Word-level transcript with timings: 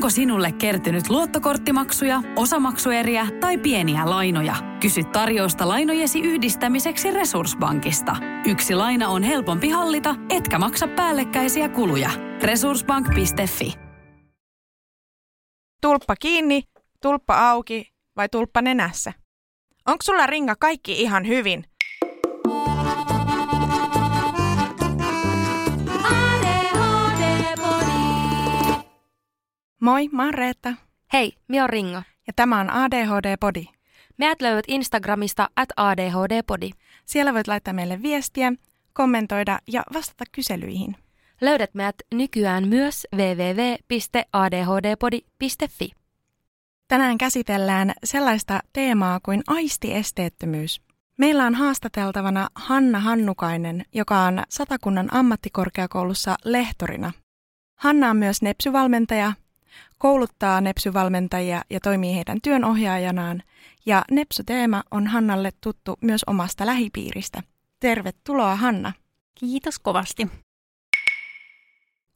Onko 0.00 0.10
sinulle 0.10 0.52
kertynyt 0.52 1.08
luottokorttimaksuja, 1.10 2.22
osamaksueriä 2.36 3.26
tai 3.40 3.58
pieniä 3.58 4.10
lainoja? 4.10 4.54
Kysy 4.80 5.04
tarjousta 5.04 5.68
lainojesi 5.68 6.20
yhdistämiseksi 6.20 7.10
Resurssbankista. 7.10 8.16
Yksi 8.46 8.74
laina 8.74 9.08
on 9.08 9.22
helpompi 9.22 9.68
hallita, 9.68 10.14
etkä 10.30 10.58
maksa 10.58 10.88
päällekkäisiä 10.88 11.68
kuluja. 11.68 12.10
Resurssbank.fi 12.42 13.74
Tulppa 15.82 16.14
kiinni, 16.16 16.62
tulppa 17.02 17.50
auki 17.50 17.92
vai 18.16 18.28
tulppa 18.28 18.62
nenässä? 18.62 19.12
Onko 19.86 20.02
sulla 20.02 20.26
ringa 20.26 20.54
kaikki 20.56 21.02
ihan 21.02 21.26
hyvin? 21.26 21.64
Moi, 29.80 30.08
mä 30.12 30.24
oon 30.24 30.34
Reetta. 30.34 30.74
Hei, 31.12 31.36
mä 31.48 31.60
oon 31.60 31.70
Ringa. 31.70 32.02
Ja 32.26 32.32
tämä 32.36 32.60
on 32.60 32.70
ADHD-podi. 32.70 33.66
Meidät 34.16 34.40
löydät 34.40 34.64
Instagramista 34.68 35.50
at 35.56 35.68
ADHD-podi. 35.76 36.70
Siellä 37.04 37.34
voit 37.34 37.48
laittaa 37.48 37.74
meille 37.74 38.02
viestiä, 38.02 38.52
kommentoida 38.92 39.58
ja 39.66 39.82
vastata 39.92 40.24
kyselyihin. 40.32 40.96
Löydät 41.40 41.74
meidät 41.74 41.96
nykyään 42.14 42.68
myös 42.68 43.06
www.adhdpodi.fi. 43.16 45.90
Tänään 46.88 47.18
käsitellään 47.18 47.92
sellaista 48.04 48.60
teemaa 48.72 49.20
kuin 49.22 49.42
aistiesteettömyys. 49.46 50.80
Meillä 51.16 51.46
on 51.46 51.54
haastateltavana 51.54 52.48
Hanna 52.54 53.00
Hannukainen, 53.00 53.84
joka 53.94 54.20
on 54.20 54.42
Satakunnan 54.48 55.14
ammattikorkeakoulussa 55.14 56.36
lehtorina. 56.44 57.12
Hanna 57.74 58.10
on 58.10 58.16
myös 58.16 58.42
nepsyvalmentaja 58.42 59.32
kouluttaa 60.00 60.60
nepsyvalmentajia 60.60 61.62
ja 61.70 61.80
toimii 61.80 62.14
heidän 62.14 62.38
työnohjaajanaan. 62.42 63.42
Ja 63.86 64.04
Nepsy-teema 64.10 64.82
on 64.90 65.06
Hannalle 65.06 65.50
tuttu 65.60 65.98
myös 66.00 66.24
omasta 66.26 66.66
lähipiiristä. 66.66 67.42
Tervetuloa 67.80 68.56
Hanna. 68.56 68.92
Kiitos 69.40 69.78
kovasti. 69.78 70.28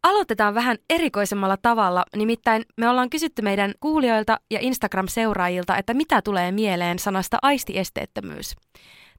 Aloitetaan 0.03 0.55
vähän 0.55 0.79
erikoisemmalla 0.91 1.57
tavalla, 1.57 2.05
nimittäin 2.17 2.65
me 2.77 2.89
ollaan 2.89 3.11
kysytty 3.11 3.43
meidän 3.43 3.75
kuulijoilta 3.81 4.41
ja 4.51 4.59
Instagram-seuraajilta, 4.61 5.77
että 5.77 5.95
mitä 5.95 6.23
tulee 6.23 6.53
mieleen 6.53 6.99
sanasta 6.99 7.39
aistiesteettömyys. 7.43 8.57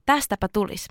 Tästäpä 0.06 0.48
tulis. 0.48 0.88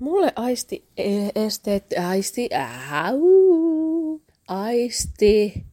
Mulle 0.00 0.32
aisti 0.36 0.88
esteet, 1.34 1.84
aisti, 2.08 2.48
äu, 2.92 4.20
aisti 4.48 5.64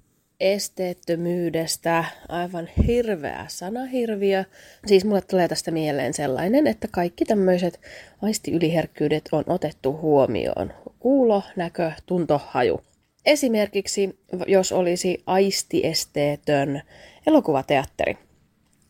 esteettömyydestä 0.42 2.06
aivan 2.30 2.70
hirveä 2.88 3.46
sanahirviö. 3.48 4.44
Siis 4.86 5.06
mulle 5.06 5.22
tulee 5.22 5.48
tästä 5.48 5.72
mieleen 5.72 6.14
sellainen, 6.14 6.68
että 6.68 6.88
kaikki 6.92 7.26
tämmöiset 7.26 7.80
aistiyliherkkyydet 8.22 9.30
on 9.32 9.44
otettu 9.48 9.98
huomioon. 10.02 10.74
Kuulo, 11.00 11.44
näkö, 11.56 11.92
tunto, 12.06 12.42
haju. 12.46 12.82
Esimerkiksi 13.26 14.20
jos 14.48 14.72
olisi 14.72 15.24
aistiesteetön 15.26 16.82
elokuvateatteri, 17.28 18.18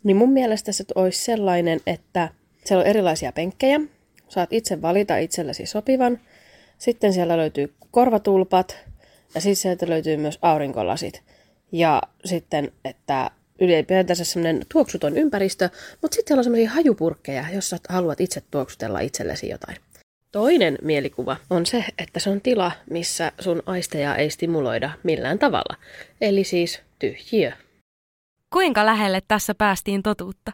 niin 0.03 0.17
mun 0.17 0.31
mielestä 0.31 0.71
se 0.71 0.83
olisi 0.95 1.23
sellainen, 1.23 1.80
että 1.88 2.30
siellä 2.65 2.81
on 2.81 2.89
erilaisia 2.89 3.31
penkkejä. 3.31 3.80
Saat 4.30 4.53
itse 4.53 4.81
valita 4.81 5.17
itsellesi 5.17 5.65
sopivan. 5.65 6.19
Sitten 6.77 7.13
siellä 7.13 7.38
löytyy 7.38 7.73
korvatulpat, 7.91 8.77
ja 9.36 9.41
sitten 9.41 9.55
sieltä 9.55 9.89
löytyy 9.89 10.17
myös 10.17 10.39
aurinkolasit. 10.41 11.23
Ja 11.72 12.02
sitten, 12.25 12.72
että 12.86 13.31
ylipäätänsä 13.61 14.25
semmoinen 14.25 14.66
tuoksuton 14.72 15.17
ympäristö, 15.17 15.69
mutta 16.02 16.16
sitten 16.16 16.27
siellä 16.27 16.39
on 16.39 16.44
semmoisia 16.44 16.69
hajupurkkeja, 16.69 17.45
jos 17.53 17.75
haluat 17.89 18.22
itse 18.22 18.44
tuoksutella 18.52 18.99
itsellesi 18.99 19.49
jotain. 19.49 19.77
Toinen 20.32 20.77
mielikuva 20.82 21.37
on 21.49 21.65
se, 21.65 21.86
että 21.98 22.20
se 22.20 22.30
on 22.30 22.42
tila, 22.42 22.71
missä 22.89 23.32
sun 23.39 23.64
aisteja 23.65 24.15
ei 24.15 24.30
stimuloida 24.30 24.92
millään 25.04 25.39
tavalla. 25.39 25.76
Eli 26.21 26.43
siis 26.43 26.82
tyhjiö. 26.99 27.52
Kuinka 28.53 28.86
lähelle 28.86 29.21
tässä 29.27 29.55
päästiin 29.55 30.03
totuutta? 30.03 30.52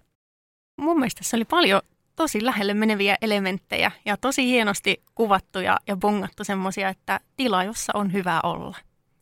Mun 0.77 0.99
mielestä 0.99 1.23
se 1.23 1.35
oli 1.35 1.45
paljon 1.45 1.81
tosi 2.15 2.45
lähelle 2.45 2.73
meneviä 2.73 3.17
elementtejä 3.21 3.91
ja 4.05 4.17
tosi 4.17 4.45
hienosti 4.45 5.03
kuvattuja 5.15 5.77
ja 5.87 5.95
bongattu 5.95 6.43
semmoisia, 6.43 6.89
että 6.89 7.19
tila, 7.37 7.63
jossa 7.63 7.93
on 7.95 8.13
hyvä 8.13 8.39
olla. 8.43 8.77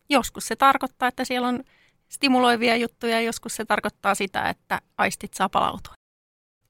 Joskus 0.09 0.47
se 0.47 0.55
tarkoittaa, 0.55 1.07
että 1.07 1.25
siellä 1.25 1.47
on 1.47 1.63
stimuloivia 2.09 2.75
juttuja, 2.75 3.21
joskus 3.21 3.55
se 3.55 3.65
tarkoittaa 3.65 4.15
sitä, 4.15 4.49
että 4.49 4.81
aistit 4.97 5.33
saa 5.33 5.49
palautua. 5.49 5.93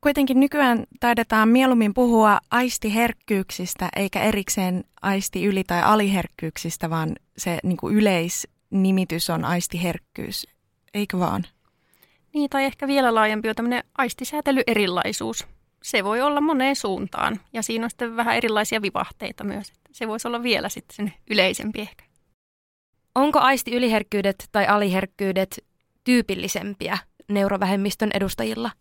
Kuitenkin 0.01 0.39
nykyään 0.39 0.83
taidetaan 0.99 1.49
mieluummin 1.49 1.93
puhua 1.93 2.39
aistiherkkyyksistä, 2.51 3.89
eikä 3.95 4.23
erikseen 4.23 4.83
aisti 5.01 5.45
yli- 5.45 5.63
tai 5.63 5.83
aliherkkyyksistä, 5.83 6.89
vaan 6.89 7.15
se 7.37 7.59
niin 7.63 7.77
kuin 7.77 7.95
yleisnimitys 7.95 9.29
on 9.29 9.45
aistiherkkyys, 9.45 10.47
eikö 10.93 11.19
vaan? 11.19 11.45
Niin, 12.33 12.49
tai 12.49 12.63
ehkä 12.65 12.87
vielä 12.87 13.15
laajempi 13.15 13.49
on 13.49 13.55
tämmöinen 13.55 13.83
aistisäätelyerilaisuus. 13.97 15.47
Se 15.83 16.03
voi 16.03 16.21
olla 16.21 16.41
moneen 16.41 16.75
suuntaan, 16.75 17.39
ja 17.53 17.63
siinä 17.63 17.85
on 17.85 17.89
sitten 17.89 18.15
vähän 18.15 18.35
erilaisia 18.35 18.81
vivahteita 18.81 19.43
myös. 19.43 19.73
Se 19.91 20.07
voisi 20.07 20.27
olla 20.27 20.43
vielä 20.43 20.69
sitten 20.69 20.95
sen 20.95 21.13
yleisempi 21.29 21.81
ehkä. 21.81 22.03
Onko 23.15 23.39
aisti-yliherkkyydet 23.39 24.49
tai 24.51 24.67
aliherkkyydet 24.67 25.65
tyypillisempiä 26.03 26.97
neurovähemmistön 27.27 28.09
edustajilla? 28.13 28.71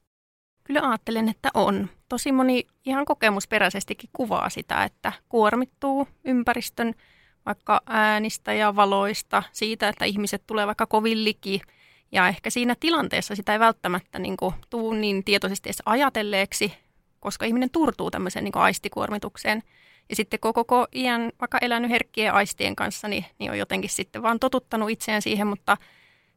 Kyllä 0.64 0.88
ajattelen, 0.88 1.28
että 1.28 1.50
on. 1.54 1.88
Tosi 2.08 2.32
moni 2.32 2.66
ihan 2.86 3.04
kokemusperäisestikin 3.04 4.10
kuvaa 4.12 4.50
sitä, 4.50 4.84
että 4.84 5.12
kuormittuu 5.28 6.08
ympäristön 6.24 6.94
vaikka 7.46 7.80
äänistä 7.86 8.52
ja 8.52 8.76
valoista, 8.76 9.42
siitä, 9.52 9.88
että 9.88 10.04
ihmiset 10.04 10.42
tulee 10.46 10.66
vaikka 10.66 10.86
kovin 10.86 11.24
liki. 11.24 11.60
Ja 12.12 12.28
ehkä 12.28 12.50
siinä 12.50 12.74
tilanteessa 12.80 13.34
sitä 13.34 13.52
ei 13.52 13.58
välttämättä 13.58 14.18
niin 14.18 14.36
kuin, 14.36 14.54
tuu 14.70 14.92
niin 14.92 15.24
tietoisesti 15.24 15.68
edes 15.68 15.82
ajatelleeksi, 15.86 16.72
koska 17.20 17.46
ihminen 17.46 17.70
turtuu 17.70 18.10
tämmöiseen 18.10 18.44
niin 18.44 18.52
kuin 18.52 18.62
aistikuormitukseen– 18.62 19.62
ja 20.08 20.16
sitten 20.16 20.40
kun 20.40 20.52
koko 20.52 20.86
iän 20.94 21.32
vaikka 21.40 21.58
elänyt 21.60 21.90
herkkien 21.90 22.34
aistien 22.34 22.76
kanssa, 22.76 23.08
niin, 23.08 23.24
niin 23.38 23.50
on 23.50 23.58
jotenkin 23.58 23.90
sitten 23.90 24.22
vaan 24.22 24.40
totuttanut 24.40 24.90
itseään 24.90 25.22
siihen, 25.22 25.46
mutta 25.46 25.76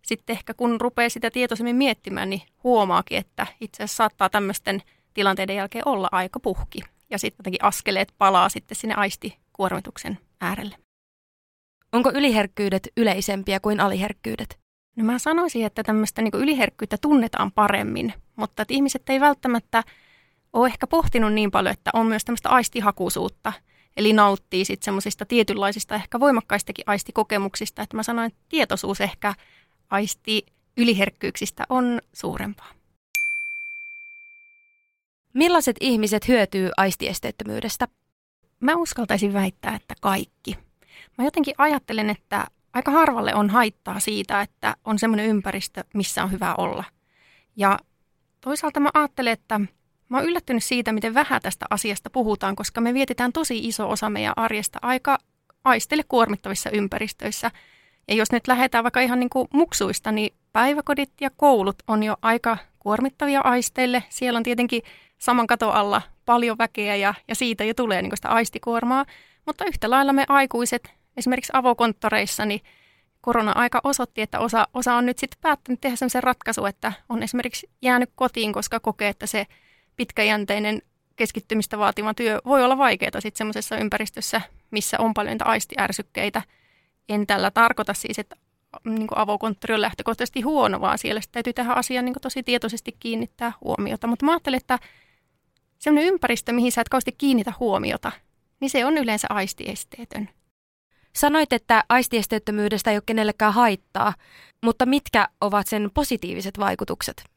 sitten 0.02 0.34
ehkä 0.34 0.54
kun 0.54 0.82
rupeaa 0.82 1.10
sitä 1.10 1.32
tietoisemmin 1.32 1.76
miettimään, 1.76 2.30
niin 2.30 2.42
huomaakin, 2.64 3.18
että 3.18 3.48
itse 3.62 3.84
asiassa 3.84 3.96
saattaa 3.96 4.30
tämmöisten 4.30 4.82
tilanteiden 5.14 5.56
jälkeen 5.56 5.88
olla 5.88 6.10
aika 6.12 6.40
puhki. 6.40 6.82
Ja 7.10 7.20
sitten 7.20 7.40
jotenkin 7.40 7.64
askeleet 7.64 8.14
palaa 8.18 8.50
sitten 8.50 8.76
sinne 8.76 8.96
aistikuormituksen 8.96 10.18
äärelle. 10.42 10.76
Onko 11.92 12.12
yliherkkyydet 12.14 12.88
yleisempiä 12.98 13.60
kuin 13.60 13.80
aliherkkyydet? 13.80 14.60
No 14.96 15.04
mä 15.04 15.20
sanoisin, 15.20 15.66
että 15.66 15.84
tämmöistä 15.84 16.22
niin 16.22 16.32
yliherkkyyttä 16.36 16.98
tunnetaan 17.02 17.52
paremmin, 17.52 18.14
mutta 18.36 18.62
että 18.62 18.74
ihmiset 18.74 19.10
ei 19.10 19.20
välttämättä 19.20 19.84
ole 20.58 20.68
ehkä 20.68 20.88
pohtinut 20.88 21.34
niin 21.34 21.52
paljon, 21.52 21.74
että 21.74 21.92
on 21.94 22.08
myös 22.08 22.26
tämmöistä 22.26 22.50
aistihakuisuutta. 22.50 23.54
Eli 23.98 24.14
nauttii 24.14 24.66
sitten 24.66 24.86
semmoisista 24.86 25.26
tietynlaisista 25.26 25.96
ehkä 25.96 26.20
voimakkaistakin 26.20 26.84
aistikokemuksista. 26.88 27.82
Että 27.82 27.96
mä 27.96 28.04
sanoin, 28.04 28.28
että 28.28 28.40
tietoisuus 28.50 29.02
ehkä 29.02 29.34
aisti 29.90 30.46
yliherkkyyksistä 30.78 31.64
on 31.70 32.02
suurempaa. 32.14 32.72
Millaiset 35.34 35.76
ihmiset 35.80 36.28
hyötyy 36.28 36.70
aistiesteettömyydestä? 36.78 37.88
Mä 38.60 38.76
uskaltaisin 38.76 39.34
väittää, 39.34 39.76
että 39.76 39.96
kaikki. 40.02 40.58
Mä 41.18 41.26
jotenkin 41.26 41.56
ajattelen, 41.58 42.10
että 42.10 42.48
aika 42.74 42.92
harvalle 42.92 43.36
on 43.36 43.50
haittaa 43.50 44.00
siitä, 44.00 44.42
että 44.42 44.76
on 44.86 45.00
semmoinen 45.00 45.26
ympäristö, 45.26 45.84
missä 45.94 46.24
on 46.24 46.32
hyvä 46.32 46.56
olla. 46.56 46.84
Ja 47.56 47.80
toisaalta 48.42 48.80
mä 48.80 48.90
ajattelen, 48.94 49.34
että 49.34 49.62
Mä 50.10 50.18
oon 50.18 50.26
yllättynyt 50.26 50.64
siitä, 50.64 50.92
miten 50.92 51.14
vähän 51.14 51.42
tästä 51.42 51.66
asiasta 51.70 52.10
puhutaan, 52.10 52.56
koska 52.56 52.82
me 52.82 52.94
vietetään 52.94 53.34
tosi 53.34 53.68
iso 53.68 53.90
osa 53.90 54.10
meidän 54.10 54.34
arjesta 54.36 54.80
aika 54.82 55.18
aistelle 55.64 56.04
kuormittavissa 56.08 56.70
ympäristöissä. 56.70 57.52
Ja 58.08 58.16
jos 58.16 58.32
nyt 58.32 58.48
lähdetään 58.48 58.84
vaikka 58.84 59.00
ihan 59.02 59.20
niin 59.20 59.30
kuin 59.30 59.48
muksuista, 59.54 60.12
niin 60.12 60.34
päiväkodit 60.54 61.12
ja 61.22 61.30
koulut 61.38 61.76
on 61.88 62.04
jo 62.04 62.18
aika 62.22 62.58
kuormittavia 62.80 63.42
aisteille. 63.42 64.04
Siellä 64.10 64.38
on 64.38 64.44
tietenkin 64.44 64.82
saman 65.18 65.48
katon 65.48 65.74
alla 65.74 66.02
paljon 66.26 66.58
väkeä 66.58 66.96
ja, 66.96 67.14
ja 67.28 67.36
siitä 67.36 67.64
jo 67.64 67.74
tulee 67.74 68.02
niin 68.02 68.12
sitä 68.16 68.30
aistikuormaa. 68.30 69.06
Mutta 69.46 69.66
yhtä 69.66 69.90
lailla 69.90 70.14
me 70.14 70.26
aikuiset, 70.30 70.94
esimerkiksi 71.18 71.52
avokonttoreissa, 71.54 72.46
niin 72.46 72.62
korona-aika 73.22 73.82
osoitti, 73.84 74.22
että 74.22 74.40
osa, 74.40 74.68
osa 74.74 74.96
on 74.96 75.06
nyt 75.06 75.20
sitten 75.20 75.40
päättänyt 75.42 75.82
tehdä 75.82 75.96
sellaisen 75.96 76.24
ratkaisun, 76.24 76.68
että 76.68 76.94
on 77.10 77.24
esimerkiksi 77.24 77.70
jäänyt 77.82 78.10
kotiin, 78.16 78.54
koska 78.54 78.80
kokee, 78.80 79.10
että 79.10 79.28
se 79.28 79.46
pitkäjänteinen 79.98 80.82
keskittymistä 81.16 81.78
vaativa 81.78 82.14
työ 82.14 82.40
voi 82.46 82.64
olla 82.64 82.78
vaikeaa 82.78 83.22
sitten 83.22 83.38
semmoisessa 83.38 83.78
ympäristössä, 83.78 84.42
missä 84.72 85.00
on 85.00 85.14
paljon 85.14 85.38
aistiärsykkeitä. 85.44 86.42
En 87.10 87.28
tällä 87.28 87.52
tarkoita 87.52 87.94
siis, 87.94 88.20
että 88.20 88.36
niin 88.86 89.08
avokonttori 89.16 89.74
on 89.74 89.82
lähtökohtaisesti 89.82 90.42
huono, 90.42 90.82
vaan 90.82 90.98
siellä 90.98 91.22
täytyy 91.32 91.54
tähän 91.54 91.78
asiaan 91.78 92.06
niin 92.06 92.16
tosi 92.22 92.44
tietoisesti 92.44 92.96
kiinnittää 93.00 93.54
huomiota. 93.64 94.08
Mutta 94.08 94.26
mä 94.26 94.32
ajattelen, 94.32 94.58
että 94.58 94.80
sellainen 95.80 96.14
ympäristö, 96.14 96.54
mihin 96.54 96.72
sä 96.72 96.82
et 96.82 96.90
kauheasti 96.90 97.12
kiinnitä 97.12 97.54
huomiota, 97.60 98.12
niin 98.60 98.70
se 98.70 98.86
on 98.86 98.98
yleensä 98.98 99.28
aistiesteetön. 99.30 100.30
Sanoit, 101.16 101.54
että 101.54 101.84
aistiesteettömyydestä 101.90 102.92
ei 102.92 102.98
ole 102.98 103.04
kenellekään 103.06 103.54
haittaa, 103.54 104.14
mutta 104.64 104.86
mitkä 104.86 105.28
ovat 105.42 105.68
sen 105.68 105.92
positiiviset 105.94 106.60
vaikutukset? 106.60 107.37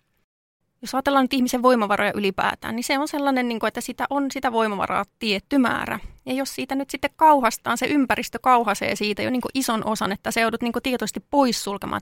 Jos 0.82 0.94
ajatellaan 0.94 1.24
nyt 1.24 1.32
ihmisen 1.32 1.62
voimavaroja 1.62 2.12
ylipäätään, 2.14 2.76
niin 2.76 2.84
se 2.84 2.98
on 2.98 3.08
sellainen, 3.08 3.48
niin 3.48 3.66
että 3.66 3.80
sitä 3.80 4.06
on 4.10 4.30
sitä 4.30 4.52
voimavaraa 4.52 5.04
tietty 5.18 5.58
määrä. 5.58 5.98
Ja 6.26 6.32
jos 6.32 6.54
siitä 6.54 6.74
nyt 6.74 6.90
sitten 6.90 7.10
kauhastaan, 7.16 7.78
se 7.78 7.86
ympäristö 7.86 8.38
kauhasee 8.42 8.96
siitä 8.96 9.22
jo 9.22 9.30
niin 9.30 9.42
ison 9.54 9.86
osan, 9.86 10.12
että 10.12 10.30
se 10.30 10.40
joudut 10.40 10.62
niin 10.62 10.72
tietoisesti 10.82 11.20
poissulkemaan, 11.30 12.00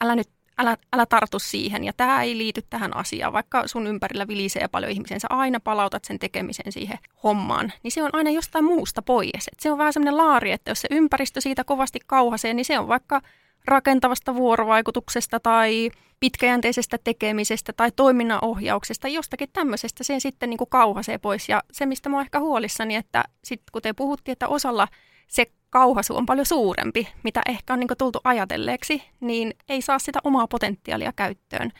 älä 0.00 0.16
nyt 0.16 0.28
älä, 0.58 0.76
älä 0.92 1.06
tartu 1.06 1.38
siihen. 1.38 1.84
Ja 1.84 1.92
tämä 1.92 2.22
ei 2.22 2.38
liity 2.38 2.62
tähän 2.70 2.96
asiaan, 2.96 3.32
vaikka 3.32 3.66
sun 3.66 3.86
ympärillä 3.86 4.28
vilisee 4.28 4.68
paljon 4.68 4.92
ihmisiä, 4.92 5.18
sä 5.18 5.28
aina 5.30 5.60
palautat 5.60 6.04
sen 6.04 6.18
tekemisen 6.18 6.72
siihen 6.72 6.98
hommaan, 7.22 7.72
niin 7.82 7.92
se 7.92 8.02
on 8.02 8.10
aina 8.12 8.30
jostain 8.30 8.64
muusta 8.64 9.02
pois. 9.02 9.48
Et 9.52 9.60
se 9.60 9.72
on 9.72 9.78
vähän 9.78 9.92
semmoinen 9.92 10.16
laari, 10.16 10.52
että 10.52 10.70
jos 10.70 10.80
se 10.80 10.88
ympäristö 10.90 11.40
siitä 11.40 11.64
kovasti 11.64 11.98
kauhasee, 12.06 12.54
niin 12.54 12.64
se 12.64 12.78
on 12.78 12.88
vaikka 12.88 13.22
rakentavasta 13.64 14.34
vuorovaikutuksesta 14.34 15.40
tai 15.40 15.90
pitkäjänteisestä 16.20 16.98
tekemisestä 17.04 17.72
tai 17.72 17.92
toiminnan 17.96 18.38
ohjauksesta, 18.42 19.08
jostakin 19.08 19.48
tämmöisestä 19.52 20.04
se 20.04 20.20
sitten 20.20 20.50
niin 20.50 20.58
kuin 20.58 20.70
kauhasee 20.70 21.18
pois. 21.18 21.48
Ja 21.48 21.62
se, 21.72 21.86
mistä 21.86 22.08
mä 22.08 22.16
oon 22.16 22.24
ehkä 22.24 22.40
huolissani, 22.40 22.94
että 22.94 23.24
sitten 23.44 23.72
kun 23.72 23.82
te 23.82 23.92
puhuttiin, 23.92 24.32
että 24.32 24.48
osalla 24.48 24.88
se 25.28 25.46
kauhasu 25.70 26.16
on 26.16 26.26
paljon 26.26 26.46
suurempi, 26.46 27.08
mitä 27.22 27.42
ehkä 27.48 27.72
on 27.72 27.80
niin 27.80 27.88
tultu 27.98 28.20
ajatelleeksi, 28.24 29.02
niin 29.20 29.54
ei 29.68 29.82
saa 29.82 29.98
sitä 29.98 30.18
omaa 30.24 30.46
potentiaalia 30.46 31.12
käyttöön. 31.16 31.72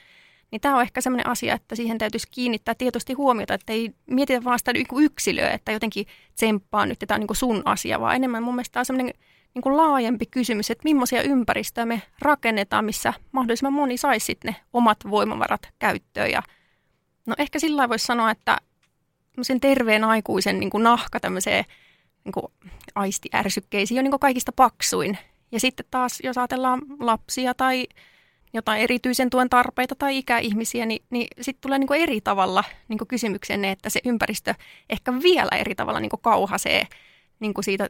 Niin 0.50 0.60
tämä 0.60 0.76
on 0.76 0.82
ehkä 0.82 1.00
sellainen 1.00 1.26
asia, 1.26 1.54
että 1.54 1.74
siihen 1.74 1.98
täytyisi 1.98 2.28
kiinnittää 2.30 2.74
tietysti 2.74 3.12
huomiota, 3.12 3.54
että 3.54 3.72
ei 3.72 3.90
mietitä 4.06 4.44
vaan 4.44 4.58
sitä 4.58 4.72
yksilöä, 5.00 5.50
että 5.50 5.72
jotenkin 5.72 6.06
tsemppaa 6.34 6.86
nyt, 6.86 6.92
että 6.92 7.06
tämä 7.06 7.16
on 7.16 7.20
niin 7.20 7.36
sun 7.36 7.62
asia, 7.64 8.00
vaan 8.00 8.16
enemmän 8.16 8.42
mun 8.42 8.54
mielestä 8.54 8.72
tämä 8.72 8.80
on 8.80 8.86
sellainen 8.86 9.14
niin 9.58 9.62
kuin 9.62 9.76
laajempi 9.76 10.26
kysymys, 10.26 10.70
että 10.70 10.84
millaisia 10.84 11.22
ympäristöjä 11.22 11.86
me 11.86 12.02
rakennetaan, 12.18 12.84
missä 12.84 13.12
mahdollisimman 13.32 13.72
moni 13.72 13.96
saisi 13.96 14.26
sitten 14.26 14.52
ne 14.52 14.60
omat 14.72 14.98
voimavarat 15.10 15.68
käyttöön. 15.78 16.30
Ja 16.30 16.42
no 17.26 17.34
ehkä 17.38 17.58
sillä 17.58 17.88
voisi 17.88 18.06
sanoa, 18.06 18.30
että 18.30 18.58
terveen 19.60 20.04
aikuisen 20.04 20.60
niin 20.60 20.70
kuin 20.70 20.82
nahka 20.82 21.20
tämmöiseen 21.20 21.64
niin 22.24 22.32
kuin 22.32 22.46
aistiärsykkeisiin 22.94 23.98
on 23.98 24.04
niin 24.04 24.12
kuin 24.12 24.20
kaikista 24.20 24.52
paksuin. 24.52 25.18
Ja 25.52 25.60
sitten 25.60 25.86
taas, 25.90 26.20
jos 26.22 26.38
ajatellaan 26.38 26.82
lapsia 27.00 27.54
tai 27.54 27.86
jotain 28.52 28.82
erityisen 28.82 29.30
tuen 29.30 29.50
tarpeita 29.50 29.94
tai 29.94 30.18
ikäihmisiä, 30.18 30.86
niin, 30.86 31.02
niin 31.10 31.28
sitten 31.40 31.60
tulee 31.60 31.78
niin 31.78 32.02
eri 32.02 32.20
tavalla 32.20 32.64
niin 32.88 32.98
kuin 32.98 33.08
kysymykseen, 33.08 33.64
että 33.64 33.90
se 33.90 34.00
ympäristö 34.04 34.54
ehkä 34.90 35.12
vielä 35.22 35.56
eri 35.56 35.74
tavalla 35.74 36.00
niin 36.00 36.10
kauhasee 36.22 36.86
niin 37.40 37.54
siitä 37.60 37.88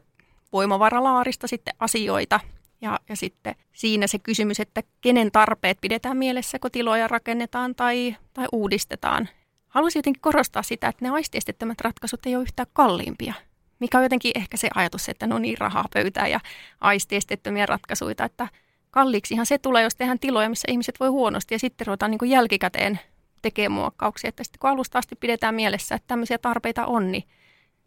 voimavaralaarista 0.53 1.47
sitten 1.47 1.73
asioita. 1.79 2.39
Ja, 2.81 2.99
ja 3.09 3.15
sitten 3.15 3.55
siinä 3.73 4.07
se 4.07 4.19
kysymys, 4.19 4.59
että 4.59 4.83
kenen 5.01 5.31
tarpeet 5.31 5.77
pidetään 5.81 6.17
mielessä, 6.17 6.59
kun 6.59 6.71
tiloja 6.71 7.07
rakennetaan 7.07 7.75
tai, 7.75 8.15
tai 8.33 8.47
uudistetaan. 8.51 9.29
Haluaisin 9.67 9.99
jotenkin 9.99 10.21
korostaa 10.21 10.63
sitä, 10.63 10.87
että 10.87 11.05
ne 11.05 11.09
aistiestettömät 11.09 11.81
ratkaisut 11.81 12.25
ei 12.25 12.35
ole 12.35 12.43
yhtään 12.43 12.67
kalliimpia. 12.73 13.33
Mikä 13.79 13.97
on 13.97 14.03
jotenkin 14.03 14.31
ehkä 14.35 14.57
se 14.57 14.69
ajatus, 14.75 15.09
että 15.09 15.27
no 15.27 15.39
niin, 15.39 15.57
rahaa 15.57 15.85
pöytää 15.93 16.27
ja 16.27 16.39
aistiestettömiä 16.81 17.65
ratkaisuja, 17.65 18.25
että 18.25 18.47
kalliiksihan 18.91 19.45
se 19.45 19.57
tulee, 19.57 19.83
jos 19.83 19.95
tehdään 19.95 20.19
tiloja, 20.19 20.49
missä 20.49 20.71
ihmiset 20.71 20.99
voi 20.99 21.07
huonosti 21.07 21.55
ja 21.55 21.59
sitten 21.59 21.87
ruvetaan 21.87 22.11
niin 22.11 22.29
jälkikäteen 22.29 22.99
tekemään 23.41 23.71
muokkauksia. 23.71 24.27
Että 24.27 24.43
sitten 24.43 24.59
kun 24.59 24.69
alusta 24.69 24.99
asti 24.99 25.15
pidetään 25.15 25.55
mielessä, 25.55 25.95
että 25.95 26.07
tämmöisiä 26.07 26.37
tarpeita 26.37 26.85
on, 26.85 27.11
niin 27.11 27.23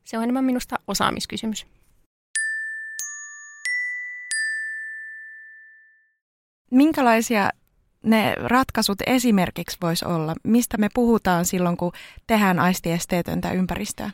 se 0.05 0.17
on 0.19 0.23
enemmän 0.23 0.45
minusta 0.45 0.77
osaamiskysymys. 0.89 1.67
Minkälaisia 6.73 7.51
ne 8.03 8.35
ratkaisut 8.39 8.99
esimerkiksi 9.07 9.79
voisi 9.83 10.05
olla? 10.05 10.35
Mistä 10.45 10.79
me 10.79 10.89
puhutaan 10.95 11.45
silloin, 11.45 11.77
kun 11.77 11.93
tehdään 12.27 12.59
aistiesteetöntä 12.59 13.51
ympäristöä? 13.51 14.11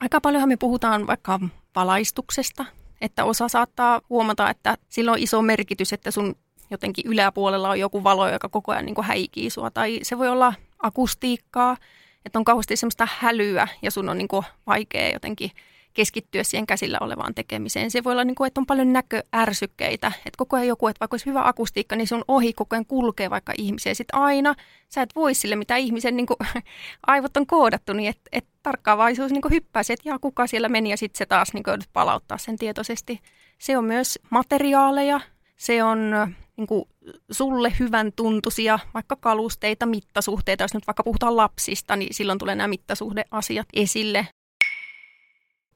Aika 0.00 0.20
paljonhan 0.20 0.48
me 0.48 0.56
puhutaan 0.56 1.06
vaikka 1.06 1.40
valaistuksesta, 1.74 2.64
että 3.00 3.24
osa 3.24 3.48
saattaa 3.48 4.00
huomata, 4.10 4.50
että 4.50 4.76
sillä 4.88 5.12
on 5.12 5.18
iso 5.18 5.42
merkitys, 5.42 5.92
että 5.92 6.10
sun 6.10 6.34
jotenkin 6.70 7.04
yläpuolella 7.06 7.70
on 7.70 7.80
joku 7.80 8.04
valo, 8.04 8.28
joka 8.28 8.48
koko 8.48 8.72
ajan 8.72 8.86
niin 8.86 9.04
häikii 9.04 9.50
sua. 9.50 9.70
Tai 9.70 10.00
se 10.02 10.18
voi 10.18 10.28
olla 10.28 10.54
akustiikkaa, 10.78 11.76
että 12.24 12.38
on 12.38 12.44
kauheasti 12.44 12.76
semmoista 12.76 13.08
hälyä 13.18 13.68
ja 13.82 13.90
sun 13.90 14.08
on 14.08 14.18
niin 14.18 14.28
vaikea 14.66 15.12
jotenkin 15.12 15.50
keskittyä 15.94 16.44
siihen 16.44 16.66
käsillä 16.66 16.98
olevaan 17.00 17.34
tekemiseen. 17.34 17.90
Se 17.90 18.04
voi 18.04 18.12
olla, 18.12 18.24
niin 18.24 18.34
kuin, 18.34 18.46
että 18.46 18.60
on 18.60 18.66
paljon 18.66 18.92
näköärsykkeitä, 18.92 20.06
että 20.16 20.38
koko 20.38 20.56
ajan 20.56 20.68
joku, 20.68 20.88
että 20.88 21.00
vaikka 21.00 21.14
olisi 21.14 21.26
hyvä 21.26 21.48
akustiikka, 21.48 21.96
niin 21.96 22.06
sun 22.06 22.24
ohi 22.28 22.52
koko 22.52 22.76
ajan 22.76 22.86
kulkee 22.86 23.30
vaikka 23.30 23.52
ihmisiä. 23.58 23.94
Sitten 23.94 24.20
aina 24.20 24.54
sä 24.88 25.02
et 25.02 25.14
voi 25.14 25.34
sille, 25.34 25.56
mitä 25.56 25.76
ihmisen 25.76 26.16
niin 26.16 26.26
kuin, 26.26 26.36
aivot 27.06 27.36
on 27.36 27.46
koodattu, 27.46 27.92
niin 27.92 28.08
että 28.10 28.28
et 28.32 28.46
tarkkaavaisuus 28.62 29.32
niin 29.32 29.42
hyppää 29.50 29.82
että 29.90 30.08
jaa, 30.08 30.18
kuka 30.18 30.46
siellä 30.46 30.68
meni 30.68 30.90
ja 30.90 30.96
sitten 30.96 31.18
se 31.18 31.26
taas 31.26 31.52
niin 31.52 31.64
kuin, 31.64 31.80
palauttaa 31.92 32.38
sen 32.38 32.58
tietoisesti. 32.58 33.20
Se 33.58 33.78
on 33.78 33.84
myös 33.84 34.18
materiaaleja, 34.30 35.20
se 35.56 35.82
on 35.82 36.10
niin 36.56 36.66
kuin 36.66 36.84
sulle 37.30 37.72
hyvän 37.78 38.12
tuntuisia, 38.16 38.78
vaikka 38.94 39.16
kalusteita, 39.16 39.86
mittasuhteita. 39.86 40.64
Jos 40.64 40.74
nyt 40.74 40.86
vaikka 40.86 41.02
puhutaan 41.02 41.36
lapsista, 41.36 41.96
niin 41.96 42.14
silloin 42.14 42.38
tulee 42.38 42.54
nämä 42.54 42.68
mittasuhdeasiat 42.68 43.68
esille. 43.72 44.26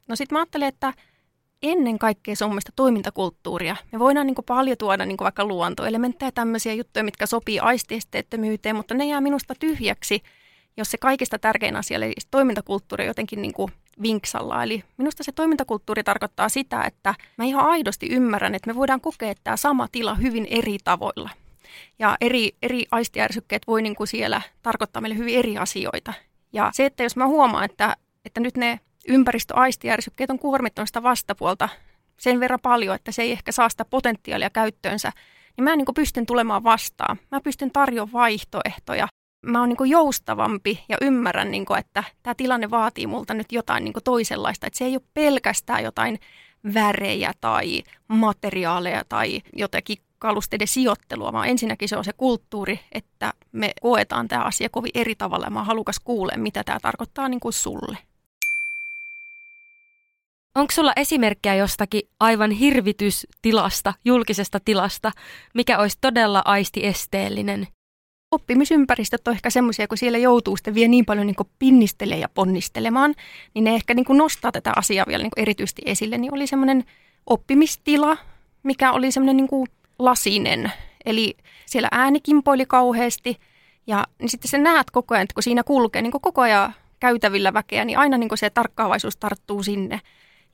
No 0.08 0.16
sitten 0.16 0.36
mä 0.36 0.40
ajattelin, 0.40 0.68
että 0.68 0.92
ennen 1.62 1.98
kaikkea 1.98 2.36
se 2.36 2.44
on 2.44 2.50
mielestäni 2.50 2.72
toimintakulttuuria. 2.76 3.76
Me 3.92 3.98
voidaan 3.98 4.26
niin 4.26 4.36
paljon 4.46 4.76
tuoda 4.76 5.06
niin 5.06 5.16
vaikka 5.20 5.44
luontoelementtejä, 5.44 6.32
tämmöisiä 6.32 6.74
juttuja, 6.74 7.04
mitkä 7.04 7.26
sopii 7.26 7.60
aistiesteettömyyteen, 7.60 8.76
mutta 8.76 8.94
ne 8.94 9.06
jää 9.06 9.20
minusta 9.20 9.54
tyhjäksi, 9.60 10.22
jos 10.76 10.90
se 10.90 10.98
kaikista 10.98 11.38
tärkein 11.38 11.76
asia, 11.76 11.96
eli 11.96 12.12
toimintakulttuuri 12.30 13.06
jotenkin 13.06 13.42
niin 13.42 13.54
vinksalla. 14.02 14.62
Eli 14.62 14.84
minusta 14.96 15.24
se 15.24 15.32
toimintakulttuuri 15.32 16.04
tarkoittaa 16.04 16.48
sitä, 16.48 16.82
että 16.82 17.14
mä 17.38 17.44
ihan 17.44 17.66
aidosti 17.66 18.06
ymmärrän, 18.10 18.54
että 18.54 18.70
me 18.70 18.76
voidaan 18.76 19.00
kokea 19.00 19.34
tämä 19.44 19.56
sama 19.56 19.88
tila 19.92 20.14
hyvin 20.14 20.46
eri 20.50 20.76
tavoilla. 20.84 21.30
Ja 21.98 22.16
eri, 22.20 22.56
eri 22.62 22.86
aistiärsykkeet 22.90 23.66
voi 23.66 23.82
niin 23.82 23.96
siellä 24.04 24.42
tarkoittaa 24.62 25.02
meille 25.02 25.16
hyvin 25.16 25.38
eri 25.38 25.58
asioita. 25.58 26.12
Ja 26.52 26.70
se, 26.72 26.86
että 26.86 27.02
jos 27.02 27.16
mä 27.16 27.26
huomaan, 27.26 27.64
että, 27.64 27.96
että 28.24 28.40
nyt 28.40 28.56
ne 28.56 28.80
ympäristöaistijärsykkeet 29.08 30.30
on 30.30 30.38
kuormittanut 30.38 30.88
sitä 30.88 31.02
vastapuolta 31.02 31.68
sen 32.20 32.40
verran 32.40 32.60
paljon, 32.62 32.94
että 32.94 33.12
se 33.12 33.22
ei 33.22 33.32
ehkä 33.32 33.52
saa 33.52 33.68
sitä 33.68 33.84
potentiaalia 33.84 34.50
käyttöönsä, 34.50 35.12
niin 35.56 35.64
mä 35.64 35.76
niin 35.76 35.86
pystyn 35.94 36.26
tulemaan 36.26 36.64
vastaan. 36.64 37.16
Mä 37.30 37.40
pystyn 37.40 37.70
tarjoamaan 37.70 38.12
vaihtoehtoja. 38.12 39.08
Mä 39.46 39.60
oon 39.60 39.68
niin 39.68 39.90
joustavampi 39.90 40.84
ja 40.88 40.96
ymmärrän, 41.00 41.50
niin 41.50 41.66
kuin, 41.66 41.78
että 41.78 42.04
tämä 42.22 42.34
tilanne 42.34 42.70
vaatii 42.70 43.06
multa 43.06 43.34
nyt 43.34 43.52
jotain 43.52 43.84
niin 43.84 43.94
toisenlaista. 44.04 44.66
Että 44.66 44.78
se 44.78 44.84
ei 44.84 44.94
ole 44.94 45.02
pelkästään 45.14 45.84
jotain 45.84 46.18
värejä 46.74 47.32
tai 47.40 47.82
materiaaleja 48.08 49.02
tai 49.08 49.42
jotakin 49.52 49.96
kalusteiden 50.18 50.68
sijoittelua, 50.68 51.32
vaan 51.32 51.48
ensinnäkin 51.48 51.88
se 51.88 51.96
on 51.96 52.04
se 52.04 52.12
kulttuuri, 52.12 52.80
että 52.92 53.32
me 53.52 53.72
koetaan 53.80 54.28
tämä 54.28 54.42
asia 54.42 54.68
kovin 54.68 54.90
eri 54.94 55.14
tavalla 55.14 55.46
ja 55.46 55.50
mä 55.50 55.64
halukas 55.64 56.00
kuulee, 56.00 56.36
mitä 56.36 56.64
tämä 56.64 56.80
tarkoittaa 56.82 57.28
niin 57.28 57.40
kuin 57.40 57.52
sulle. 57.52 57.98
Onko 60.58 60.72
sulla 60.72 60.92
esimerkkejä 60.96 61.54
jostakin 61.54 62.02
aivan 62.20 62.50
hirvitystilasta, 62.50 63.94
julkisesta 64.04 64.60
tilasta, 64.64 65.12
mikä 65.54 65.78
olisi 65.78 65.98
todella 66.00 66.42
aistiesteellinen? 66.44 67.66
Oppimisympäristöt 68.30 69.28
on 69.28 69.34
ehkä 69.34 69.50
semmoisia, 69.50 69.88
kun 69.88 69.98
siellä 69.98 70.18
joutuu 70.18 70.56
sitten 70.56 70.74
vielä 70.74 70.88
niin 70.88 71.04
paljon 71.04 71.26
niin 71.26 71.36
pinnistelemään 71.58 72.20
ja 72.20 72.28
ponnistelemaan, 72.28 73.14
niin 73.54 73.64
ne 73.64 73.74
ehkä 73.74 73.94
niin 73.94 74.06
nostaa 74.08 74.52
tätä 74.52 74.72
asiaa 74.76 75.06
vielä 75.08 75.22
niin 75.22 75.30
erityisesti 75.36 75.82
esille. 75.86 76.18
Niin 76.18 76.34
oli 76.34 76.46
semmoinen 76.46 76.84
oppimistila, 77.26 78.16
mikä 78.62 78.92
oli 78.92 79.12
semmoinen 79.12 79.36
niin 79.36 79.66
lasinen. 79.98 80.72
Eli 81.04 81.36
siellä 81.66 81.88
ääni 81.92 82.20
kimpoili 82.20 82.66
kauheasti 82.66 83.36
ja 83.86 84.04
niin 84.18 84.28
sitten 84.28 84.48
sä 84.50 84.58
näet 84.58 84.90
koko 84.90 85.14
ajan, 85.14 85.22
että 85.22 85.34
kun 85.34 85.42
siinä 85.42 85.62
kulkee 85.62 86.02
niin 86.02 86.12
koko 86.12 86.42
ajan 86.42 86.74
käytävillä 87.00 87.52
väkeä, 87.52 87.84
niin 87.84 87.98
aina 87.98 88.18
niin 88.18 88.30
se 88.34 88.50
tarkkaavaisuus 88.50 89.16
tarttuu 89.16 89.62
sinne. 89.62 90.00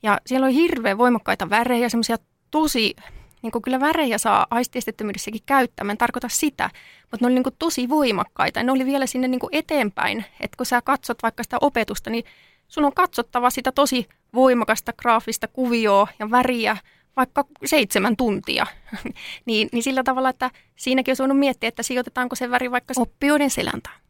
Ja 0.04 0.20
siellä 0.26 0.46
oli 0.46 0.54
hirveän 0.54 0.98
voimakkaita 0.98 1.50
värejä, 1.50 1.88
semmoisia 1.88 2.16
tosi, 2.50 2.96
niin 3.42 3.52
kuin 3.52 3.62
kyllä 3.62 3.80
värejä 3.80 4.18
saa 4.18 4.46
aistiestettömyydessäkin 4.50 5.40
käyttää, 5.46 5.84
mä 5.84 5.92
en 5.92 5.98
tarkoita 5.98 6.28
sitä, 6.28 6.70
mutta 7.00 7.16
ne 7.20 7.26
oli 7.26 7.34
niin 7.34 7.42
kuin 7.42 7.56
tosi 7.58 7.88
voimakkaita. 7.88 8.62
Ne 8.62 8.72
oli 8.72 8.86
vielä 8.86 9.06
sinne 9.06 9.28
niin 9.28 9.40
kuin 9.40 9.54
eteenpäin, 9.54 10.24
että 10.40 10.56
kun 10.56 10.66
sä 10.66 10.82
katsot 10.82 11.22
vaikka 11.22 11.42
sitä 11.42 11.56
opetusta, 11.60 12.10
niin 12.10 12.24
sun 12.68 12.84
on 12.84 12.92
katsottava 12.92 13.50
sitä 13.50 13.72
tosi 13.72 14.08
voimakasta 14.34 14.92
graafista 14.92 15.48
kuvioa 15.48 16.08
ja 16.18 16.30
väriä 16.30 16.76
vaikka 17.16 17.44
seitsemän 17.64 18.16
tuntia, 18.16 18.66
niin, 19.46 19.68
niin 19.72 19.82
sillä 19.82 20.02
tavalla, 20.02 20.28
että 20.28 20.50
siinäkin 20.76 21.12
on 21.12 21.16
voinut 21.18 21.38
miettiä, 21.38 21.68
että 21.68 21.82
sijoitetaanko 21.82 22.36
se 22.36 22.50
väri 22.50 22.70
vaikka 22.70 22.94
oppijoiden 22.96 23.50
seläntaan. 23.50 24.03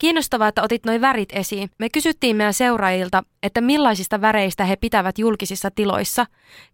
Kiinnostavaa, 0.00 0.48
että 0.48 0.62
otit 0.62 0.84
noin 0.86 1.00
värit 1.00 1.28
esiin. 1.32 1.70
Me 1.78 1.88
kysyttiin 1.88 2.36
meidän 2.36 2.54
seuraajilta, 2.54 3.22
että 3.42 3.60
millaisista 3.60 4.20
väreistä 4.20 4.64
he 4.64 4.76
pitävät 4.76 5.18
julkisissa 5.18 5.70
tiloissa. 5.70 6.26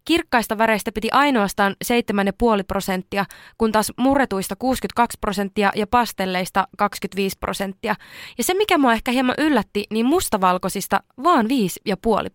Kirkkaista 0.05 0.57
väreistä 0.57 0.91
piti 0.91 1.11
ainoastaan 1.11 1.75
7,5 1.85 2.63
prosenttia, 2.67 3.25
kun 3.57 3.71
taas 3.71 3.91
murretuista 3.97 4.55
62 4.55 5.17
prosenttia 5.21 5.71
ja 5.75 5.87
pastelleista 5.87 6.67
25 6.77 7.37
prosenttia. 7.39 7.95
Ja 8.37 8.43
se, 8.43 8.53
mikä 8.53 8.77
mua 8.77 8.93
ehkä 8.93 9.11
hieman 9.11 9.35
yllätti, 9.37 9.83
niin 9.89 10.05
mustavalkoisista 10.05 11.03
vaan 11.23 11.45
5,5 11.45 11.51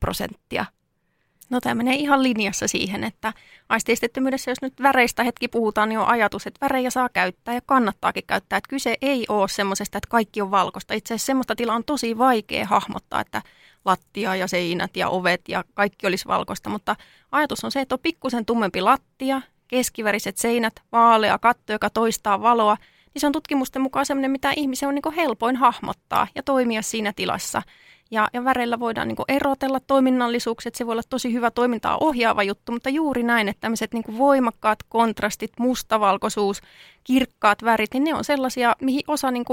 prosenttia. 0.00 0.64
No 1.52 1.60
tämä 1.60 1.74
menee 1.74 1.94
ihan 1.94 2.22
linjassa 2.22 2.68
siihen, 2.68 3.04
että 3.04 3.32
aisteistettömyydessä, 3.68 4.50
jos 4.50 4.62
nyt 4.62 4.72
väreistä 4.82 5.24
hetki 5.24 5.48
puhutaan, 5.48 5.88
niin 5.88 5.98
on 5.98 6.06
ajatus, 6.06 6.46
että 6.46 6.58
värejä 6.60 6.90
saa 6.90 7.08
käyttää 7.08 7.54
ja 7.54 7.60
kannattaakin 7.66 8.24
käyttää. 8.26 8.56
Että 8.56 8.68
kyse 8.68 8.94
ei 9.02 9.24
ole 9.28 9.48
semmoisesta, 9.48 9.98
että 9.98 10.08
kaikki 10.10 10.40
on 10.40 10.50
valkoista. 10.50 10.94
Itse 10.94 11.14
asiassa 11.14 11.26
semmoista 11.26 11.56
tilaa 11.56 11.76
on 11.76 11.84
tosi 11.84 12.18
vaikea 12.18 12.66
hahmottaa, 12.66 13.20
että 13.20 13.42
lattia 13.84 14.36
ja 14.36 14.46
seinät 14.46 14.96
ja 14.96 15.08
ovet 15.08 15.40
ja 15.48 15.64
kaikki 15.74 16.06
olisi 16.06 16.28
valkoista, 16.28 16.70
mutta 16.70 16.96
ajatus 17.32 17.64
on 17.64 17.72
se, 17.72 17.80
että 17.80 17.94
on 17.94 17.98
pikkusen 18.02 18.46
tummempi 18.46 18.80
lattia, 18.80 19.42
keskiväriset 19.68 20.38
seinät, 20.38 20.74
vaalea 20.92 21.38
katto, 21.38 21.72
joka 21.72 21.90
toistaa 21.90 22.42
valoa, 22.42 22.76
niin 23.14 23.20
se 23.20 23.26
on 23.26 23.32
tutkimusten 23.32 23.82
mukaan 23.82 24.06
semmoinen, 24.06 24.30
mitä 24.30 24.52
ihmisen 24.56 24.88
on 24.88 24.94
niin 24.94 25.14
helpoin 25.16 25.56
hahmottaa 25.56 26.26
ja 26.34 26.42
toimia 26.42 26.82
siinä 26.82 27.12
tilassa. 27.16 27.62
Ja, 28.12 28.28
ja 28.32 28.44
väreillä 28.44 28.80
voidaan 28.80 29.08
niin 29.08 29.16
erotella 29.28 29.80
toiminnallisuukset, 29.80 30.74
se 30.74 30.86
voi 30.86 30.92
olla 30.92 31.02
tosi 31.08 31.32
hyvä 31.32 31.50
toimintaa 31.50 31.98
ohjaava 32.00 32.42
juttu, 32.42 32.72
mutta 32.72 32.90
juuri 32.90 33.22
näin, 33.22 33.48
että 33.48 33.60
tämmöiset 33.60 33.94
niin 33.94 34.18
voimakkaat 34.18 34.78
kontrastit, 34.88 35.52
mustavalkoisuus, 35.58 36.60
kirkkaat 37.04 37.64
värit, 37.64 37.94
niin 37.94 38.04
ne 38.04 38.14
on 38.14 38.24
sellaisia, 38.24 38.76
mihin 38.80 39.02
osa 39.08 39.30
niin 39.30 39.44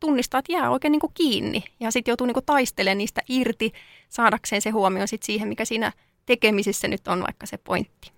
tunnistaa, 0.00 0.38
että 0.38 0.52
jää 0.52 0.70
oikein 0.70 0.92
niin 0.92 1.00
kiinni 1.14 1.64
ja 1.80 1.90
sitten 1.90 2.12
joutuu 2.12 2.26
niin 2.26 2.44
taistelemaan 2.46 2.98
niistä 2.98 3.20
irti 3.28 3.72
saadakseen 4.08 4.62
se 4.62 4.70
huomio 4.70 5.06
sit 5.06 5.22
siihen, 5.22 5.48
mikä 5.48 5.64
siinä 5.64 5.92
tekemisissä 6.26 6.88
nyt 6.88 7.08
on 7.08 7.22
vaikka 7.22 7.46
se 7.46 7.58
pointti. 7.58 8.12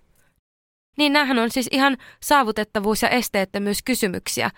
Niin 0.97 1.13
näähän 1.13 1.39
on 1.39 1.49
siis 1.49 1.67
ihan 1.71 1.97
saavutettavuus- 2.19 3.01
ja 3.01 3.09
esteettömyyskysymyksiä. 3.09 4.51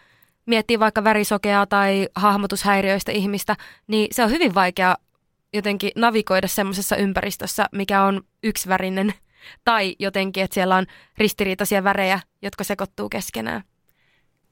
Miettii 0.45 0.79
vaikka 0.79 1.03
värisokeaa 1.03 1.65
tai 1.65 2.09
hahmotushäiriöistä 2.15 3.11
ihmistä, 3.11 3.55
niin 3.87 4.07
se 4.11 4.23
on 4.23 4.31
hyvin 4.31 4.55
vaikea 4.55 4.95
jotenkin 5.53 5.91
navigoida 5.95 6.47
semmoisessa 6.47 6.95
ympäristössä, 6.95 7.65
mikä 7.71 8.03
on 8.03 8.21
yksivärinen, 8.43 9.13
tai 9.65 9.95
jotenkin, 9.99 10.43
että 10.43 10.53
siellä 10.53 10.75
on 10.75 10.85
ristiriitaisia 11.17 11.83
värejä, 11.83 12.19
jotka 12.41 12.63
sekoittuu 12.63 13.09
keskenään. 13.09 13.63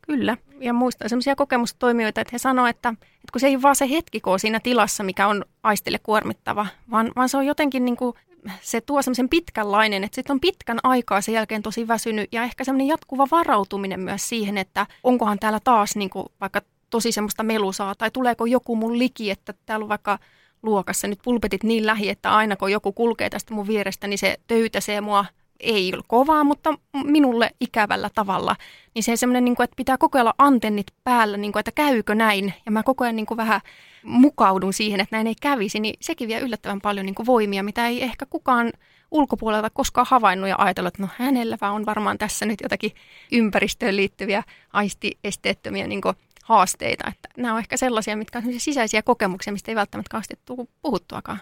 Kyllä, 0.02 0.38
ja 0.60 0.74
muistan 0.74 1.10
semmoisia 1.10 1.36
kokemustoimijoita, 1.36 2.22
että 2.22 2.30
he 2.34 2.38
sanoivat, 2.38 2.76
että, 2.76 2.90
että 2.90 3.32
kun 3.32 3.42
se 3.42 3.48
ei 3.48 3.62
vaan 3.62 3.76
se 3.76 3.90
hetki, 3.90 4.22
on 4.26 4.40
siinä 4.40 4.60
tilassa, 4.60 5.04
mikä 5.04 5.28
on 5.28 5.46
aistille 5.64 6.00
kuormittava, 6.00 6.68
vaan, 6.92 7.12
vaan 7.16 7.30
se 7.30 7.38
on 7.38 7.46
jotenkin 7.46 7.86
niin 7.86 7.98
kuin, 7.98 8.14
se 8.62 8.82
tuo 8.82 9.02
semmoisen 9.02 9.30
pitkänlainen, 9.30 10.04
että 10.04 10.16
sitten 10.16 10.34
on 10.34 10.40
pitkän 10.40 10.80
aikaa 10.84 11.22
sen 11.22 11.34
jälkeen 11.34 11.64
tosi 11.64 11.88
väsynyt, 11.88 12.30
ja 12.32 12.44
ehkä 12.44 12.64
semmoinen 12.64 12.88
jatkuva 12.88 13.28
varautuminen 13.32 14.00
myös 14.00 14.30
siihen, 14.30 14.58
että 14.58 14.88
onkohan 15.04 15.40
täällä 15.40 15.60
taas 15.64 15.96
niin 15.96 16.10
kuin, 16.10 16.26
vaikka 16.42 16.62
tosi 16.90 17.12
semmoista 17.12 17.44
melusaa, 17.44 17.96
tai 17.96 18.12
tuleeko 18.12 18.46
joku 18.46 18.76
mun 18.76 19.00
liki, 19.00 19.32
että 19.32 19.54
täällä 19.66 19.84
on 19.84 19.90
vaikka 19.90 20.20
luokassa 20.64 21.08
nyt 21.08 21.20
pulpetit 21.24 21.64
niin 21.64 21.86
lähi, 21.86 22.10
että 22.10 22.36
aina 22.36 22.56
kun 22.56 22.72
joku 22.72 22.94
kulkee 22.94 23.30
tästä 23.30 23.54
mun 23.54 23.68
vierestä, 23.68 24.08
niin 24.08 24.18
se 24.18 24.38
töytäsee 24.48 25.02
mua 25.02 25.26
ei 25.60 25.94
ole 25.94 26.04
kovaa, 26.08 26.44
mutta 26.44 26.74
minulle 27.04 27.50
ikävällä 27.60 28.10
tavalla. 28.16 28.56
Niin 28.96 29.04
se 29.04 29.16
semmoinen, 29.16 29.46
niin 29.46 29.56
kuin, 29.56 29.64
että 29.64 29.76
pitää 29.76 29.98
kokeilla 29.98 30.34
antennit 30.38 30.88
päällä, 31.04 31.38
niin 31.38 31.52
kuin, 31.52 31.60
että 31.60 31.72
käykö 31.72 32.16
näin. 32.16 32.54
Ja 32.66 32.72
mä 32.72 32.84
koko 32.84 33.04
ajan 33.04 33.16
niin 33.16 33.26
kuin 33.26 33.38
vähän 33.38 33.62
mukaudun 34.04 34.74
siihen, 34.74 35.00
että 35.00 35.16
näin 35.16 35.28
ei 35.28 35.36
kävisi. 35.42 35.80
Niin 35.80 35.96
sekin 36.02 36.28
vie 36.28 36.40
yllättävän 36.40 36.82
paljon 36.82 37.06
niin 37.06 37.16
kuin 37.16 37.26
voimia, 37.26 37.64
mitä 37.64 37.88
ei 37.88 38.04
ehkä 38.04 38.26
kukaan 38.26 38.72
ulkopuolelta 39.12 39.70
koskaan 39.70 40.08
havainnut 40.10 40.50
ja 40.50 40.56
ajatellut, 40.58 40.94
että 40.94 41.04
no 41.04 41.10
hänellä 41.18 41.58
on 41.62 41.86
varmaan 41.86 42.18
tässä 42.18 42.46
nyt 42.46 42.60
jotakin 42.64 42.92
ympäristöön 43.32 43.96
liittyviä 43.96 44.44
aistiesteettömiä 44.74 45.88
niin 45.88 46.02
haasteita. 46.48 47.08
Että 47.08 47.30
nämä 47.38 47.54
on 47.54 47.60
ehkä 47.60 47.78
sellaisia, 47.78 48.18
mitkä 48.18 48.40
on 48.40 48.60
sisäisiä 48.60 49.02
kokemuksia, 49.02 49.54
mistä 49.54 49.72
ei 49.72 49.76
välttämättä 49.76 50.10
kauheasti 50.10 50.40
tule 50.46 50.68
puhuttuakaan. 50.82 51.40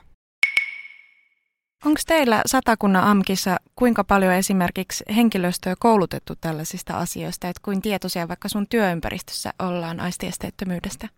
Onko 1.85 1.99
teillä 2.07 2.41
satakunnan 2.45 3.03
AMKissa 3.03 3.57
kuinka 3.75 4.03
paljon 4.03 4.33
esimerkiksi 4.33 5.03
henkilöstöä 5.15 5.75
koulutettu 5.79 6.33
tällaisista 6.41 6.97
asioista, 6.97 7.49
että 7.49 7.61
kuin 7.63 7.81
tietoisia 7.81 8.27
vaikka 8.27 8.49
sun 8.49 8.67
työympäristössä 8.69 9.53
ollaan 9.59 9.99
aistiesteettömyydestä? 9.99 11.09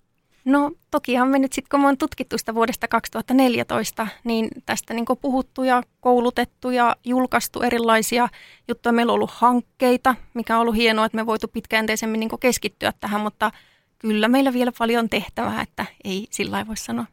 No 0.46 0.72
tokihan 0.92 1.28
me 1.28 1.40
nyt 1.40 1.54
sitten, 1.54 1.70
kun 1.70 1.82
me 1.82 1.88
on 1.88 1.98
tutkittu 1.98 2.38
sitä 2.38 2.56
vuodesta 2.56 2.88
2014, 2.88 4.08
niin 4.24 4.48
tästä 4.66 4.94
niin 4.94 5.06
puhuttu 5.22 5.64
ja 5.64 5.84
koulutettu 6.00 6.70
ja 6.70 6.96
julkaistu 7.04 7.62
erilaisia 7.62 8.30
juttuja. 8.68 8.94
Meillä 8.94 9.12
on 9.12 9.16
ollut 9.16 9.32
hankkeita, 9.34 10.16
mikä 10.34 10.56
on 10.56 10.62
ollut 10.62 10.76
hienoa, 10.76 11.06
että 11.06 11.16
me 11.16 11.26
voitu 11.26 11.48
pitkäjänteisemmin 11.48 12.20
niin 12.20 12.30
keskittyä 12.40 12.94
tähän, 13.00 13.22
mutta 13.22 13.52
kyllä 14.00 14.28
meillä 14.28 14.54
vielä 14.54 14.72
paljon 14.78 15.10
tehtävää, 15.10 15.62
että 15.62 15.86
ei 16.04 16.28
sillä 16.32 16.68
voi 16.68 16.78
sanoa. 16.78 17.06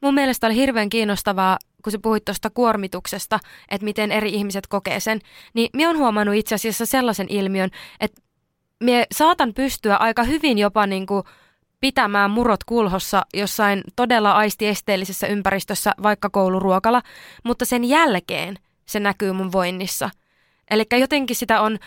Mun 0.00 0.14
mielestä 0.14 0.46
oli 0.46 0.56
hirveän 0.56 0.88
kiinnostavaa, 0.88 1.58
kun 1.84 1.92
sä 1.92 1.98
puhuit 2.02 2.24
tuosta 2.24 2.50
kuormituksesta, 2.50 3.40
että 3.70 3.84
miten 3.84 4.12
eri 4.12 4.34
ihmiset 4.34 4.66
kokee 4.66 5.00
sen, 5.00 5.20
niin 5.54 5.70
minä 5.72 5.88
olen 5.88 6.00
huomannut 6.00 6.34
itse 6.34 6.54
asiassa 6.54 6.86
sellaisen 6.86 7.26
ilmiön, 7.30 7.70
että 8.00 8.22
minä 8.80 9.04
saatan 9.14 9.54
pystyä 9.54 9.96
aika 9.96 10.22
hyvin 10.22 10.58
jopa 10.58 10.86
niin 10.86 11.06
kuin 11.06 11.22
pitämään 11.80 12.30
murot 12.30 12.64
kulhossa 12.64 13.26
jossain 13.34 13.84
todella 13.96 14.32
aistiesteellisessä 14.32 15.26
ympäristössä, 15.26 15.92
vaikka 16.02 16.30
kouluruokala, 16.30 17.02
mutta 17.44 17.64
sen 17.64 17.84
jälkeen 17.84 18.56
se 18.86 19.00
näkyy 19.00 19.32
mun 19.32 19.52
voinnissa. 19.52 20.10
Eli 20.70 20.84
jotenkin 21.00 21.36
sitä 21.36 21.60
on 21.60 21.78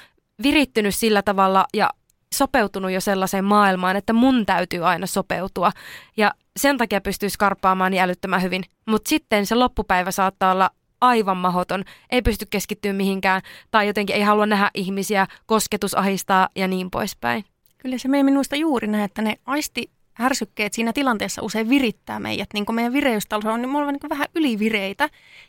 virittynyt 0.44 0.96
sillä 0.96 1.22
tavalla 1.22 1.66
ja 1.74 1.90
sopeutunut 2.34 2.92
jo 2.92 3.02
sellaiseen 3.02 3.46
maailmaan, 3.46 3.96
että 3.96 4.14
mun 4.14 4.46
täytyy 4.46 4.88
aina 4.88 5.08
sopeutua. 5.08 5.72
Ja 6.18 6.34
sen 6.58 6.78
takia 6.78 7.02
pystyy 7.02 7.30
skarppaamaan 7.30 7.92
niin 7.92 8.04
älyttömän 8.04 8.42
hyvin. 8.42 8.64
Mutta 8.86 9.10
sitten 9.10 9.46
se 9.46 9.56
loppupäivä 9.56 10.12
saattaa 10.12 10.52
olla 10.52 10.70
aivan 11.02 11.38
mahoton, 11.38 11.84
ei 12.10 12.22
pysty 12.22 12.46
keskittyä 12.50 12.94
mihinkään, 12.94 13.42
tai 13.72 13.88
jotenkin 13.88 14.16
ei 14.16 14.22
halua 14.22 14.46
nähdä 14.46 14.72
ihmisiä, 14.74 15.28
kosketus 15.46 15.96
ahistaa 15.96 16.50
ja 16.56 16.68
niin 16.68 16.92
poispäin. 16.92 17.46
Kyllä 17.78 17.98
se 17.98 18.08
menee 18.08 18.24
minusta 18.24 18.56
juuri 18.56 18.88
näin, 18.88 19.04
että 19.04 19.22
ne 19.22 19.40
aisti 19.46 19.90
ärsykkeet 20.20 20.74
siinä 20.74 20.94
tilanteessa 20.94 21.42
usein 21.42 21.70
virittää 21.70 22.20
meidät. 22.20 22.50
Niin 22.54 22.66
kuin 22.66 22.76
meidän 22.76 22.94
vireystaso 22.94 23.52
on, 23.52 23.62
niin 23.62 23.70
me 23.70 23.78
ollaan 23.78 23.94
niin 23.94 24.10
vähän 24.10 24.28
ylivireitä. 24.36 25.04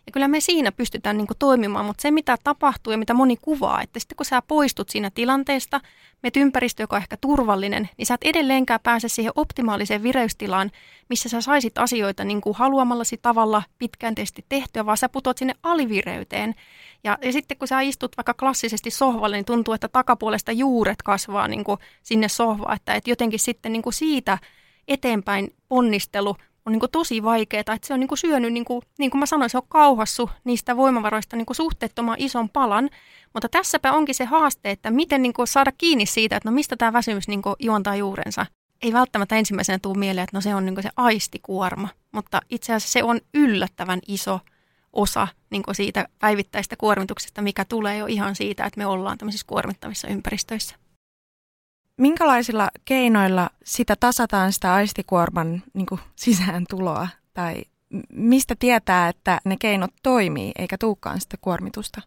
Ja 0.07 0.12
kyllä 0.12 0.29
me 0.29 0.41
siinä 0.41 0.73
pystytään 0.73 1.17
niin 1.17 1.26
toimimaan, 1.38 1.85
mutta 1.85 2.03
se 2.03 2.11
mitä 2.11 2.37
tapahtuu 2.45 2.91
ja 2.91 2.99
mitä 2.99 3.14
moni 3.14 3.37
kuvaa, 3.43 3.83
että 3.83 4.00
sitten 4.00 4.17
kun 4.17 4.26
sä 4.26 4.43
poistut 4.43 4.88
siinä 4.88 5.11
tilanteesta, 5.11 5.81
meet 6.25 6.37
ympäristö, 6.37 6.83
joka 6.83 6.97
on 6.97 7.02
ehkä 7.02 7.16
turvallinen, 7.16 7.88
niin 7.97 8.07
sä 8.07 8.14
et 8.14 8.25
edelleenkään 8.25 8.81
pääse 8.83 9.09
siihen 9.09 9.33
optimaaliseen 9.37 10.02
vireystilaan, 10.02 10.71
missä 11.09 11.28
sä 11.28 11.40
saisit 11.40 11.78
asioita 11.78 12.25
niin 12.25 12.40
kuin 12.40 12.57
haluamallasi 12.57 13.19
tavalla 13.23 13.62
pitkäänteisesti 13.78 14.45
tehtyä, 14.49 14.87
vaan 14.87 14.97
sä 14.97 15.09
putot 15.09 15.38
sinne 15.38 15.54
alivireyteen. 15.62 16.54
Ja, 17.04 17.19
ja 17.23 17.33
sitten 17.33 17.59
kun 17.59 17.69
sä 17.69 17.81
istut 17.81 18.16
vaikka 18.16 18.35
klassisesti 18.35 18.90
sohvalle, 18.90 19.37
niin 19.37 19.45
tuntuu, 19.45 19.75
että 19.75 19.88
takapuolesta 19.88 20.52
juuret 20.52 21.02
kasvaa 21.02 21.49
niin 21.49 21.64
kuin 21.64 21.78
sinne 22.02 22.28
sohvaan, 22.28 22.76
että, 22.76 22.95
että 22.95 23.11
jotenkin 23.11 23.40
sitten 23.40 23.73
niin 23.73 23.83
kuin 23.83 23.93
siitä 23.93 24.38
eteenpäin 24.88 25.54
ponnistelu 25.69 26.37
on 26.66 26.73
niin 26.73 26.80
kuin 26.80 26.92
tosi 26.92 27.23
vaikeaa, 27.23 27.61
että 27.61 27.78
se 27.83 27.94
on 27.94 28.00
niin 28.00 28.09
kuin 28.09 28.18
syönyt, 28.18 28.52
niin 28.52 28.64
kuin, 28.64 28.83
niin 28.99 29.11
kuin 29.11 29.18
mä 29.18 29.26
sanoin, 29.26 29.50
se 29.50 29.59
on 29.59 29.68
kauhassu 29.68 30.30
niistä 30.44 30.76
voimavaroista 30.76 31.37
niin 31.37 31.47
kuin 31.47 31.56
suhteettoman 31.56 32.16
ison 32.18 32.49
palan, 32.49 32.90
mutta 33.35 33.49
tässäpä 33.49 33.92
onkin 33.92 34.14
se 34.14 34.25
haaste, 34.25 34.71
että 34.71 34.90
miten 34.90 35.23
niin 35.23 35.33
kuin 35.33 35.47
saada 35.47 35.73
kiinni 35.78 36.06
siitä, 36.06 36.37
että 36.37 36.49
no 36.49 36.54
mistä 36.54 36.76
tämä 36.76 36.92
väsymys 36.92 37.28
niin 37.28 37.42
kuin 37.42 37.56
juontaa 37.59 37.97
juurensa. 37.97 38.47
Ei 38.83 38.92
välttämättä 38.92 39.37
ensimmäisenä 39.37 39.78
tule 39.78 39.99
mieleen, 39.99 40.25
että 40.25 40.37
no 40.37 40.40
se 40.40 40.54
on 40.54 40.64
niin 40.64 40.75
kuin 40.75 40.83
se 40.83 40.90
aistikuorma, 40.97 41.88
mutta 42.12 42.40
itse 42.50 42.75
asiassa 42.75 42.92
se 42.92 43.02
on 43.02 43.21
yllättävän 43.35 44.00
iso 44.09 44.40
osa 44.92 45.28
niin 45.50 45.62
kuin 45.62 45.75
siitä 45.75 46.09
päivittäistä 46.18 46.76
kuormituksesta, 46.76 47.42
mikä 47.42 47.64
tulee 47.64 47.99
jo 47.99 48.06
ihan 48.06 48.37
siitä, 48.37 48.64
että 48.64 48.78
me 48.78 48.87
ollaan 48.87 49.18
tämmöisissä 49.18 49.47
kuormittavissa 49.47 50.09
ympäristöissä. 50.09 50.76
Minkälaisilla 52.00 52.68
keinoilla 52.84 53.50
sitä 53.64 53.96
tasataan 54.00 54.52
sitä 54.52 54.74
aistikuorman 54.74 55.62
niin 55.74 55.86
kuin 55.86 56.00
sisään 56.16 56.64
tuloa? 56.70 57.08
Tai 57.34 57.62
mistä 58.12 58.54
tietää, 58.58 59.08
että 59.08 59.40
ne 59.44 59.56
keinot 59.58 59.90
toimii 60.02 60.52
eikä 60.58 60.78
tuukaan 60.78 61.20
sitä 61.20 61.36
kuormitusta? 61.40 62.00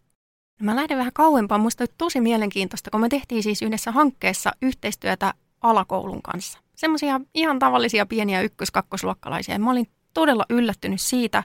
Mä 0.62 0.76
lähden 0.76 0.98
vähän 0.98 1.14
kauempaa. 1.14 1.58
Musta 1.58 1.84
oli 1.84 1.94
tosi 1.98 2.22
mielenkiintoista, 2.22 2.92
kun 2.92 3.02
me 3.02 3.10
tehtiin 3.10 3.44
siis 3.44 3.62
yhdessä 3.62 3.92
hankkeessa 3.92 4.52
yhteistyötä 4.62 5.34
alakoulun 5.62 6.22
kanssa. 6.22 6.60
Semmoisia 6.76 7.22
ihan 7.34 7.60
tavallisia 7.60 8.06
pieniä 8.06 8.42
ykkös-kakkosluokkalaisia. 8.42 9.60
Mä 9.60 9.72
olin 9.72 9.88
todella 10.14 10.46
yllättynyt 10.50 11.02
siitä, 11.02 11.44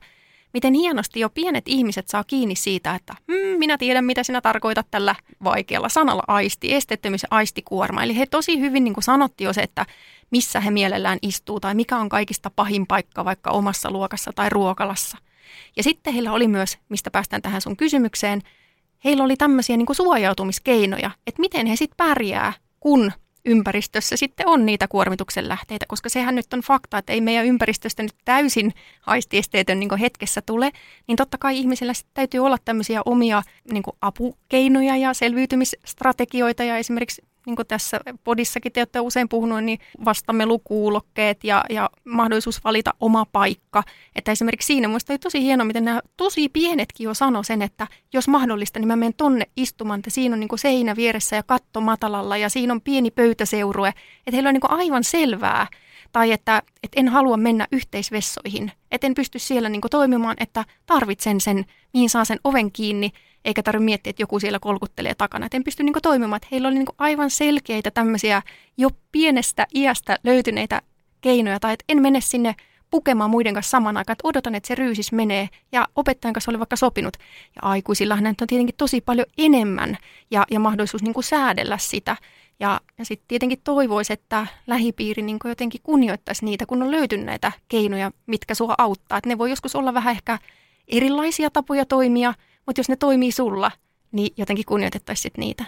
miten 0.52 0.75
hienosti 0.75 1.21
jo 1.21 1.30
pienet 1.30 1.64
ihmiset 1.66 2.09
saa 2.09 2.25
kiinni 2.25 2.54
siitä, 2.54 2.94
että 2.94 3.14
mm, 3.28 3.59
minä 3.59 3.78
tiedän, 3.78 4.04
mitä 4.04 4.23
sinä 4.23 4.40
tarkoitat 4.40 4.87
tällä 4.90 5.14
vaikealla 5.44 5.88
sanalla 5.88 6.23
aisti, 6.28 6.75
esteettömyys 6.75 7.23
ja 7.23 7.28
aistikuorma. 7.30 8.02
Eli 8.02 8.16
he 8.16 8.26
tosi 8.26 8.61
hyvin 8.61 8.85
niin 8.85 8.94
kuin 8.94 9.04
sanotti 9.04 9.44
jo 9.44 9.52
se, 9.52 9.61
että 9.61 9.87
missä 10.30 10.61
he 10.61 10.71
mielellään 10.71 11.18
istuu 11.23 11.61
tai 11.61 11.75
mikä 11.75 11.99
on 11.99 12.09
kaikista 12.09 12.50
pahin 12.56 12.87
paikka 12.87 13.25
vaikka 13.25 13.50
omassa 13.50 13.90
luokassa 13.90 14.30
tai 14.35 14.50
ruokalassa. 14.50 15.18
Ja 15.76 15.82
sitten 15.82 16.12
heillä 16.12 16.32
oli 16.32 16.49
myös, 16.49 16.78
mistä 16.88 17.11
päästään 17.11 17.42
tähän 17.42 17.61
sun 17.61 17.76
kysymykseen, 17.76 18.42
heillä 19.04 19.25
oli 19.25 19.37
tämmöisiä 19.37 19.76
niin 19.76 19.87
kuin 19.87 19.97
suojautumiskeinoja, 19.97 21.11
että 21.26 21.40
miten 21.40 21.66
he 21.66 21.76
sitten 21.76 21.97
pärjää, 21.97 22.52
kun 22.80 23.12
ympäristössä 23.44 24.16
sitten 24.16 24.49
on 24.49 24.66
niitä 24.66 24.88
kuormituksen 24.88 25.49
lähteitä, 25.49 25.87
koska 25.88 26.08
sehän 26.08 26.34
nyt 26.34 26.54
on 26.54 26.61
fakta, 26.61 26.99
että 26.99 27.12
ei 27.12 27.20
meidän 27.20 27.46
ympäristöstä 27.46 28.02
nyt 28.02 28.14
täysin 28.25 28.75
haistiesteetön 29.00 29.80
niin 29.80 29.96
hetkessä 29.96 30.42
tule, 30.42 30.70
niin 31.06 31.16
totta 31.16 31.38
kai 31.38 31.58
ihmisillä 31.58 31.94
sitten 31.94 32.14
täytyy 32.14 32.40
olla 32.40 32.56
tämmöisiä 32.64 33.02
omia 33.04 33.42
niin 33.72 33.82
apukeinoja 34.00 34.96
ja 34.96 35.14
selviytymisstrategioita 35.14 36.64
ja 36.64 36.76
esimerkiksi 36.76 37.22
niin 37.46 37.56
kuin 37.56 37.66
tässä 37.66 38.00
podissakin 38.25 38.72
te 38.72 38.80
olette 38.80 39.00
usein 39.00 39.28
puhunut, 39.28 39.64
niin 39.64 39.78
vastamme 40.04 40.46
lukuulokkeet 40.46 41.44
ja, 41.44 41.64
ja 41.70 41.90
mahdollisuus 42.04 42.64
valita 42.64 42.94
oma 43.00 43.26
paikka. 43.32 43.82
Että 44.16 44.32
esimerkiksi 44.32 44.66
siinä 44.66 44.88
minusta 44.88 45.12
oli 45.12 45.18
tosi 45.18 45.42
hienoa, 45.42 45.64
miten 45.64 45.84
nämä 45.84 46.00
tosi 46.16 46.49
pienetkin 46.49 47.04
jo 47.04 47.14
sanoi 47.14 47.44
sen, 47.44 47.62
että 47.62 47.87
jos 48.12 48.28
mahdollista, 48.28 48.78
niin 48.78 48.88
mä 48.88 48.96
menen 48.96 49.14
tonne 49.16 49.44
istumaan, 49.56 49.99
että 49.99 50.11
siinä 50.11 50.34
on 50.34 50.40
niin 50.40 50.49
kuin 50.49 50.58
seinä 50.58 50.96
vieressä 50.96 51.37
ja 51.37 51.42
katto 51.42 51.80
matalalla 51.80 52.37
ja 52.37 52.49
siinä 52.49 52.72
on 52.72 52.80
pieni 52.80 53.11
pöytäseurue. 53.11 53.88
Että 53.88 54.32
heillä 54.32 54.49
on 54.49 54.54
niin 54.54 54.61
kuin 54.61 54.70
aivan 54.70 55.04
selvää, 55.04 55.66
tai 56.12 56.32
että, 56.32 56.62
että 56.82 57.00
en 57.00 57.08
halua 57.08 57.37
mennä 57.37 57.66
yhteisvessoihin, 57.72 58.72
että 58.90 59.06
en 59.06 59.14
pysty 59.14 59.38
siellä 59.38 59.68
niin 59.68 59.80
toimimaan, 59.90 60.37
että 60.40 60.64
tarvitsen 60.87 61.40
sen, 61.40 61.64
mihin 61.92 62.11
saa 62.11 62.25
sen 62.25 62.38
oven 62.44 62.72
kiinni, 62.72 63.12
eikä 63.44 63.62
tarvitse 63.62 63.84
miettiä, 63.84 64.11
että 64.11 64.22
joku 64.22 64.40
siellä 64.40 64.58
kolkuttelee 64.58 65.14
takana. 65.14 65.46
Et 65.46 65.54
en 65.54 65.64
pysty 65.64 65.82
niin 65.82 65.94
toimimaan. 66.02 66.37
Että 66.37 66.49
heillä 66.52 66.68
oli 66.68 66.75
niin 66.75 66.87
aivan 66.99 67.30
selkeitä 67.30 67.90
tämmöisiä 67.90 68.42
jo 68.76 68.88
pienestä 69.12 69.66
iästä 69.75 70.18
löytyneitä 70.25 70.82
keinoja, 71.20 71.61
tai 71.61 71.72
että 71.72 71.84
en 71.88 72.02
mene 72.02 72.20
sinne 72.20 72.54
pukemaan 72.90 73.30
muiden 73.30 73.54
kanssa 73.54 73.70
saman 73.70 73.96
aikaan, 73.96 74.14
että 74.14 74.28
odotan, 74.28 74.54
että 74.54 74.66
se 74.66 74.75
ryysis 74.75 75.12
menee, 75.12 75.49
ja 75.72 75.88
opettajan 75.96 76.32
kanssa 76.32 76.50
oli 76.50 76.58
vaikka 76.58 76.76
sopinut. 76.76 77.16
Ja 77.56 77.62
aikuisillahan 77.62 78.26
on 78.26 78.34
tietenkin 78.46 78.75
tosi 78.78 79.00
paljon 79.00 79.26
enemmän, 79.38 79.99
ja, 80.30 80.46
ja 80.50 80.61
mahdollisuus 80.61 81.02
niin 81.02 81.14
säädellä 81.20 81.78
sitä. 81.78 82.16
Ja, 82.61 82.80
ja 82.99 83.04
sitten 83.04 83.28
tietenkin 83.28 83.61
toivoisi, 83.64 84.12
että 84.12 84.46
lähipiiri 84.66 85.22
niin 85.22 85.38
jotenkin 85.44 85.80
kunnioittaisi 85.82 86.44
niitä, 86.44 86.66
kun 86.66 86.82
on 86.82 86.90
löytynyt 86.90 87.26
näitä 87.26 87.52
keinoja, 87.68 88.11
mitkä 88.26 88.54
sua 88.54 88.75
auttaa. 88.78 89.18
Et 89.18 89.26
ne 89.26 89.38
voi 89.38 89.50
joskus 89.50 89.76
olla 89.76 89.94
vähän 89.94 90.11
ehkä 90.11 90.38
erilaisia 90.88 91.50
tapoja 91.50 91.87
toimia, 91.87 92.34
mutta 92.66 92.81
jos 92.81 92.88
ne 92.88 92.97
toimii 92.97 93.33
sulla, 93.33 93.71
niin 94.12 94.35
jotenkin 94.37 94.64
kunnioitettaisiin 94.64 95.33
niitä. 95.37 95.64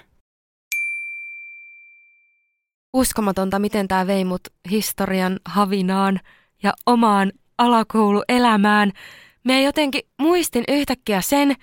Uskomatonta, 2.92 3.58
miten 3.58 3.88
tämä 3.88 4.06
vei 4.06 4.24
mut 4.24 4.48
historian 4.70 5.40
havinaan 5.44 6.20
ja 6.62 6.72
omaan 6.86 7.32
alakouluelämään. 7.58 8.92
Mä 9.44 9.60
jotenkin 9.60 10.02
muistin 10.18 10.64
yhtäkkiä 10.68 11.20
sen, 11.20 11.54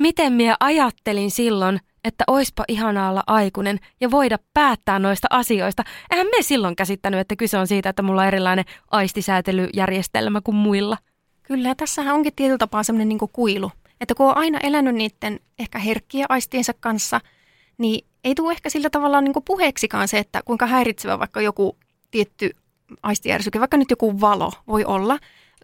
miten 0.00 0.32
minä 0.32 0.56
ajattelin 0.60 1.30
silloin, 1.30 1.80
että 2.04 2.24
oispa 2.26 2.64
ihanaa 2.68 3.10
olla 3.10 3.22
aikuinen 3.26 3.78
ja 4.00 4.10
voida 4.10 4.38
päättää 4.54 4.98
noista 4.98 5.28
asioista. 5.30 5.84
Eihän 6.10 6.26
me 6.26 6.42
silloin 6.42 6.76
käsittänyt, 6.76 7.20
että 7.20 7.36
kyse 7.36 7.58
on 7.58 7.66
siitä, 7.66 7.88
että 7.88 8.02
mulla 8.02 8.20
on 8.20 8.28
erilainen 8.28 8.64
aistisäätelyjärjestelmä 8.90 10.40
kuin 10.40 10.56
muilla. 10.56 10.96
Kyllä, 11.42 11.68
ja 11.68 11.74
tässähän 11.74 12.14
onkin 12.14 12.32
tietyllä 12.36 12.58
tapaa 12.58 12.82
semmoinen 12.82 13.08
niin 13.08 13.18
kuilu. 13.32 13.70
Että 14.00 14.14
kun 14.14 14.28
on 14.28 14.36
aina 14.36 14.58
elänyt 14.62 14.94
niiden 14.94 15.40
ehkä 15.58 15.78
herkkiä 15.78 16.26
aistiensa 16.28 16.72
kanssa, 16.80 17.20
niin 17.78 18.06
ei 18.24 18.34
tule 18.34 18.52
ehkä 18.52 18.70
sillä 18.70 18.90
tavalla 18.90 19.20
niin 19.20 19.34
puheeksikaan 19.44 20.08
se, 20.08 20.18
että 20.18 20.42
kuinka 20.44 20.66
häiritsevä 20.66 21.18
vaikka 21.18 21.40
joku 21.40 21.76
tietty 22.10 22.50
aistijärsyke, 23.02 23.60
vaikka 23.60 23.76
nyt 23.76 23.90
joku 23.90 24.20
valo 24.20 24.52
voi 24.68 24.84
olla, 24.84 25.18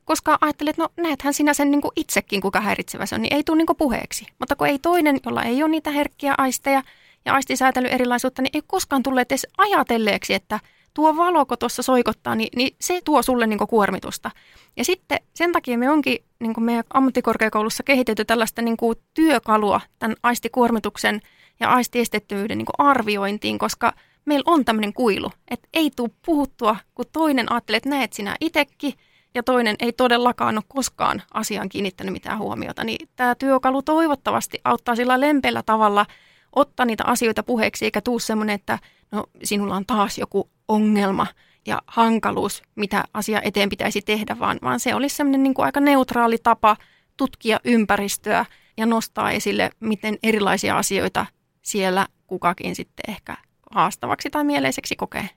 koska 0.04 0.38
ajattelet, 0.40 0.70
että 0.70 0.82
no 0.82 0.88
näethän 0.96 1.34
sinä 1.34 1.54
sen 1.54 1.70
niin 1.70 1.80
itsekin, 1.96 2.40
kuinka 2.40 2.60
häiritsevä 2.60 3.06
se 3.06 3.14
on, 3.14 3.22
niin 3.22 3.34
ei 3.34 3.44
tule 3.44 3.56
niin 3.56 3.76
puheeksi. 3.78 4.26
Mutta 4.38 4.56
kun 4.56 4.66
ei 4.66 4.78
toinen, 4.78 5.20
jolla 5.26 5.42
ei 5.42 5.62
ole 5.62 5.70
niitä 5.70 5.90
herkkiä 5.90 6.34
aisteja 6.38 6.82
ja 7.24 7.34
aistisäätely 7.34 7.88
erilaisuutta, 7.88 8.42
niin 8.42 8.50
ei 8.54 8.62
koskaan 8.66 9.02
tule 9.02 9.20
edes 9.20 9.46
ajatelleeksi, 9.58 10.34
että 10.34 10.60
tuo 10.96 11.16
valo, 11.16 11.46
kun 11.46 11.58
tuossa 11.58 11.82
soikottaa, 11.82 12.34
niin, 12.34 12.48
niin 12.56 12.76
se 12.80 13.00
tuo 13.04 13.22
sulle 13.22 13.46
niin 13.46 13.58
kuormitusta. 13.58 14.30
Ja 14.76 14.84
sitten 14.84 15.18
sen 15.34 15.52
takia 15.52 15.78
me 15.78 15.90
onkin 15.90 16.18
niin 16.40 16.52
meidän 16.58 16.84
ammattikorkeakoulussa 16.94 17.82
kehitetty 17.82 18.24
tällaista 18.24 18.62
niin 18.62 18.76
kuin 18.76 18.96
työkalua 19.14 19.80
tämän 19.98 20.16
aistikuormituksen 20.22 21.20
ja 21.60 21.70
aistiestettömyyden 21.70 22.58
niin 22.58 22.66
arviointiin, 22.78 23.58
koska 23.58 23.92
meillä 24.24 24.44
on 24.46 24.64
tämmöinen 24.64 24.92
kuilu, 24.92 25.30
että 25.50 25.68
ei 25.74 25.90
tule 25.96 26.10
puhuttua, 26.26 26.76
kun 26.94 27.04
toinen 27.12 27.52
ajattelee, 27.52 27.76
että 27.76 27.88
näet 27.88 28.12
sinä 28.12 28.36
itsekin, 28.40 28.94
ja 29.34 29.42
toinen 29.42 29.76
ei 29.80 29.92
todellakaan 29.92 30.56
ole 30.56 30.64
koskaan 30.68 31.22
asiaan 31.34 31.68
kiinnittänyt 31.68 32.12
mitään 32.12 32.38
huomiota, 32.38 32.84
niin 32.84 33.08
tämä 33.16 33.34
työkalu 33.34 33.82
toivottavasti 33.82 34.58
auttaa 34.64 34.96
sillä 34.96 35.20
lempellä 35.20 35.62
tavalla 35.62 36.06
ottaa 36.52 36.86
niitä 36.86 37.04
asioita 37.06 37.42
puheeksi, 37.42 37.84
eikä 37.84 38.00
tuu 38.00 38.18
semmoinen, 38.18 38.54
että 38.54 38.78
no 39.10 39.24
sinulla 39.44 39.76
on 39.76 39.86
taas 39.86 40.18
joku 40.18 40.50
ongelma 40.68 41.26
ja 41.66 41.82
hankaluus, 41.86 42.62
mitä 42.74 43.04
asia 43.14 43.42
eteen 43.42 43.68
pitäisi 43.68 44.02
tehdä, 44.02 44.38
vaan, 44.38 44.58
vaan 44.62 44.80
se 44.80 44.94
olisi 44.94 45.16
semmoinen 45.16 45.42
niin 45.42 45.54
kuin 45.54 45.66
aika 45.66 45.80
neutraali 45.80 46.38
tapa 46.42 46.76
tutkia 47.16 47.60
ympäristöä 47.64 48.44
ja 48.76 48.86
nostaa 48.86 49.30
esille, 49.30 49.70
miten 49.80 50.18
erilaisia 50.22 50.78
asioita 50.78 51.26
siellä 51.62 52.06
kukakin 52.26 52.76
sitten 52.76 53.14
ehkä 53.14 53.36
haastavaksi 53.74 54.30
tai 54.30 54.44
mieleiseksi 54.44 54.96
kokee. 54.96 55.30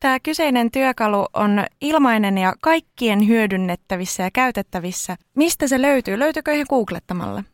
Tämä 0.00 0.20
kyseinen 0.20 0.70
työkalu 0.70 1.26
on 1.34 1.64
ilmainen 1.80 2.38
ja 2.38 2.54
kaikkien 2.62 3.28
hyödynnettävissä 3.28 4.22
ja 4.22 4.30
käytettävissä. 4.30 5.16
Mistä 5.34 5.68
se 5.68 5.82
löytyy? 5.82 6.18
Löytyykö 6.18 6.52
ihan 6.52 6.66
googlettamalla? 6.68 7.44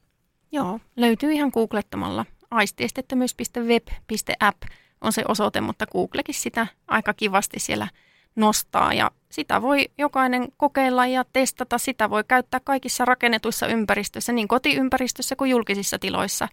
Joo, 0.52 0.80
löytyy 0.96 1.32
ihan 1.32 1.50
googlettamalla. 1.54 2.26
aistiestettömyys.web.app 2.50 4.62
on 5.02 5.12
se 5.12 5.22
osoite, 5.28 5.60
mutta 5.60 5.86
Googlekin 5.86 6.34
sitä 6.34 6.66
aika 6.88 7.14
kivasti 7.14 7.60
siellä 7.60 7.88
nostaa 8.36 8.94
ja 8.94 9.10
sitä 9.28 9.62
voi 9.62 9.88
jokainen 9.98 10.48
kokeilla 10.56 11.06
ja 11.06 11.24
testata. 11.32 11.78
Sitä 11.78 12.10
voi 12.10 12.24
käyttää 12.28 12.60
kaikissa 12.64 13.04
rakennetuissa 13.04 13.66
ympäristöissä, 13.66 14.32
niin 14.32 14.48
kotiympäristössä 14.48 15.36
kuin 15.36 15.50
julkisissa 15.50 15.98
tiloissa. 15.98 16.48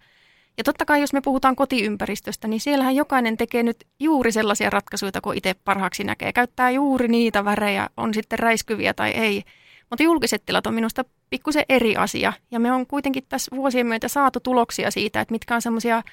Ja 0.57 0.63
totta 0.63 0.85
kai, 0.85 1.01
jos 1.01 1.13
me 1.13 1.21
puhutaan 1.21 1.55
kotiympäristöstä, 1.55 2.47
niin 2.47 2.59
siellähän 2.59 2.95
jokainen 2.95 3.37
tekee 3.37 3.63
nyt 3.63 3.87
juuri 3.99 4.31
sellaisia 4.31 4.69
ratkaisuja, 4.69 5.11
kun 5.23 5.37
itse 5.37 5.53
parhaaksi 5.53 6.03
näkee. 6.03 6.33
Käyttää 6.33 6.69
juuri 6.71 7.07
niitä 7.07 7.45
värejä, 7.45 7.89
on 7.97 8.13
sitten 8.13 8.39
räiskyviä 8.39 8.93
tai 8.93 9.09
ei. 9.09 9.43
Mutta 9.89 10.03
julkiset 10.03 10.45
tilat 10.45 10.67
on 10.67 10.73
minusta 10.73 11.05
pikkusen 11.29 11.65
eri 11.69 11.95
asia. 11.95 12.33
Ja 12.51 12.59
me 12.59 12.71
on 12.71 12.87
kuitenkin 12.87 13.23
tässä 13.29 13.55
vuosien 13.55 13.87
myötä 13.87 14.07
saatu 14.07 14.39
tuloksia 14.39 14.91
siitä, 14.91 15.21
että 15.21 15.31
mitkä 15.31 15.55
on 15.55 15.61
semmoisia 15.61 16.03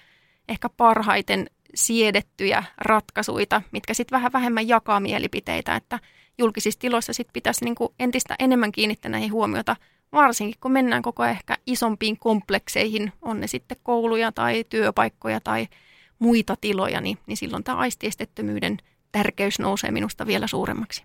ehkä 0.49 0.69
parhaiten 0.69 1.51
siedettyjä 1.77 2.65
ratkaisuja, 2.79 3.63
mitkä 3.73 3.95
sitten 3.95 4.17
vähän 4.17 4.33
vähemmän 4.33 4.69
jakaa 4.69 5.01
mielipiteitä, 5.01 5.77
että 5.77 5.99
julkisissa 6.39 6.81
tiloissa 6.81 7.13
sitten 7.13 7.33
pitäisi 7.33 7.65
niinku 7.65 7.95
entistä 7.99 8.35
enemmän 8.39 8.73
kiinnittää 8.73 9.11
näihin 9.11 9.33
huomiota, 9.33 9.77
varsinkin 10.13 10.61
kun 10.61 10.73
mennään 10.73 11.03
koko 11.03 11.23
ajan 11.23 11.37
ehkä 11.37 11.57
isompiin 11.67 12.19
komplekseihin, 12.19 13.13
on 13.23 13.41
ne 13.41 13.47
sitten 13.47 13.77
kouluja 13.83 14.33
tai 14.33 14.65
työpaikkoja 14.69 15.41
tai 15.41 15.69
muita 16.19 16.57
tiloja, 16.61 17.01
niin, 17.01 17.19
niin 17.27 17.37
silloin 17.37 17.65
tämä 17.65 17.79
aistiestettömyyden 17.79 18.77
tärkeys 19.13 19.59
nousee 19.59 19.91
minusta 19.91 20.27
vielä 20.27 20.47
suuremmaksi. 20.47 21.05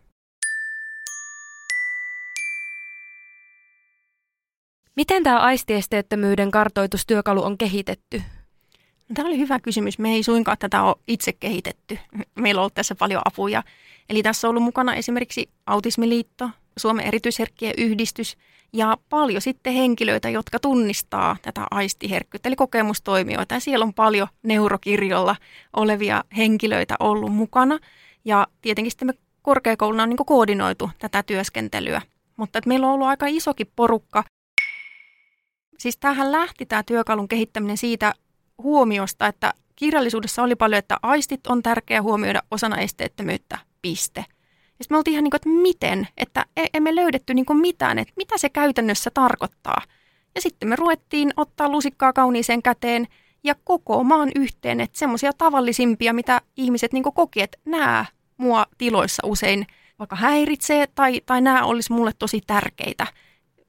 Miten 4.95 5.23
tämä 5.23 5.39
aistiesteettömyyden 5.39 6.51
kartoitustyökalu 6.51 7.43
on 7.43 7.57
kehitetty? 7.57 8.21
Tämä 9.13 9.27
oli 9.27 9.37
hyvä 9.37 9.59
kysymys. 9.59 9.99
Me 9.99 10.13
ei 10.13 10.23
suinkaan 10.23 10.57
tätä 10.57 10.83
ole 10.83 10.95
itse 11.07 11.33
kehitetty. 11.33 11.99
Meillä 12.35 12.59
on 12.59 12.63
ollut 12.63 12.73
tässä 12.73 12.95
paljon 12.95 13.21
apuja. 13.25 13.63
Eli 14.09 14.23
tässä 14.23 14.47
on 14.47 14.49
ollut 14.49 14.63
mukana 14.63 14.95
esimerkiksi 14.95 15.49
Autismiliitto, 15.65 16.49
Suomen 16.77 17.05
erityisherkkien 17.05 17.73
yhdistys 17.77 18.37
ja 18.73 18.97
paljon 19.09 19.41
sitten 19.41 19.73
henkilöitä, 19.73 20.29
jotka 20.29 20.59
tunnistaa 20.59 21.37
tätä 21.41 21.67
aistiherkkyyttä, 21.71 22.49
eli 22.49 22.55
kokemustoimijoita. 22.55 23.55
Ja 23.55 23.59
siellä 23.59 23.83
on 23.83 23.93
paljon 23.93 24.27
neurokirjolla 24.43 25.35
olevia 25.75 26.23
henkilöitä 26.37 26.95
ollut 26.99 27.33
mukana. 27.33 27.79
Ja 28.25 28.47
tietenkin 28.61 28.91
sitten 28.91 29.07
me 29.07 29.13
korkeakouluna 29.41 30.03
on 30.03 30.09
niin 30.09 30.25
koordinoitu 30.25 30.89
tätä 30.99 31.23
työskentelyä. 31.23 32.01
Mutta 32.37 32.59
että 32.59 32.67
meillä 32.67 32.87
on 32.87 32.93
ollut 32.93 33.07
aika 33.07 33.25
isokin 33.27 33.71
porukka. 33.75 34.23
Siis 35.77 35.97
tähän 35.97 36.31
lähti 36.31 36.65
tämä 36.65 36.83
työkalun 36.83 37.27
kehittäminen 37.27 37.77
siitä 37.77 38.13
huomiosta, 38.61 39.27
että 39.27 39.53
kirjallisuudessa 39.75 40.43
oli 40.43 40.55
paljon, 40.55 40.79
että 40.79 40.97
aistit 41.01 41.47
on 41.47 41.63
tärkeää 41.63 42.01
huomioida 42.01 42.43
osana 42.51 42.77
esteettömyyttä, 42.77 43.57
piste. 43.81 44.25
sitten 44.81 44.95
me 44.95 44.97
oltiin 44.97 45.13
ihan 45.13 45.23
niin 45.23 45.31
kuin, 45.31 45.37
että 45.37 45.49
miten, 45.49 46.07
että 46.17 46.45
e, 46.57 46.65
emme 46.73 46.95
löydetty 46.95 47.33
niin 47.33 47.45
kuin 47.45 47.59
mitään, 47.59 47.99
että 47.99 48.13
mitä 48.17 48.37
se 48.37 48.49
käytännössä 48.49 49.11
tarkoittaa. 49.13 49.81
Ja 50.35 50.41
sitten 50.41 50.69
me 50.69 50.75
ruvettiin 50.75 51.33
ottaa 51.37 51.69
lusikkaa 51.69 52.13
kauniiseen 52.13 52.61
käteen 52.61 53.07
ja 53.43 53.55
maan 54.03 54.31
yhteen, 54.35 54.81
että 54.81 54.99
semmoisia 54.99 55.33
tavallisimpia, 55.33 56.13
mitä 56.13 56.41
ihmiset 56.57 56.93
niin 56.93 57.03
koki, 57.03 57.41
että 57.41 57.57
nämä 57.65 58.05
mua 58.37 58.65
tiloissa 58.77 59.27
usein 59.27 59.67
vaikka 59.99 60.15
häiritsee 60.15 60.87
tai, 60.87 61.21
tai 61.25 61.41
nämä 61.41 61.65
olisi 61.65 61.93
mulle 61.93 62.11
tosi 62.19 62.41
tärkeitä. 62.47 63.07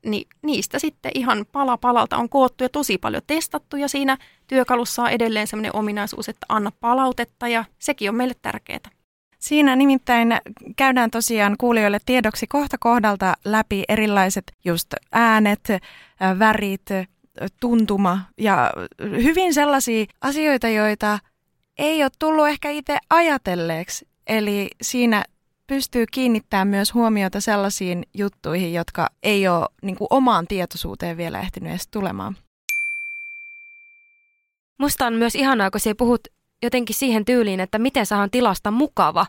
Niin 0.06 0.28
niistä 0.42 0.78
sitten 0.78 1.12
ihan 1.14 1.46
pala 1.52 1.76
palalta 1.76 2.16
on 2.16 2.28
koottu 2.28 2.64
ja 2.64 2.68
tosi 2.68 2.98
paljon 2.98 3.22
testattu 3.26 3.76
ja 3.76 3.88
siinä 3.88 4.18
työkalussa 4.46 5.02
on 5.02 5.10
edelleen 5.10 5.46
sellainen 5.46 5.76
ominaisuus, 5.76 6.28
että 6.28 6.46
anna 6.48 6.72
palautetta 6.80 7.48
ja 7.48 7.64
sekin 7.78 8.08
on 8.08 8.14
meille 8.16 8.34
tärkeää. 8.42 8.90
Siinä 9.38 9.76
nimittäin 9.76 10.38
käydään 10.76 11.10
tosiaan 11.10 11.56
kuulijoille 11.58 11.98
tiedoksi 12.06 12.46
kohta 12.46 12.76
kohdalta 12.78 13.34
läpi 13.44 13.84
erilaiset 13.88 14.52
just 14.64 14.94
äänet, 15.12 15.68
värit, 16.38 16.86
tuntuma 17.60 18.20
ja 18.38 18.72
hyvin 19.00 19.54
sellaisia 19.54 20.06
asioita, 20.20 20.68
joita 20.68 21.18
ei 21.78 22.02
ole 22.02 22.10
tullut 22.18 22.48
ehkä 22.48 22.70
itse 22.70 22.98
ajatelleeksi. 23.10 24.08
Eli 24.26 24.70
siinä 24.82 25.24
pystyy 25.72 26.04
kiinnittämään 26.10 26.68
myös 26.68 26.94
huomiota 26.94 27.40
sellaisiin 27.40 28.02
juttuihin, 28.14 28.74
jotka 28.74 29.08
ei 29.22 29.48
ole 29.48 29.68
niin 29.82 29.96
kuin, 29.96 30.08
omaan 30.10 30.46
tietoisuuteen 30.46 31.16
vielä 31.16 31.40
ehtinyt 31.40 31.70
edes 31.70 31.88
tulemaan. 31.88 32.36
Musta 34.78 35.06
on 35.06 35.14
myös 35.14 35.34
ihanaa, 35.34 35.70
kun 35.70 35.80
sä 35.80 35.94
puhut 35.98 36.28
jotenkin 36.62 36.96
siihen 36.96 37.24
tyyliin, 37.24 37.60
että 37.60 37.78
miten 37.78 38.06
saadaan 38.06 38.30
tilasta 38.30 38.70
mukava. 38.70 39.26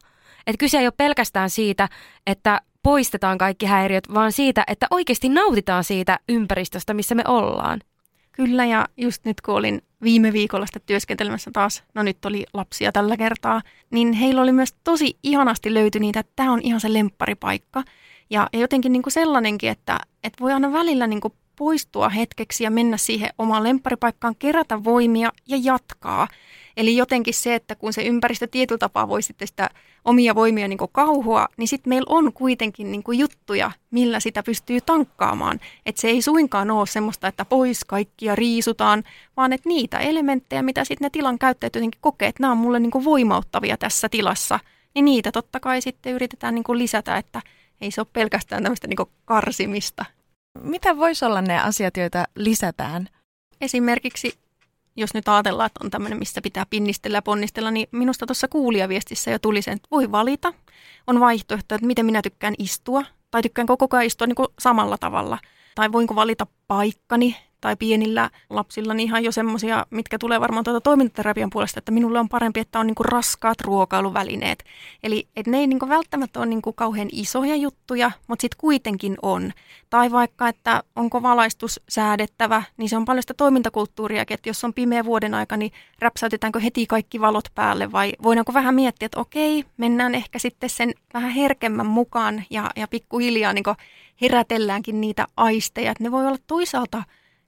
Että 0.48 0.60
kyse 0.60 0.78
ei 0.78 0.86
ole 0.86 0.94
pelkästään 0.98 1.50
siitä, 1.50 1.90
että 2.28 2.62
poistetaan 2.84 3.38
kaikki 3.38 3.66
häiriöt, 3.66 4.14
vaan 4.14 4.32
siitä, 4.32 4.64
että 4.68 4.88
oikeasti 4.92 5.30
nautitaan 5.30 5.84
siitä 5.84 6.20
ympäristöstä, 6.30 6.94
missä 6.94 7.16
me 7.16 7.24
ollaan. 7.28 7.80
Kyllä, 8.32 8.66
ja 8.66 8.86
just 8.98 9.26
nyt 9.26 9.42
kun 9.42 9.56
olin 9.56 9.82
viime 10.04 10.34
viikolla 10.34 10.66
sitten 10.66 10.82
työskentelemässä 10.86 11.52
taas, 11.54 11.84
no 11.94 12.04
nyt 12.04 12.26
oli 12.26 12.46
lapsia 12.54 12.92
tällä 12.92 13.18
kertaa, 13.18 13.62
niin 13.92 14.14
heillä 14.14 14.42
oli 14.42 14.52
myös 14.52 14.76
tosi 14.84 15.18
ihanasti 15.24 15.74
löyty 15.74 16.00
niitä, 16.00 16.20
että 16.20 16.34
tämä 16.36 16.52
on 16.52 16.62
ihan 16.64 16.80
se 16.80 16.94
lempparipaikka. 16.94 17.84
Ja, 18.30 18.50
jotenkin 18.54 18.92
niin 18.92 19.04
kuin 19.04 19.14
sellainenkin, 19.14 19.70
että, 19.70 20.00
että 20.24 20.44
voi 20.44 20.54
aina 20.54 20.72
välillä 20.72 21.08
niin 21.08 21.22
kuin 21.22 21.34
poistua 21.56 22.10
hetkeksi 22.10 22.64
ja 22.64 22.72
mennä 22.72 22.98
siihen 22.98 23.30
omaan 23.38 23.64
lempparipaikkaan, 23.64 24.36
kerätä 24.40 24.84
voimia 24.84 25.32
ja 25.48 25.58
jatkaa. 25.62 26.28
Eli 26.78 26.98
jotenkin 26.98 27.34
se, 27.34 27.56
että 27.56 27.76
kun 27.76 27.94
se 27.94 28.04
ympäristö 28.04 28.48
tietyllä 28.48 28.80
tapaa 28.80 29.08
voi 29.08 29.22
sitten 29.22 29.48
sitä 29.48 29.70
omia 30.06 30.36
voimia 30.36 30.68
niin 30.68 30.80
kauhua, 30.92 31.48
niin 31.58 31.68
sitten 31.68 31.90
meillä 31.90 32.16
on 32.16 32.34
kuitenkin 32.34 32.92
niin 32.92 33.04
juttuja, 33.12 33.72
millä 33.92 34.20
sitä 34.20 34.44
pystyy 34.44 34.82
tankkaamaan. 34.82 35.60
Että 35.86 36.02
se 36.02 36.08
ei 36.08 36.22
suinkaan 36.22 36.72
ole 36.72 36.88
semmoista, 36.88 37.28
että 37.28 37.46
pois 37.46 37.86
kaikkia 37.86 38.36
riisutaan, 38.36 39.04
vaan 39.38 39.54
että 39.54 39.70
niitä 39.70 40.00
elementtejä, 40.00 40.62
mitä 40.64 40.84
sitten 40.84 41.06
ne 41.06 41.10
tilan 41.10 41.40
käyttäjät 41.40 41.76
jotenkin 41.76 42.02
kokee, 42.02 42.28
että 42.28 42.44
nämä 42.44 42.52
on 42.52 42.58
mulle 42.58 42.80
niin 42.80 43.04
voimauttavia 43.04 43.78
tässä 43.78 44.10
tilassa, 44.10 44.60
niin 44.96 45.06
niitä 45.06 45.32
totta 45.32 45.60
kai 45.60 45.82
sitten 45.82 46.14
yritetään 46.14 46.56
niin 46.56 46.64
lisätä, 46.70 47.18
että 47.18 47.42
ei 47.82 47.92
se 47.92 48.02
ole 48.02 48.08
pelkästään 48.14 48.64
tämmöistä 48.64 48.88
niin 48.88 49.08
karsimista. 49.26 50.06
Mitä 50.62 50.98
voisi 50.98 51.26
olla 51.26 51.42
ne 51.42 51.60
asiat, 51.60 51.98
joita 51.98 52.26
lisätään? 52.36 53.08
Esimerkiksi 53.62 54.34
jos 54.96 55.14
nyt 55.14 55.28
ajatellaan, 55.28 55.68
että 55.68 55.80
on 55.84 55.92
tämmöinen, 55.92 56.20
missä 56.20 56.42
pitää 56.42 56.66
pinnistellä 56.70 57.18
ja 57.18 57.22
ponnistella, 57.22 57.72
niin 57.72 57.88
minusta 57.92 58.26
tuossa 58.26 58.48
kuulijaviestissä 58.48 59.32
jo 59.32 59.40
tuli 59.40 59.62
sen, 59.62 59.74
että 59.74 59.88
voi 59.92 60.12
valita. 60.12 60.54
On 61.08 61.20
vaihtoehto, 61.20 61.76
että 61.76 61.88
miten 61.88 62.06
minä 62.06 62.22
tykkään 62.22 62.54
istua, 62.60 63.04
tai 63.32 63.42
tykkään 63.42 63.68
koko 63.68 63.98
ajan 63.98 64.06
istua 64.06 64.28
niin 64.28 64.48
samalla 64.60 64.98
tavalla. 64.98 65.38
Tai 65.76 65.92
voinko 65.92 66.16
valita 66.16 66.48
paikkani, 66.68 67.36
tai 67.64 67.76
pienillä 67.76 68.30
lapsilla 68.50 68.94
niin 68.94 69.08
ihan 69.08 69.24
jo 69.24 69.32
semmoisia, 69.32 69.86
mitkä 69.90 70.18
tulee 70.18 70.42
varmaan 70.42 70.64
tuota 70.64 70.82
toimintaterapian 70.82 71.50
puolesta, 71.50 71.80
että 71.80 71.92
minulle 71.92 72.20
on 72.20 72.30
parempi, 72.30 72.60
että 72.60 72.80
on 72.80 72.88
niinku 72.88 73.04
raskaat 73.04 73.62
ruokailuvälineet. 73.62 74.64
Eli 75.04 75.28
et 75.36 75.48
ne 75.48 75.58
ei 75.58 75.68
niinku 75.68 75.90
välttämättä 75.90 76.40
ole 76.40 76.46
niinku 76.46 76.74
kauhean 76.74 77.08
isoja 77.12 77.56
juttuja, 77.56 78.12
mutta 78.28 78.42
sitten 78.42 78.58
kuitenkin 78.58 79.18
on. 79.22 79.52
Tai 79.90 80.12
vaikka, 80.12 80.48
että 80.48 80.84
onko 80.96 81.22
valaistus 81.22 81.82
säädettävä, 81.90 82.64
niin 82.78 82.90
se 82.90 82.98
on 82.98 83.06
paljon 83.06 83.24
sitä 83.24 83.34
toimintakulttuuria, 83.34 84.22
että 84.22 84.50
jos 84.50 84.64
on 84.64 84.74
pimeä 84.74 85.06
vuoden 85.06 85.34
aika, 85.34 85.58
niin 85.58 85.72
räpsäytetäänkö 86.00 86.60
heti 86.60 86.86
kaikki 86.86 87.22
valot 87.22 87.46
päälle 87.56 87.92
vai 87.92 88.14
voidaanko 88.24 88.54
vähän 88.54 88.76
miettiä, 88.76 89.06
että 89.06 89.20
okei, 89.20 89.66
mennään 89.78 90.16
ehkä 90.16 90.40
sitten 90.40 90.70
sen 90.70 90.94
vähän 91.14 91.32
herkemmän 91.32 91.88
mukaan 91.88 92.44
ja, 92.50 92.70
ja 92.76 92.88
pikkuhiljaa 92.88 93.54
niin 93.54 93.64
herätelläänkin 94.22 95.02
niitä 95.02 95.28
aisteja. 95.38 95.92
Että 95.92 96.04
ne 96.04 96.12
voi 96.12 96.28
olla 96.28 96.38
toisaalta 96.48 97.04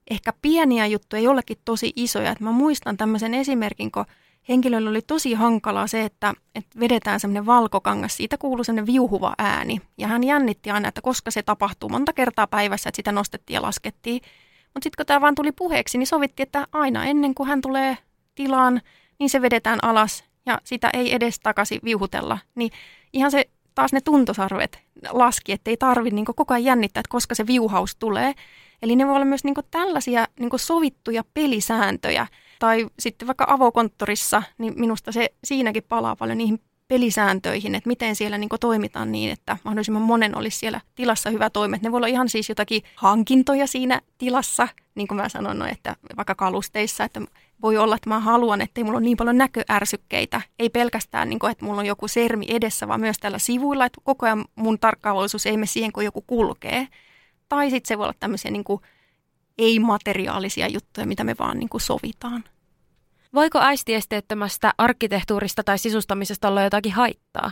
ehkä 0.10 0.34
pieniä 0.42 0.86
juttuja, 0.86 1.22
jollekin 1.22 1.58
tosi 1.66 1.94
isoja. 1.96 2.32
Et 2.32 2.40
mä 2.40 2.52
muistan 2.52 2.98
tämmöisen 2.98 3.34
esimerkin, 3.34 3.92
kun 3.92 4.06
henkilöllä 4.50 4.90
oli 4.90 5.02
tosi 5.02 5.34
hankalaa 5.34 5.88
se, 5.88 6.04
että, 6.04 6.34
että 6.56 6.80
vedetään 6.80 7.20
semmoinen 7.20 7.46
valkokangas, 7.46 8.18
siitä 8.18 8.38
kuuluu 8.38 8.64
semmoinen 8.64 8.94
viuhuva 8.94 9.34
ääni. 9.38 9.82
Ja 9.98 10.08
hän 10.08 10.24
jännitti 10.24 10.72
aina, 10.72 10.88
että 10.88 11.02
koska 11.02 11.32
se 11.32 11.44
tapahtuu 11.44 11.90
monta 11.90 12.14
kertaa 12.14 12.48
päivässä, 12.48 12.90
että 12.90 12.96
sitä 12.96 13.12
nostettiin 13.12 13.56
ja 13.56 13.62
laskettiin. 13.62 14.22
Mutta 14.74 14.84
sitten 14.84 14.98
kun 14.98 15.06
tämä 15.06 15.22
vaan 15.22 15.36
tuli 15.36 15.52
puheeksi, 15.52 15.98
niin 15.98 16.08
sovittiin, 16.08 16.48
että 16.48 16.68
aina 16.72 17.06
ennen 17.06 17.36
kuin 17.36 17.50
hän 17.50 17.62
tulee 17.62 17.98
tilaan, 18.36 18.82
niin 19.20 19.30
se 19.30 19.42
vedetään 19.42 19.80
alas 19.82 20.24
ja 20.46 20.62
sitä 20.64 20.90
ei 20.94 21.16
edes 21.16 21.40
takaisin 21.40 21.80
viuhutella. 21.84 22.38
Niin 22.56 22.72
ihan 23.14 23.32
se 23.32 23.50
taas 23.76 23.94
ne 23.94 24.02
tuntosarvet 24.02 24.80
laski, 25.10 25.52
että 25.52 25.70
ei 25.70 25.78
tarvitse 25.78 26.16
niin 26.16 26.26
koko 26.26 26.54
ajan 26.54 26.64
jännittää, 26.64 27.00
että 27.00 27.10
koska 27.10 27.36
se 27.36 27.48
viuhaus 27.48 27.96
tulee. 27.96 28.34
Eli 28.82 28.96
ne 28.96 29.08
voi 29.08 29.16
olla 29.16 29.26
myös 29.26 29.44
niin 29.44 29.56
tällaisia 29.72 30.28
niin 30.40 30.50
sovittuja 30.56 31.24
pelisääntöjä. 31.34 32.28
Tai 32.60 32.88
sitten 33.00 33.28
vaikka 33.28 33.46
avokonttorissa, 33.50 34.44
niin 34.58 34.74
minusta 34.78 35.12
se 35.12 35.30
siinäkin 35.44 35.84
palaa 35.84 36.16
paljon 36.16 36.38
niihin 36.38 36.60
pelisääntöihin, 36.88 37.76
että 37.76 37.88
miten 37.88 38.16
siellä 38.16 38.38
niin 38.38 38.50
toimitaan 38.60 39.12
niin, 39.12 39.32
että 39.32 39.58
mahdollisimman 39.64 40.02
monen 40.02 40.38
olisi 40.38 40.60
siellä 40.60 40.82
tilassa 40.96 41.30
hyvä 41.30 41.50
toimet. 41.50 41.82
Ne 41.82 41.92
voi 41.92 41.98
olla 41.98 42.08
ihan 42.08 42.30
siis 42.30 42.50
jotakin 42.50 42.82
hankintoja 42.96 43.68
siinä 43.68 44.02
tilassa, 44.18 44.68
niin 44.96 45.08
kuin 45.08 45.16
mä 45.16 45.30
sanoin, 45.30 45.60
no, 45.60 45.66
että 45.66 45.96
vaikka 46.18 46.36
kalusteissa, 46.36 47.04
että 47.04 47.22
voi 47.62 47.78
olla, 47.78 47.96
että 47.96 48.10
mä 48.10 48.20
haluan, 48.20 48.62
että 48.62 48.82
ei 48.82 48.84
mulla 48.84 48.98
ole 48.98 49.06
niin 49.06 49.18
paljon 49.18 49.38
näköärsykkeitä. 49.38 50.42
Ei 50.60 50.70
pelkästään, 50.70 51.30
niin 51.30 51.40
kuin, 51.40 51.52
että 51.52 51.66
mulla 51.66 51.80
on 51.80 51.86
joku 51.86 52.08
sermi 52.08 52.46
edessä, 52.50 52.88
vaan 52.88 53.00
myös 53.00 53.18
tällä 53.20 53.40
sivuilla, 53.40 53.86
että 53.86 54.02
koko 54.04 54.26
ajan 54.26 54.46
mun 54.56 54.80
tarkkaavaisuus 54.80 55.46
ei 55.46 55.58
mene 55.58 55.66
siihen, 55.66 55.92
kun 55.92 56.06
joku 56.06 56.22
kulkee. 56.28 56.88
Tai 57.50 57.70
sitten 57.70 57.88
se 57.88 57.98
voi 57.98 58.06
olla 58.06 58.16
tämmöisiä 58.20 58.52
niin 58.52 58.64
kuin, 58.64 58.82
ei-materiaalisia 59.58 60.68
juttuja, 60.68 61.08
mitä 61.08 61.24
me 61.24 61.36
vaan 61.40 61.60
niin 61.60 61.70
kuin 61.70 61.82
sovitaan. 61.82 62.44
Voiko 63.34 63.60
aistiesteettömästä 63.60 64.74
arkkitehtuurista 64.78 65.64
tai 65.64 65.78
sisustamisesta 65.78 66.48
olla 66.48 66.64
jotakin 66.64 66.94
haittaa? 66.94 67.52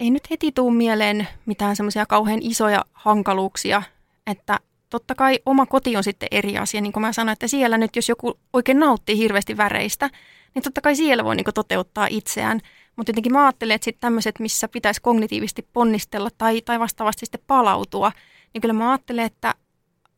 Ei 0.00 0.10
nyt 0.10 0.30
heti 0.30 0.52
tuu 0.52 0.70
mieleen 0.70 1.28
mitään 1.46 1.76
semmoisia 1.76 2.06
kauhean 2.06 2.38
isoja 2.42 2.84
hankaluuksia, 2.92 3.82
että 4.26 4.60
totta 4.90 5.14
kai 5.14 5.38
oma 5.46 5.66
koti 5.66 5.96
on 5.96 6.04
sitten 6.04 6.28
eri 6.30 6.58
asia. 6.58 6.80
Niin 6.80 6.92
kuin 6.92 7.00
mä 7.00 7.12
sanoin, 7.12 7.32
että 7.32 7.48
siellä 7.48 7.78
nyt, 7.78 7.96
jos 7.96 8.08
joku 8.08 8.38
oikein 8.52 8.78
nauttii 8.78 9.18
hirveästi 9.18 9.56
väreistä, 9.56 10.10
niin 10.54 10.62
totta 10.62 10.80
kai 10.80 10.96
siellä 10.96 11.24
voi 11.24 11.36
niin 11.36 11.44
toteuttaa 11.54 12.06
itseään. 12.10 12.60
Mutta 12.96 13.10
jotenkin 13.10 13.32
mä 13.32 13.44
ajattelen, 13.44 13.74
että 13.74 13.84
sitten 13.84 14.00
tämmöiset, 14.00 14.38
missä 14.38 14.68
pitäisi 14.68 15.02
kognitiivisesti 15.02 15.68
ponnistella 15.72 16.28
tai, 16.38 16.60
tai 16.60 16.80
vastaavasti 16.80 17.26
sitten 17.26 17.44
palautua, 17.46 18.12
niin 18.54 18.62
kyllä 18.62 18.74
mä 18.74 18.90
ajattelen, 18.90 19.24
että 19.24 19.54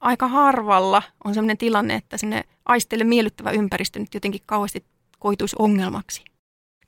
aika 0.00 0.28
harvalla 0.28 1.02
on 1.24 1.34
sellainen 1.34 1.58
tilanne, 1.58 1.94
että 1.94 2.18
sinne 2.18 2.44
aisteille 2.66 3.04
miellyttävä 3.04 3.50
ympäristö 3.50 3.98
nyt 3.98 4.14
jotenkin 4.14 4.40
kauheasti 4.46 4.84
koituisi 5.18 5.56
ongelmaksi. 5.58 6.24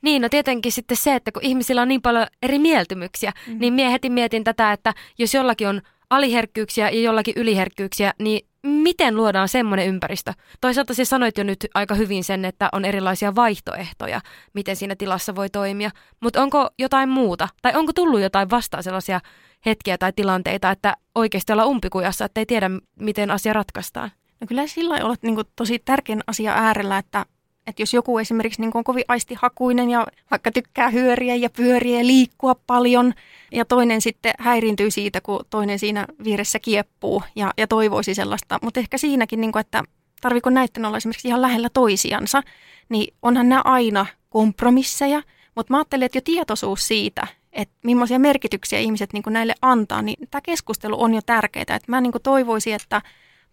Niin, 0.01 0.21
no 0.21 0.29
tietenkin 0.29 0.71
sitten 0.71 0.97
se, 0.97 1.15
että 1.15 1.31
kun 1.31 1.43
ihmisillä 1.43 1.81
on 1.81 1.87
niin 1.87 2.01
paljon 2.01 2.27
eri 2.41 2.59
mieltymyksiä, 2.59 3.33
mm. 3.47 3.59
niin 3.59 3.73
mie 3.73 3.91
heti 3.91 4.09
mietin 4.09 4.43
tätä, 4.43 4.71
että 4.71 4.93
jos 5.17 5.33
jollakin 5.33 5.67
on 5.67 5.81
aliherkkyyksiä 6.09 6.89
ja 6.89 7.01
jollakin 7.01 7.33
yliherkkyyksiä, 7.37 8.13
niin 8.19 8.47
miten 8.63 9.15
luodaan 9.15 9.49
semmoinen 9.49 9.87
ympäristö? 9.87 10.33
Toisaalta 10.61 10.93
se 10.93 11.05
sanoit 11.05 11.37
jo 11.37 11.43
nyt 11.43 11.67
aika 11.73 11.95
hyvin 11.95 12.23
sen, 12.23 12.45
että 12.45 12.69
on 12.71 12.85
erilaisia 12.85 13.35
vaihtoehtoja, 13.35 14.21
miten 14.53 14.75
siinä 14.75 14.95
tilassa 14.95 15.35
voi 15.35 15.49
toimia. 15.49 15.89
Mutta 16.21 16.41
onko 16.41 16.69
jotain 16.79 17.09
muuta? 17.09 17.47
Tai 17.61 17.75
onko 17.75 17.93
tullut 17.93 18.21
jotain 18.21 18.49
vastaan 18.49 18.83
sellaisia 18.83 19.19
hetkiä 19.65 19.97
tai 19.97 20.13
tilanteita, 20.13 20.71
että 20.71 20.97
oikeasti 21.15 21.51
ollaan 21.51 21.69
umpikujassa, 21.69 22.25
että 22.25 22.41
ei 22.41 22.45
tiedä, 22.45 22.69
miten 22.99 23.31
asia 23.31 23.53
ratkaistaan? 23.53 24.11
No 24.41 24.47
kyllä 24.47 24.67
sillä 24.67 25.05
olet 25.05 25.23
niin 25.23 25.37
tosi 25.55 25.79
tärkeän 25.79 26.21
asia 26.27 26.53
äärellä, 26.53 26.97
että 26.97 27.25
että 27.67 27.81
jos 27.81 27.93
joku 27.93 28.19
esimerkiksi 28.19 28.61
niin 28.61 28.71
on 28.73 28.83
kovin 28.83 29.03
aistihakuinen 29.07 29.89
ja 29.89 30.07
vaikka 30.31 30.51
tykkää 30.51 30.89
hyöriä 30.89 31.35
ja 31.35 31.49
pyöriä 31.49 31.97
ja 31.97 32.07
liikkua 32.07 32.55
paljon, 32.67 33.13
ja 33.51 33.65
toinen 33.65 34.01
sitten 34.01 34.33
häiriintyy 34.39 34.91
siitä, 34.91 35.21
kun 35.21 35.45
toinen 35.49 35.79
siinä 35.79 36.05
vieressä 36.23 36.59
kieppuu 36.59 37.23
ja, 37.35 37.53
ja 37.57 37.67
toivoisi 37.67 38.15
sellaista. 38.15 38.59
Mutta 38.61 38.79
ehkä 38.79 38.97
siinäkin, 38.97 39.41
niin 39.41 39.51
kuin, 39.51 39.61
että 39.61 39.83
tarviko 40.21 40.49
näiden 40.49 40.85
olla 40.85 40.97
esimerkiksi 40.97 41.27
ihan 41.27 41.41
lähellä 41.41 41.69
toisiansa, 41.73 42.41
niin 42.89 43.13
onhan 43.21 43.49
nämä 43.49 43.61
aina 43.65 44.05
kompromisseja. 44.29 45.21
Mutta 45.55 45.73
mä 45.73 45.77
ajattelen, 45.77 46.05
että 46.05 46.17
jo 46.17 46.21
tietoisuus 46.21 46.87
siitä, 46.87 47.27
että 47.53 47.75
millaisia 47.83 48.19
merkityksiä 48.19 48.79
ihmiset 48.79 49.13
niin 49.13 49.23
näille 49.29 49.55
antaa, 49.61 50.01
niin 50.01 50.27
tämä 50.31 50.41
keskustelu 50.41 51.03
on 51.03 51.13
jo 51.13 51.21
tärkeää. 51.25 51.61
Että 51.61 51.85
mä 51.87 52.01
niin 52.01 52.13
toivoisin, 52.23 52.73
että 52.73 53.01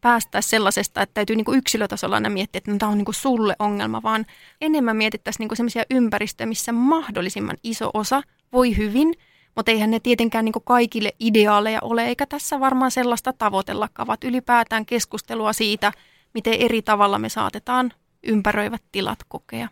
päästäisiin 0.05 0.51
sellaisesta, 0.51 1.03
että 1.03 1.15
täytyy 1.15 1.37
niin 1.37 1.57
yksilötasolla 1.57 2.15
aina 2.15 2.31
miettiä, 2.31 2.59
että 2.59 2.71
no, 2.71 2.79
tämä 2.79 2.93
on 2.93 2.99
niin 2.99 3.15
sulle 3.15 3.57
ongelma, 3.59 4.03
vaan 4.03 4.27
enemmän 4.61 4.97
mietittäisiin 4.97 5.49
niin 5.49 5.57
sellaisia 5.57 5.83
ympäristöjä, 5.91 6.47
missä 6.47 6.73
mahdollisimman 6.73 7.57
iso 7.63 7.91
osa 7.95 8.23
voi 8.53 8.77
hyvin, 8.77 9.15
mutta 9.57 9.73
eihän 9.73 9.91
ne 9.91 10.01
tietenkään 10.01 10.45
niin 10.45 10.55
kaikille 10.65 11.13
ideaaleja 11.21 11.79
ole, 11.83 12.07
eikä 12.07 12.27
tässä 12.27 12.61
varmaan 12.61 12.91
sellaista 12.91 13.33
tavoitellakaan, 13.33 14.07
vaan 14.07 14.19
ylipäätään 14.25 14.87
keskustelua 14.87 15.53
siitä, 15.53 15.93
miten 16.35 16.55
eri 16.55 16.83
tavalla 16.83 17.19
me 17.19 17.29
saatetaan 17.29 17.93
ympäröivät 18.23 18.83
tilat 18.93 19.19
kokea. 19.29 19.69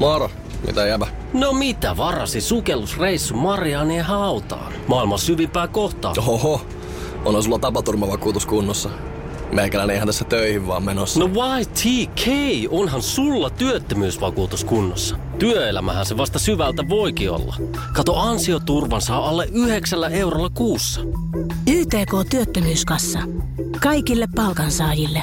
Moro, 0.00 0.30
mitä 0.66 0.86
jäbä? 0.86 1.06
No 1.32 1.52
mitä 1.52 1.96
varasi 1.96 2.40
sukellusreissu 2.40 3.36
Marianien 3.36 4.04
hautaan? 4.04 4.72
Maailman 4.86 5.18
syvimpää 5.18 5.68
kohtaa. 5.68 6.14
Oho, 6.18 6.66
on 7.24 7.42
sulla 7.42 7.58
tapaturmavakuutus 7.58 8.46
kunnossa. 8.46 8.90
Meikäläinen 9.52 9.96
ihan 9.96 10.08
tässä 10.08 10.24
töihin 10.24 10.66
vaan 10.66 10.82
menossa. 10.82 11.20
No 11.20 11.26
why 11.26 11.64
TK? 11.64 12.28
Onhan 12.70 13.02
sulla 13.02 13.50
työttömyysvakuutus 13.50 14.64
kunnossa. 14.64 15.16
Työelämähän 15.38 16.06
se 16.06 16.16
vasta 16.16 16.38
syvältä 16.38 16.88
voikin 16.88 17.30
olla. 17.30 17.56
Kato 17.92 18.16
ansioturvan 18.16 19.00
saa 19.00 19.28
alle 19.28 19.48
9 19.52 20.12
eurolla 20.12 20.50
kuussa. 20.50 21.00
YTK 21.66 22.30
Työttömyyskassa. 22.30 23.18
Kaikille 23.80 24.28
palkansaajille. 24.34 25.22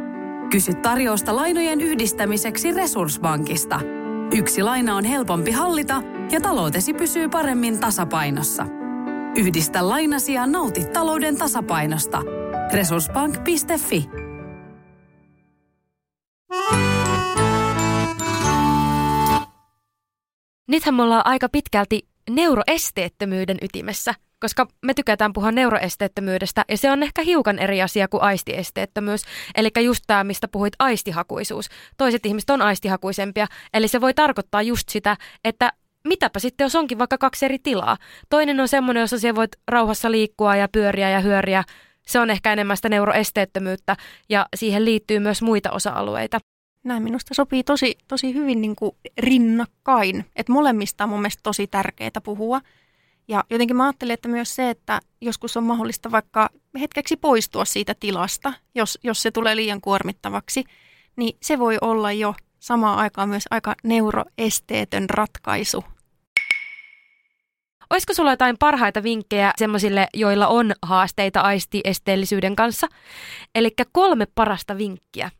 Kysy 0.51 0.73
tarjousta 0.73 1.35
lainojen 1.35 1.81
yhdistämiseksi 1.81 2.71
Resurssbankista. 2.71 3.81
Yksi 4.35 4.63
laina 4.63 4.95
on 4.95 5.05
helpompi 5.05 5.51
hallita 5.51 6.01
ja 6.31 6.41
taloutesi 6.41 6.93
pysyy 6.93 7.29
paremmin 7.29 7.79
tasapainossa. 7.79 8.65
Yhdistä 9.35 9.89
lainasi 9.89 10.33
ja 10.33 10.47
nauti 10.47 10.85
talouden 10.85 11.37
tasapainosta. 11.37 12.21
Resurssbank.fi 12.73 14.09
Nythän 20.67 20.95
me 20.95 21.03
ollaan 21.03 21.25
aika 21.25 21.49
pitkälti 21.49 22.07
neuroesteettömyyden 22.29 23.57
ytimessä– 23.61 24.15
koska 24.41 24.67
me 24.81 24.93
tykätään 24.93 25.33
puhua 25.33 25.51
neuroesteettömyydestä 25.51 26.65
ja 26.69 26.77
se 26.77 26.91
on 26.91 27.03
ehkä 27.03 27.21
hiukan 27.21 27.59
eri 27.59 27.81
asia 27.81 28.07
kuin 28.07 28.23
aistiesteettömyys. 28.23 29.23
Eli 29.55 29.69
just 29.83 30.03
tämä, 30.07 30.23
mistä 30.23 30.47
puhuit, 30.47 30.73
aistihakuisuus. 30.79 31.69
Toiset 31.97 32.25
ihmiset 32.25 32.49
on 32.49 32.61
aistihakuisempia, 32.61 33.47
eli 33.73 33.87
se 33.87 34.01
voi 34.01 34.13
tarkoittaa 34.13 34.61
just 34.61 34.89
sitä, 34.89 35.17
että 35.43 35.73
mitäpä 36.07 36.39
sitten, 36.39 36.65
jos 36.65 36.75
onkin 36.75 36.99
vaikka 36.99 37.17
kaksi 37.17 37.45
eri 37.45 37.59
tilaa. 37.59 37.97
Toinen 38.29 38.59
on 38.59 38.67
semmoinen, 38.67 39.01
jossa 39.01 39.19
siellä 39.19 39.35
voit 39.35 39.51
rauhassa 39.67 40.11
liikkua 40.11 40.55
ja 40.55 40.67
pyöriä 40.67 41.09
ja 41.09 41.19
hyöriä. 41.19 41.63
Se 42.07 42.19
on 42.19 42.29
ehkä 42.29 42.53
enemmän 42.53 42.77
sitä 42.77 42.89
neuroesteettömyyttä 42.89 43.95
ja 44.29 44.45
siihen 44.55 44.85
liittyy 44.85 45.19
myös 45.19 45.41
muita 45.41 45.71
osa-alueita. 45.71 46.39
Näin 46.83 47.03
minusta 47.03 47.33
sopii 47.33 47.63
tosi, 47.63 47.95
tosi 48.07 48.33
hyvin 48.33 48.61
niin 48.61 48.75
kuin 48.75 48.91
rinnakkain. 49.17 50.25
Että 50.35 50.53
molemmista 50.53 51.03
on 51.03 51.09
mun 51.09 51.21
mielestä 51.21 51.39
tosi 51.43 51.67
tärkeää 51.67 52.21
puhua– 52.23 52.61
ja 53.31 53.43
jotenkin 53.49 53.77
mä 53.77 53.83
ajattelin, 53.83 54.13
että 54.13 54.27
myös 54.27 54.55
se, 54.55 54.69
että 54.69 54.99
joskus 55.21 55.57
on 55.57 55.63
mahdollista 55.63 56.11
vaikka 56.11 56.49
hetkeksi 56.79 57.17
poistua 57.17 57.65
siitä 57.65 57.95
tilasta, 57.99 58.53
jos, 58.75 58.99
jos 59.03 59.21
se 59.21 59.31
tulee 59.31 59.55
liian 59.55 59.81
kuormittavaksi, 59.81 60.63
niin 61.15 61.37
se 61.41 61.59
voi 61.59 61.77
olla 61.81 62.11
jo 62.11 62.35
samaan 62.59 62.99
aikaan 62.99 63.29
myös 63.29 63.43
aika 63.51 63.75
neuroesteetön 63.83 65.09
ratkaisu. 65.09 65.83
Olisiko 67.89 68.13
sulla 68.13 68.31
jotain 68.31 68.57
parhaita 68.57 69.03
vinkkejä 69.03 69.53
semmoisille, 69.57 70.07
joilla 70.13 70.47
on 70.47 70.71
haasteita 70.81 71.41
aistiesteellisyyden 71.41 72.55
kanssa? 72.55 72.87
Eli 73.55 73.71
kolme 73.91 74.25
parasta 74.35 74.77
vinkkiä. 74.77 75.31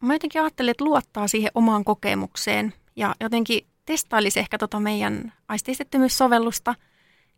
Mä 0.00 0.14
jotenkin 0.14 0.42
ajattelin, 0.42 0.70
että 0.70 0.84
luottaa 0.84 1.28
siihen 1.28 1.50
omaan 1.54 1.84
kokemukseen 1.84 2.74
ja 2.96 3.14
jotenkin 3.20 3.66
testailisi 3.86 4.40
ehkä 4.40 4.58
tota 4.58 4.80
meidän 4.80 5.32
aistiestettömyyssovellusta– 5.48 6.74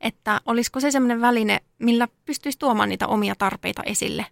että 0.02 0.40
olisiko 0.46 0.80
se 0.80 0.90
sellainen 0.90 1.20
väline, 1.20 1.60
millä 1.78 2.08
pystyisi 2.24 2.58
tuomaan 2.58 2.88
niitä 2.88 3.06
omia 3.06 3.34
tarpeita 3.38 3.82
esille. 3.82 4.26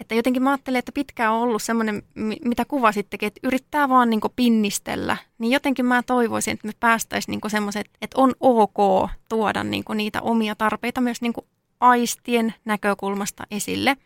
Että 0.00 0.14
jotenkin 0.14 0.42
mä 0.42 0.50
ajattelin, 0.50 0.78
että 0.78 0.92
pitkään 0.92 1.32
on 1.32 1.42
ollut 1.42 1.62
semmoinen, 1.62 2.02
mitä 2.44 2.64
kuvasittekin, 2.64 3.26
että 3.26 3.40
yrittää 3.42 3.88
vaan 3.88 4.10
niin 4.10 4.20
pinnistellä. 4.36 5.16
Niin 5.38 5.52
jotenkin 5.52 5.86
mä 5.86 6.02
toivoisin, 6.02 6.52
että 6.52 6.66
me 6.66 6.72
päästäisiin 6.80 7.40
niin 7.42 7.50
semmoiset, 7.50 7.86
että 8.02 8.20
on 8.20 8.32
ok 8.40 9.08
tuoda 9.28 9.64
niin 9.64 9.84
niitä 9.94 10.22
omia 10.22 10.54
tarpeita 10.54 11.00
myös 11.00 11.22
niin 11.22 11.32
aistien 11.80 12.54
näkökulmasta 12.64 13.44
esille. 13.50 13.96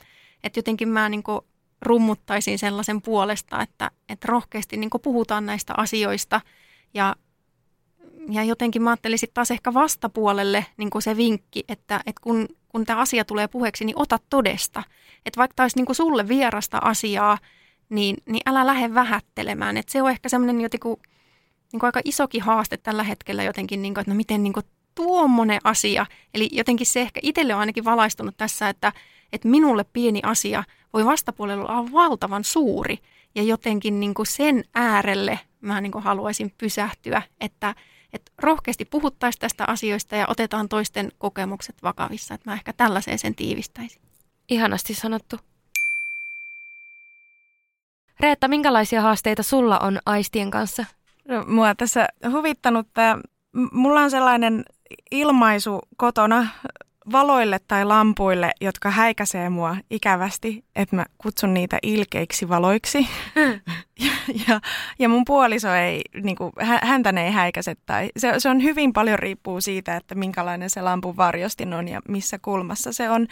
Että 0.45 0.59
jotenkin 0.59 0.89
mä 0.89 1.09
niin 1.09 1.23
rummuttaisin 1.83 2.59
sellaisen 2.59 3.03
puolesta, 3.03 3.63
että, 3.63 3.91
että 4.09 4.27
rohkeasti 4.29 4.77
niin 4.77 4.91
puhutaan 5.03 5.47
näistä 5.47 5.75
asioista 5.77 6.41
ja 6.95 7.17
ja 8.31 8.45
jotenkin 8.45 8.83
mä 8.83 8.91
ajattelin 8.91 9.19
sitten 9.19 9.35
taas 9.35 9.51
ehkä 9.51 9.75
vastapuolelle 9.75 10.67
niin 10.77 10.91
kuin 10.91 11.03
se 11.03 11.17
vinkki, 11.17 11.65
että, 11.69 11.97
että 12.07 12.21
kun, 12.21 12.49
kun 12.69 12.87
tämä 12.87 13.01
asia 13.01 13.25
tulee 13.25 13.49
puheeksi, 13.49 13.85
niin 13.85 13.99
ota 13.99 14.19
todesta. 14.31 14.83
Että 15.27 15.39
vaikka 15.39 15.55
taisi 15.57 15.77
niin 15.77 15.87
kuin 15.87 15.97
sulle 15.97 16.29
vierasta 16.29 16.79
asiaa, 16.79 17.39
niin, 17.89 18.17
niin 18.27 18.43
älä 18.47 18.67
lähde 18.67 18.95
vähättelemään. 18.95 19.77
Että 19.77 19.93
se 19.93 20.03
on 20.03 20.11
ehkä 20.11 20.29
semmoinen 20.29 20.61
jotenkin 20.61 20.97
niin 21.73 21.81
kuin 21.81 21.89
aika 21.89 22.01
isokin 22.05 22.43
haaste 22.43 22.77
tällä 22.77 23.03
hetkellä 23.03 23.43
jotenkin, 23.43 23.83
niin 23.83 23.95
kuin, 23.95 24.03
että 24.03 24.11
no 24.11 24.17
miten 24.17 24.43
niin 24.43 24.53
kuin 24.53 24.67
tuommoinen 24.95 25.61
asia. 25.65 26.07
Eli 26.35 26.49
jotenkin 26.53 26.87
se 26.87 27.01
ehkä 27.01 27.21
itselle 27.23 27.55
on 27.55 27.61
ainakin 27.61 27.85
valaistunut 27.85 28.37
tässä, 28.37 28.69
että, 28.69 28.93
että 29.33 29.49
minulle 29.49 29.85
pieni 29.93 30.21
asia 30.23 30.65
voi 30.93 31.05
vastapuolella 31.05 31.69
olla 31.69 31.93
valtavan 31.93 32.45
suuri. 32.45 32.99
Ja 33.35 33.43
jotenkin 33.43 34.01
niin 34.01 34.15
kuin 34.15 34.27
sen 34.27 34.65
äärelle 34.75 35.41
mä 35.61 35.81
niin 35.81 35.93
kuin 35.93 36.05
haluaisin 36.05 36.55
pysähtyä, 36.59 37.23
että– 37.41 37.75
että 38.17 38.33
rohkeasti 38.39 38.85
puhuttaisiin 38.85 39.41
tästä 39.41 39.65
asioista 39.67 40.17
ja 40.17 40.27
otetaan 40.29 40.69
toisten 40.69 41.13
kokemukset 41.19 41.83
vakavissa. 41.83 42.35
Että 42.35 42.51
mä 42.51 42.55
ehkä 42.55 42.73
tällaiseen 42.73 43.19
sen 43.19 43.35
tiivistäisin. 43.35 44.03
Ihanasti 44.49 44.95
sanottu. 44.95 45.37
Reetta, 48.21 48.49
minkälaisia 48.49 49.03
haasteita 49.03 49.43
sulla 49.43 49.79
on 49.79 49.99
aistien 50.07 50.51
kanssa? 50.51 50.85
No, 51.29 51.45
mua 51.47 51.75
tässä 51.75 52.09
huvittanut 52.31 52.87
tämä, 52.95 53.19
mulla 53.73 54.01
on 54.01 54.11
sellainen 54.11 54.65
ilmaisu 55.11 55.81
kotona 55.97 56.47
valoille 57.13 57.59
tai 57.69 57.85
lampuille, 57.85 58.51
jotka 58.61 58.91
häikäsee 58.91 59.51
mua 59.51 59.77
ikävästi, 59.91 60.65
että 60.77 60.97
mä 60.97 61.07
kutsun 61.19 61.55
niitä 61.55 61.79
ilkeiksi 61.83 62.49
valoiksi. 62.49 63.09
ja, 64.05 64.13
ja, 64.49 64.61
ja 64.99 65.09
mun 65.09 65.25
puoliso 65.27 65.75
ei, 65.75 66.03
niin 66.23 66.37
kuin, 66.37 66.53
häntä 66.83 67.13
ne 67.13 67.25
ei 67.25 67.33
häikäse. 67.33 67.75
Tai 67.87 68.09
se, 68.17 68.33
se 68.39 68.49
on 68.49 68.63
hyvin 68.63 68.93
paljon 68.93 69.19
riippuu 69.19 69.61
siitä, 69.61 69.97
että 69.97 70.15
minkälainen 70.15 70.71
se 70.71 70.83
lampun 70.83 71.17
varjostin 71.17 71.75
on 71.75 71.89
ja 71.89 72.01
missä 72.09 72.39
kulmassa 72.39 72.93
se 72.93 73.11
on. 73.11 73.27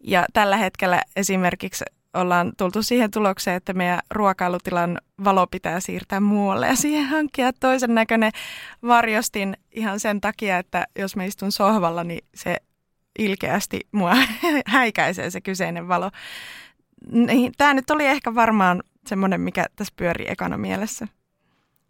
Ja 0.00 0.24
tällä 0.32 0.56
hetkellä 0.56 1.02
esimerkiksi 1.16 1.84
ollaan 2.14 2.52
tultu 2.56 2.82
siihen 2.82 3.10
tulokseen, 3.10 3.56
että 3.56 3.72
meidän 3.72 4.00
ruokailutilan 4.10 4.98
valo 5.24 5.46
pitää 5.46 5.80
siirtää 5.80 6.20
muualle 6.20 6.66
ja 6.66 6.76
siihen 6.76 7.06
hankkia 7.06 7.52
toisen 7.52 7.94
näköinen 7.94 8.32
varjostin 8.82 9.56
ihan 9.72 10.00
sen 10.00 10.20
takia, 10.20 10.58
että 10.58 10.86
jos 10.98 11.16
mä 11.16 11.24
istun 11.24 11.52
sohvalla, 11.52 12.04
niin 12.04 12.24
se 12.34 12.56
ilkeästi 13.18 13.80
mua 13.92 14.16
häikäisee 14.66 15.30
se 15.30 15.40
kyseinen 15.40 15.88
valo. 15.88 16.10
Niin, 17.12 17.52
Tämä 17.58 17.74
nyt 17.74 17.90
oli 17.90 18.06
ehkä 18.06 18.34
varmaan 18.34 18.82
semmoinen, 19.06 19.40
mikä 19.40 19.66
tässä 19.76 19.94
pyörii 19.96 20.26
ekana 20.28 20.56
mielessä. 20.56 21.08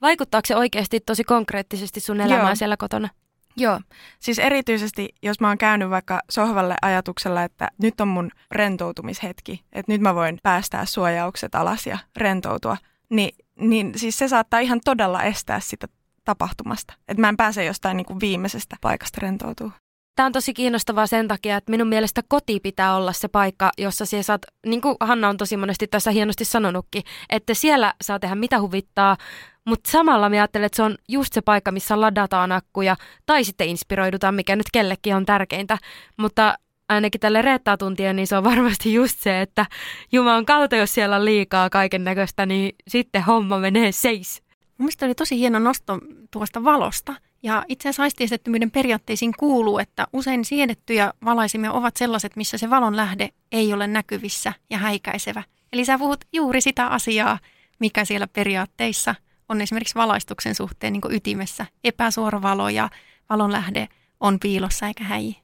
Vaikuttaako 0.02 0.46
se 0.46 0.56
oikeasti 0.56 1.00
tosi 1.00 1.24
konkreettisesti 1.24 2.00
sun 2.00 2.20
elämään 2.20 2.46
Joo. 2.46 2.54
siellä 2.54 2.76
kotona? 2.76 3.08
Joo, 3.56 3.80
siis 4.20 4.38
erityisesti 4.38 5.08
jos 5.22 5.40
mä 5.40 5.48
oon 5.48 5.58
käynyt 5.58 5.90
vaikka 5.90 6.20
sohvalle 6.30 6.76
ajatuksella, 6.82 7.42
että 7.42 7.68
nyt 7.82 8.00
on 8.00 8.08
mun 8.08 8.30
rentoutumishetki, 8.50 9.64
että 9.72 9.92
nyt 9.92 10.00
mä 10.00 10.14
voin 10.14 10.38
päästää 10.42 10.84
suojaukset 10.84 11.54
alas 11.54 11.86
ja 11.86 11.98
rentoutua, 12.16 12.76
niin, 13.10 13.34
niin 13.60 13.98
siis 13.98 14.18
se 14.18 14.28
saattaa 14.28 14.60
ihan 14.60 14.80
todella 14.84 15.22
estää 15.22 15.60
sitä 15.60 15.86
tapahtumasta. 16.24 16.94
Että 17.08 17.20
mä 17.20 17.28
en 17.28 17.36
pääse 17.36 17.64
jostain 17.64 17.96
niin 17.96 18.06
kuin 18.06 18.20
viimeisestä 18.20 18.76
paikasta 18.80 19.18
rentoutua. 19.22 19.70
Tämä 20.16 20.26
on 20.26 20.32
tosi 20.32 20.54
kiinnostavaa 20.54 21.06
sen 21.06 21.28
takia, 21.28 21.56
että 21.56 21.70
minun 21.70 21.88
mielestä 21.88 22.22
koti 22.28 22.60
pitää 22.60 22.96
olla 22.96 23.12
se 23.12 23.28
paikka, 23.28 23.70
jossa 23.78 24.06
sinä 24.06 24.22
saat, 24.22 24.42
niin 24.66 24.80
kuin 24.80 24.96
Hanna 25.00 25.28
on 25.28 25.36
tosi 25.36 25.56
monesti 25.56 25.86
tässä 25.86 26.10
hienosti 26.10 26.44
sanonutkin, 26.44 27.02
että 27.30 27.54
siellä 27.54 27.94
saa 28.02 28.18
tehdä 28.18 28.34
mitä 28.34 28.60
huvittaa, 28.60 29.16
mutta 29.64 29.90
samalla 29.90 30.28
mä 30.28 30.34
ajattelen, 30.36 30.66
että 30.66 30.76
se 30.76 30.82
on 30.82 30.96
just 31.08 31.32
se 31.32 31.40
paikka, 31.40 31.72
missä 31.72 32.00
ladataan 32.00 32.52
akkuja 32.52 32.96
tai 33.26 33.44
sitten 33.44 33.68
inspiroidutaan, 33.68 34.34
mikä 34.34 34.56
nyt 34.56 34.66
kellekin 34.72 35.16
on 35.16 35.26
tärkeintä. 35.26 35.78
Mutta 36.16 36.58
ainakin 36.88 37.20
tälle 37.20 37.42
reettaa 37.42 37.76
tuntien, 37.76 38.16
niin 38.16 38.26
se 38.26 38.36
on 38.36 38.44
varmasti 38.44 38.94
just 38.94 39.18
se, 39.18 39.40
että 39.40 39.66
Jumalan 40.12 40.46
kautta, 40.46 40.76
jos 40.76 40.94
siellä 40.94 41.16
on 41.16 41.24
liikaa 41.24 41.70
kaiken 41.70 42.04
näköistä, 42.04 42.46
niin 42.46 42.74
sitten 42.88 43.22
homma 43.22 43.58
menee 43.58 43.92
seis. 43.92 44.42
Mielestäni 44.78 45.08
oli 45.08 45.14
tosi 45.14 45.38
hieno 45.38 45.58
nosto 45.58 45.98
tuosta 46.30 46.64
valosta. 46.64 47.14
Ja 47.42 47.64
itse 47.68 47.88
asiassa 47.88 48.02
aistiestettömyyden 48.02 48.70
periaatteisiin 48.70 49.32
kuuluu, 49.38 49.78
että 49.78 50.06
usein 50.12 50.44
siedettyjä 50.44 51.12
valaisimia 51.24 51.72
ovat 51.72 51.96
sellaiset, 51.96 52.36
missä 52.36 52.58
se 52.58 52.70
valon 52.70 52.96
lähde 52.96 53.28
ei 53.52 53.72
ole 53.72 53.86
näkyvissä 53.86 54.52
ja 54.70 54.78
häikäisevä. 54.78 55.42
Eli 55.72 55.84
sä 55.84 55.98
puhut 55.98 56.24
juuri 56.32 56.60
sitä 56.60 56.86
asiaa, 56.86 57.38
mikä 57.78 58.04
siellä 58.04 58.26
periaatteissa 58.26 59.14
on 59.48 59.60
esimerkiksi 59.60 59.94
valaistuksen 59.94 60.54
suhteen 60.54 60.92
niin 60.92 61.02
ytimessä. 61.10 61.66
Epäsuora 61.84 62.42
valo 62.42 62.68
ja 62.68 62.88
valon 63.30 63.52
lähde 63.52 63.88
on 64.20 64.40
piilossa 64.40 64.86
eikä 64.86 65.04
häi. 65.04 65.36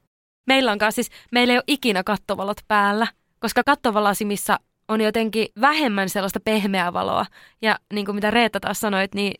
Meillä 0.46 0.72
onkaan 0.72 0.92
siis, 0.92 1.10
meillä 1.32 1.52
ei 1.52 1.58
ole 1.58 1.64
ikinä 1.66 2.04
kattovalot 2.04 2.60
päällä, 2.68 3.06
koska 3.38 3.64
kattovalasimissa 3.64 4.58
on 4.88 5.00
jotenkin 5.00 5.48
vähemmän 5.60 6.08
sellaista 6.08 6.40
pehmeää 6.40 6.92
valoa. 6.92 7.26
Ja 7.62 7.78
niin 7.92 8.06
kuin 8.06 8.14
mitä 8.14 8.30
Reetta 8.30 8.60
taas 8.60 8.80
sanoit, 8.80 9.14
niin 9.14 9.34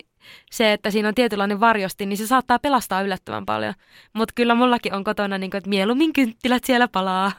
se, 0.51 0.73
että 0.73 0.91
siinä 0.91 1.07
on 1.07 1.15
tietynlainen 1.15 1.59
varjosti, 1.59 2.05
niin 2.05 2.17
se 2.17 2.27
saattaa 2.27 2.59
pelastaa 2.59 3.01
yllättävän 3.01 3.45
paljon. 3.45 3.73
Mutta 4.13 4.33
kyllä 4.35 4.55
mullakin 4.55 4.93
on 4.93 5.03
kotona, 5.03 5.37
niin 5.37 5.51
kuin, 5.51 5.57
että 5.57 5.69
mieluummin 5.69 6.13
kynttilät 6.13 6.63
siellä 6.63 6.87
palaa. 6.87 7.31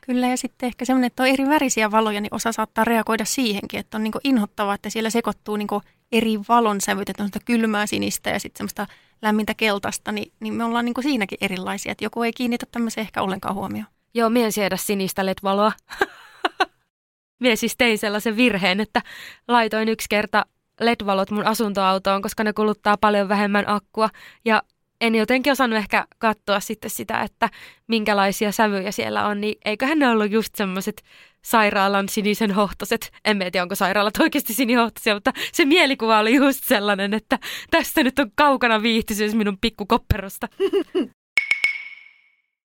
Kyllä, 0.00 0.26
ja 0.26 0.36
sitten 0.36 0.66
ehkä 0.66 0.84
semmoinen, 0.84 1.06
että 1.06 1.22
on 1.22 1.28
eri 1.28 1.46
värisiä 1.46 1.90
valoja, 1.90 2.20
niin 2.20 2.34
osa 2.34 2.52
saattaa 2.52 2.84
reagoida 2.84 3.24
siihenkin, 3.24 3.80
että 3.80 3.96
on 3.96 4.04
niin 4.04 4.12
inhottavaa, 4.24 4.74
että 4.74 4.90
siellä 4.90 5.10
sekoittuu 5.10 5.56
niin 5.56 5.68
eri 6.12 6.38
valonsävyt, 6.48 7.08
että 7.08 7.22
on 7.22 7.28
sitä 7.28 7.40
kylmää 7.44 7.86
sinistä 7.86 8.30
ja 8.30 8.40
sitten 8.40 8.58
semmoista 8.58 8.86
lämmintä 9.22 9.54
keltaista, 9.54 10.12
niin, 10.12 10.32
niin 10.40 10.54
me 10.54 10.64
ollaan 10.64 10.84
niin 10.84 10.94
siinäkin 11.02 11.38
erilaisia, 11.40 11.92
että 11.92 12.04
joku 12.04 12.22
ei 12.22 12.32
kiinnitä 12.32 12.66
tämmöiseen 12.70 13.02
ehkä 13.02 13.22
ollenkaan 13.22 13.54
huomioon. 13.54 13.86
Joo, 14.14 14.30
mien 14.30 14.52
siedä 14.52 14.76
sinistä 14.76 15.26
LED-valoa. 15.26 15.72
Mie 17.40 17.56
siis 17.56 17.76
tein 17.76 17.98
sellaisen 17.98 18.36
virheen, 18.36 18.80
että 18.80 19.02
laitoin 19.48 19.88
yksi 19.88 20.08
kerta 20.08 20.46
LED-valot 20.80 21.30
mun 21.30 21.46
asuntoautoon, 21.46 22.22
koska 22.22 22.44
ne 22.44 22.52
kuluttaa 22.52 22.96
paljon 22.96 23.28
vähemmän 23.28 23.68
akkua. 23.68 24.08
Ja 24.44 24.62
en 25.00 25.14
jotenkin 25.14 25.52
osannut 25.52 25.78
ehkä 25.78 26.06
katsoa 26.18 26.60
sitten 26.60 26.90
sitä, 26.90 27.20
että 27.20 27.50
minkälaisia 27.86 28.52
sävyjä 28.52 28.90
siellä 28.92 29.26
on, 29.26 29.40
niin 29.40 29.54
eiköhän 29.64 29.98
ne 29.98 30.08
ollut 30.08 30.30
just 30.30 30.54
semmoiset 30.54 31.02
sairaalan 31.44 32.08
sinisen 32.08 32.50
hohtoset. 32.50 33.12
En 33.24 33.38
tiedä, 33.38 33.62
onko 33.62 33.74
sairaalat 33.74 34.16
oikeasti 34.20 34.54
sinihohtoisia, 34.54 35.14
mutta 35.14 35.32
se 35.52 35.64
mielikuva 35.64 36.18
oli 36.18 36.34
just 36.34 36.64
sellainen, 36.64 37.14
että 37.14 37.38
tästä 37.70 38.02
nyt 38.02 38.18
on 38.18 38.30
kaukana 38.34 38.82
viihtyisyys 38.82 39.34
minun 39.34 39.58
pikkukopperosta. 39.60 40.48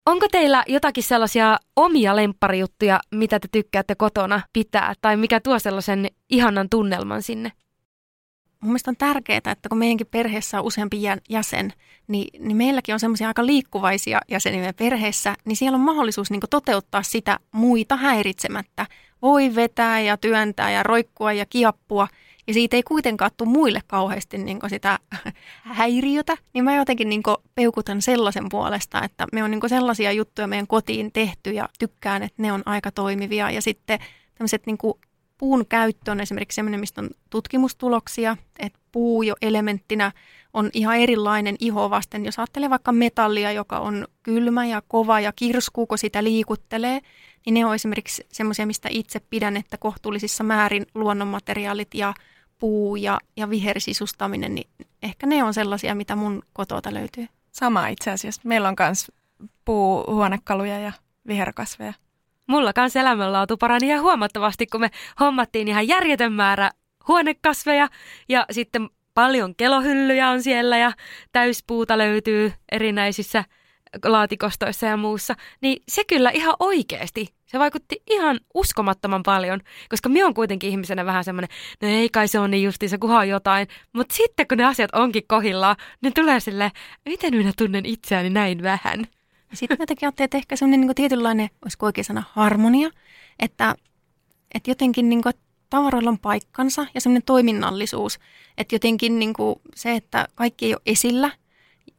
Onko 0.06 0.28
teillä 0.32 0.64
jotakin 0.68 1.04
sellaisia 1.04 1.58
omia 1.76 2.16
lempparijuttuja, 2.16 3.00
mitä 3.16 3.40
te 3.40 3.48
tykkäätte 3.52 3.96
kotona 3.96 4.42
pitää, 4.54 4.94
tai 5.02 5.18
mikä 5.18 5.40
tuo 5.40 5.60
sellaisen 5.60 6.08
ihanan 6.30 6.70
tunnelman 6.70 7.22
sinne? 7.22 7.52
Mun 8.62 8.72
mielestä 8.72 8.92
on 8.92 8.98
tärkeää, 8.98 9.38
että 9.38 9.70
kun 9.70 9.78
meidänkin 9.78 10.08
perheessä 10.12 10.60
on 10.60 10.66
useampi 10.66 11.02
jäsen, 11.30 11.74
niin, 12.08 12.48
niin 12.48 12.58
meilläkin 12.58 12.94
on 12.94 13.00
semmoisia 13.00 13.28
aika 13.28 13.46
liikkuvaisia 13.46 14.20
jäseniä 14.30 14.74
perheessä, 14.74 15.36
niin 15.46 15.56
siellä 15.56 15.76
on 15.76 15.82
mahdollisuus 15.82 16.32
niin 16.32 16.42
toteuttaa 16.50 17.04
sitä 17.04 17.40
muita 17.52 17.96
häiritsemättä. 17.96 18.86
Voi 19.22 19.56
vetää 19.56 20.00
ja 20.00 20.18
työntää 20.18 20.72
ja 20.72 20.84
roikkua 20.84 21.34
ja 21.34 21.46
kiappua, 21.46 22.08
ja 22.48 22.54
siitä 22.54 22.76
ei 22.76 22.84
kuitenkaan 22.84 23.32
tule 23.38 23.50
muille 23.50 23.82
kauheasti 23.88 24.38
niin 24.38 24.60
sitä 24.68 25.00
häiriötä, 25.78 26.38
niin 26.54 26.64
mä 26.64 26.76
jotenkin 26.76 27.10
niin 27.10 27.24
peukutan 27.56 28.02
sellaisen 28.02 28.46
puolesta, 28.50 29.04
että 29.04 29.28
me 29.34 29.44
on 29.44 29.52
niin 29.52 29.62
sellaisia 29.68 30.12
juttuja 30.12 30.48
meidän 30.48 30.68
kotiin 30.68 31.12
tehty 31.12 31.52
ja 31.52 31.70
tykkään, 31.80 32.24
että 32.24 32.42
ne 32.42 32.54
on 32.54 32.62
aika 32.66 32.92
toimivia. 32.92 33.52
Ja 33.52 33.62
sitten 33.62 34.00
tämmöiset 34.36 34.66
niin 34.66 34.78
puun 35.42 35.66
käyttö 35.70 36.12
on 36.12 36.20
esimerkiksi 36.20 36.56
sellainen, 36.56 36.80
mistä 36.80 37.02
on 37.02 37.10
tutkimustuloksia, 37.30 38.38
että 38.60 38.80
puu 38.92 39.24
jo 39.24 39.36
elementtinä 39.42 40.12
on 40.54 40.70
ihan 40.74 40.98
erilainen 40.98 41.56
iho 41.60 41.90
vasten. 41.90 42.26
Jos 42.26 42.40
ajattelee 42.40 42.70
vaikka 42.70 42.92
metallia, 42.92 43.52
joka 43.52 43.80
on 43.80 44.08
kylmä 44.24 44.66
ja 44.66 44.82
kova 44.88 45.20
ja 45.20 45.32
kirskuu, 45.36 45.88
kun 45.88 45.98
sitä 45.98 46.24
liikuttelee, 46.24 47.02
niin 47.46 47.54
ne 47.54 47.66
on 47.66 47.76
esimerkiksi 47.76 48.26
semmoisia, 48.32 48.66
mistä 48.66 48.90
itse 48.92 49.20
pidän, 49.30 49.58
että 49.58 49.78
kohtuullisissa 49.78 50.44
määrin 50.44 50.86
luonnonmateriaalit 50.96 51.94
ja 51.94 52.14
puu 52.60 52.96
ja, 52.96 53.20
ja 53.38 53.50
vihersisustaminen, 53.50 54.56
niin 54.56 54.70
ehkä 55.04 55.28
ne 55.28 55.44
on 55.44 55.54
sellaisia, 55.54 55.96
mitä 55.96 56.16
mun 56.16 56.44
kotota 56.54 56.94
löytyy. 56.94 57.28
Sama 57.52 57.88
itse 57.88 58.12
asiassa. 58.12 58.42
Meillä 58.44 58.68
on 58.68 58.76
myös 58.80 59.12
puuhuonekaluja 59.66 60.80
ja 60.80 60.92
viherkasveja. 61.28 61.94
Mulla 62.52 62.74
kans 62.74 62.96
elämänlaatu 62.96 63.58
parani 63.58 63.88
ihan 63.88 64.02
huomattavasti, 64.02 64.68
kun 64.68 64.82
me 64.82 64.90
hommattiin 65.20 65.68
ihan 65.68 65.88
järjetön 65.88 66.34
määrä 66.34 66.72
huonekasveja 67.08 67.88
ja 68.30 68.46
sitten 68.52 68.90
paljon 69.14 69.56
kelohyllyjä 69.56 70.30
on 70.30 70.44
siellä 70.44 70.78
ja 70.78 70.92
täyspuuta 71.32 71.98
löytyy 71.98 72.54
erinäisissä 72.72 73.44
laatikostoissa 74.06 74.86
ja 74.86 74.98
muussa, 74.98 75.36
niin 75.62 75.84
se 75.90 76.04
kyllä 76.04 76.30
ihan 76.30 76.56
oikeasti, 76.60 77.28
se 77.46 77.60
vaikutti 77.60 78.02
ihan 78.10 78.40
uskomattoman 78.54 79.24
paljon, 79.24 79.60
koska 79.90 80.10
minä 80.10 80.26
on 80.26 80.34
kuitenkin 80.34 80.70
ihmisenä 80.70 81.06
vähän 81.06 81.24
semmoinen, 81.24 81.50
no 81.82 81.88
ei 81.88 82.10
kai 82.10 82.28
se 82.28 82.40
on 82.40 82.52
niin 82.52 82.64
justiinsa, 82.64 82.98
kunhan 82.98 83.30
jotain, 83.30 83.68
mutta 83.94 84.16
sitten 84.16 84.48
kun 84.48 84.58
ne 84.58 84.66
asiat 84.66 84.96
onkin 84.96 85.24
kohillaan, 85.28 85.76
niin 86.02 86.14
tulee 86.14 86.40
sille, 86.40 86.72
miten 87.06 87.36
minä 87.36 87.52
tunnen 87.58 87.86
itseäni 87.86 88.30
näin 88.30 88.64
vähän. 88.64 89.08
Sitten 89.54 89.78
jotenkin 89.80 90.08
ajattelin, 90.08 90.26
että 90.26 90.38
ehkä 90.38 90.56
semmoinen 90.56 90.82
niin 90.82 90.96
tietynlainen, 90.96 91.50
olisiko 91.62 91.86
oikein 91.86 92.06
sana, 92.06 92.24
harmonia, 92.32 92.90
että, 93.40 93.76
että 94.54 94.72
jotenkin 94.72 95.10
niin 95.10 95.24
kuin, 95.24 95.34
tavaroilla 95.70 96.10
on 96.10 96.20
paikkansa 96.20 96.86
ja 96.94 97.02
semmoinen 97.02 97.24
toiminnallisuus, 97.26 98.20
että 98.58 98.76
jotenkin 98.76 99.20
niin 99.20 99.34
kuin 99.34 99.56
se, 99.76 99.96
että 99.96 100.28
kaikki 100.36 100.66
ei 100.66 100.74
ole 100.74 100.82
esillä, 100.86 101.32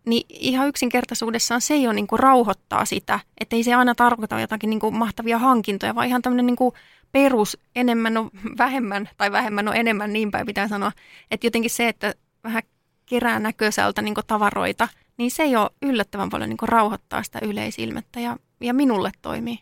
niin 0.06 0.26
ihan 0.28 0.68
yksinkertaisuudessaan 0.68 1.60
se 1.60 1.76
jo 1.76 1.92
niin 1.92 2.06
kuin 2.06 2.20
rauhoittaa 2.20 2.84
sitä, 2.84 3.20
että 3.40 3.56
ei 3.56 3.64
se 3.64 3.74
aina 3.74 3.94
tarkoita 3.94 4.40
jotakin 4.40 4.70
niin 4.70 4.80
kuin 4.80 4.94
mahtavia 4.94 5.38
hankintoja, 5.38 5.94
vaan 5.94 6.06
ihan 6.06 6.22
tämmöinen 6.22 6.46
niin 6.46 6.56
kuin 6.56 6.74
perus 7.12 7.58
enemmän 7.76 8.16
on 8.16 8.30
vähemmän 8.58 9.08
tai 9.16 9.32
vähemmän 9.32 9.68
on 9.68 9.76
enemmän, 9.76 10.12
niin 10.12 10.30
päin 10.30 10.46
pitää 10.46 10.68
sanoa. 10.68 10.92
Että 11.30 11.46
jotenkin 11.46 11.70
se, 11.70 11.88
että 11.88 12.14
vähän 12.44 12.62
kerää 13.06 13.38
näköiseltä 13.38 14.02
niin 14.02 14.14
tavaroita– 14.26 14.88
niin 15.18 15.31
se 15.31 15.44
jo 15.44 15.70
yllättävän 15.83 16.31
paljon 16.31 16.51
niin 16.51 16.59
rauhoittaa 16.62 17.22
sitä 17.22 17.38
yleisilmettä 17.42 18.20
ja, 18.20 18.37
ja 18.61 18.75
minulle 18.75 19.11
toimii. 19.22 19.59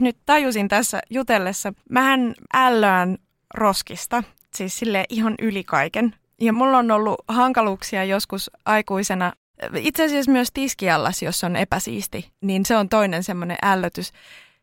Nyt 0.00 0.16
tajusin 0.26 0.68
tässä 0.68 1.00
jutellessa, 1.10 1.72
mähän 1.90 2.34
ällöän 2.54 3.18
roskista, 3.54 4.22
siis 4.54 4.78
sille 4.78 5.04
ihan 5.08 5.34
yli 5.38 5.64
kaiken. 5.64 6.14
Ja 6.40 6.52
mulla 6.52 6.78
on 6.78 6.90
ollut 6.90 7.14
hankaluuksia 7.28 8.04
joskus 8.04 8.50
aikuisena, 8.64 9.32
itse 9.76 10.04
asiassa 10.04 10.32
myös 10.32 10.48
tiskiallas, 10.54 11.22
jos 11.22 11.44
on 11.44 11.56
epäsiisti, 11.56 12.30
niin 12.40 12.66
se 12.66 12.76
on 12.76 12.88
toinen 12.88 13.22
semmoinen 13.22 13.56
ällötys. 13.62 14.12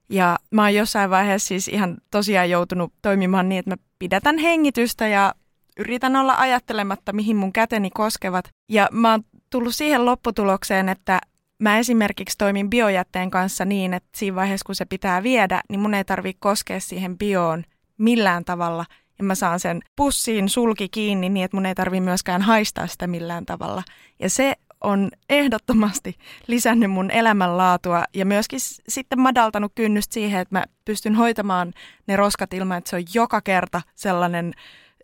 Ja 0.09 0.37
mä 0.51 0.61
oon 0.61 0.73
jossain 0.73 1.09
vaiheessa 1.09 1.47
siis 1.47 1.67
ihan 1.67 1.97
tosiaan 2.11 2.49
joutunut 2.49 2.93
toimimaan 3.01 3.49
niin, 3.49 3.59
että 3.59 3.71
mä 3.71 3.77
pidätän 3.99 4.37
hengitystä 4.37 5.07
ja 5.07 5.33
yritän 5.77 6.15
olla 6.15 6.35
ajattelematta, 6.37 7.13
mihin 7.13 7.35
mun 7.35 7.53
käteni 7.53 7.89
koskevat. 7.89 8.45
Ja 8.69 8.87
mä 8.91 9.11
oon 9.11 9.23
tullut 9.53 9.75
siihen 9.75 10.05
lopputulokseen, 10.05 10.89
että 10.89 11.19
mä 11.59 11.77
esimerkiksi 11.77 12.37
toimin 12.37 12.69
biojätteen 12.69 13.31
kanssa 13.31 13.65
niin, 13.65 13.93
että 13.93 14.09
siinä 14.15 14.35
vaiheessa 14.35 14.65
kun 14.65 14.75
se 14.75 14.85
pitää 14.85 15.23
viedä, 15.23 15.61
niin 15.69 15.79
mun 15.79 15.93
ei 15.93 16.03
tarvitse 16.03 16.39
koskea 16.39 16.79
siihen 16.79 17.17
bioon 17.17 17.63
millään 17.97 18.45
tavalla. 18.45 18.85
Ja 19.17 19.23
mä 19.23 19.35
saan 19.35 19.59
sen 19.59 19.81
pussiin 19.95 20.49
sulki 20.49 20.89
kiinni 20.89 21.29
niin, 21.29 21.45
että 21.45 21.57
mun 21.57 21.65
ei 21.65 21.75
tarvitse 21.75 22.03
myöskään 22.03 22.41
haistaa 22.41 22.87
sitä 22.87 23.07
millään 23.07 23.45
tavalla. 23.45 23.83
Ja 24.19 24.29
se 24.29 24.53
on 24.81 25.09
ehdottomasti 25.29 26.15
lisännyt 26.47 26.91
mun 26.91 27.11
elämänlaatua 27.11 28.03
ja 28.13 28.25
myöskin 28.25 28.59
sitten 28.87 29.19
madaltanut 29.19 29.71
kynnystä 29.75 30.13
siihen, 30.13 30.41
että 30.41 30.55
mä 30.55 30.63
pystyn 30.85 31.15
hoitamaan 31.15 31.73
ne 32.07 32.15
roskat 32.15 32.53
ilman, 32.53 32.77
että 32.77 32.89
se 32.89 32.95
on 32.95 33.03
joka 33.13 33.41
kerta 33.41 33.81
sellainen, 33.95 34.53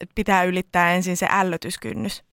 että 0.02 0.16
pitää 0.16 0.43
ylittää 0.43 0.93
ensin 0.93 1.18
se 1.18 1.28
ällötyskynnys. 1.30 2.29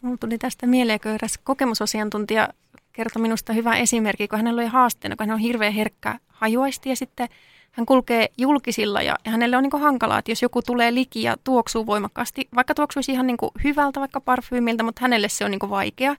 Mulla 0.00 0.16
tuli 0.16 0.38
tästä 0.38 0.66
mieleen, 0.66 1.00
kun 1.00 1.10
eräs 1.10 1.38
kokemusasiantuntija 1.44 2.48
kertoi 2.92 3.22
minusta 3.22 3.52
hyvä 3.52 3.76
esimerkki, 3.76 4.28
kun 4.28 4.38
hänellä 4.38 4.60
oli 4.60 4.68
haasteena, 4.68 5.16
kun 5.16 5.26
hän 5.26 5.34
on 5.34 5.40
hirveän 5.40 5.72
herkkä 5.72 6.18
hajuaisti 6.28 6.88
ja 6.88 6.96
sitten 6.96 7.28
hän 7.72 7.86
kulkee 7.86 8.28
julkisilla 8.38 9.02
ja, 9.02 9.16
hänelle 9.26 9.56
on 9.56 9.62
niin 9.62 9.80
hankalaa, 9.80 10.18
että 10.18 10.30
jos 10.30 10.42
joku 10.42 10.62
tulee 10.62 10.94
liki 10.94 11.22
ja 11.22 11.36
tuoksuu 11.44 11.86
voimakkaasti, 11.86 12.48
vaikka 12.54 12.74
tuoksuisi 12.74 13.12
ihan 13.12 13.26
niin 13.26 13.36
hyvältä 13.64 14.00
vaikka 14.00 14.20
parfyymiltä, 14.20 14.82
mutta 14.82 15.02
hänelle 15.02 15.28
se 15.28 15.44
on 15.44 15.50
niin 15.50 15.70
vaikea, 15.70 16.16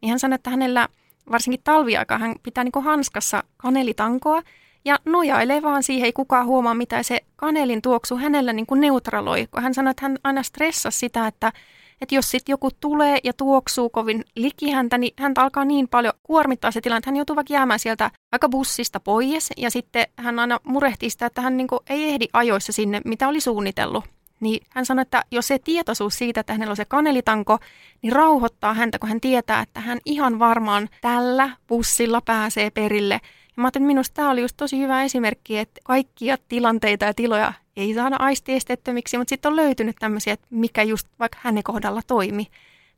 niin 0.00 0.10
hän 0.10 0.18
sanoi, 0.18 0.34
että 0.34 0.50
hänellä 0.50 0.88
varsinkin 1.30 1.60
talviaikaa 1.64 2.18
hän 2.18 2.34
pitää 2.42 2.64
niin 2.64 2.84
hanskassa 2.84 3.44
kanelitankoa 3.56 4.42
ja 4.84 4.98
nojailee 5.04 5.62
vaan 5.62 5.82
siihen, 5.82 6.04
ei 6.04 6.12
kukaan 6.12 6.46
huomaa 6.46 6.74
mitä 6.74 7.02
se 7.02 7.20
kanelin 7.36 7.82
tuoksu 7.82 8.16
hänellä 8.16 8.52
niin 8.52 8.66
neutraloi, 8.76 9.48
hän 9.56 9.74
sanoi, 9.74 9.90
että 9.90 10.04
hän 10.04 10.18
aina 10.24 10.42
stressasi 10.42 10.98
sitä, 10.98 11.26
että 11.26 11.52
että 12.00 12.14
jos 12.14 12.30
sitten 12.30 12.52
joku 12.52 12.70
tulee 12.80 13.18
ja 13.24 13.32
tuoksuu 13.32 13.90
kovin 13.90 14.24
liki 14.36 14.70
häntä, 14.70 14.98
niin 14.98 15.14
häntä 15.18 15.42
alkaa 15.42 15.64
niin 15.64 15.88
paljon 15.88 16.12
kuormittaa 16.22 16.70
se 16.70 16.80
tilanne, 16.80 16.98
että 16.98 17.10
hän 17.10 17.16
joutuu 17.16 17.36
vaikka 17.36 17.54
jäämään 17.54 17.78
sieltä 17.78 18.10
aika 18.32 18.48
bussista 18.48 19.00
pois. 19.00 19.50
Ja 19.56 19.70
sitten 19.70 20.06
hän 20.16 20.38
aina 20.38 20.60
murehtii 20.64 21.10
sitä, 21.10 21.26
että 21.26 21.40
hän 21.40 21.56
niinku 21.56 21.80
ei 21.88 22.04
ehdi 22.04 22.26
ajoissa 22.32 22.72
sinne, 22.72 23.00
mitä 23.04 23.28
oli 23.28 23.40
suunnitellut. 23.40 24.04
Niin 24.40 24.66
hän 24.70 24.86
sanoi, 24.86 25.02
että 25.02 25.24
jos 25.30 25.48
se 25.48 25.58
tietoisuus 25.58 26.18
siitä, 26.18 26.40
että 26.40 26.52
hänellä 26.52 26.72
on 26.72 26.76
se 26.76 26.84
kanelitanko, 26.84 27.58
niin 28.02 28.12
rauhoittaa 28.12 28.74
häntä, 28.74 28.98
kun 28.98 29.08
hän 29.08 29.20
tietää, 29.20 29.60
että 29.60 29.80
hän 29.80 29.98
ihan 30.04 30.38
varmaan 30.38 30.88
tällä 31.00 31.50
bussilla 31.66 32.20
pääsee 32.20 32.70
perille. 32.70 33.14
Ja 33.14 33.52
mä 33.56 33.64
ajattelin, 33.66 33.84
että 33.84 33.94
minusta 33.94 34.14
tämä 34.14 34.30
oli 34.30 34.40
just 34.40 34.56
tosi 34.56 34.78
hyvä 34.78 35.02
esimerkki, 35.02 35.58
että 35.58 35.80
kaikkia 35.84 36.36
tilanteita 36.48 37.04
ja 37.04 37.14
tiloja 37.14 37.52
ei 37.76 37.94
saada 37.94 38.16
aistiestettömiksi, 38.18 39.18
mutta 39.18 39.28
sitten 39.28 39.50
on 39.50 39.56
löytynyt 39.56 39.96
tämmöisiä, 39.98 40.32
että 40.32 40.46
mikä 40.50 40.82
just 40.82 41.08
vaikka 41.18 41.38
hänen 41.42 41.62
kohdalla 41.62 42.00
toimi. 42.06 42.46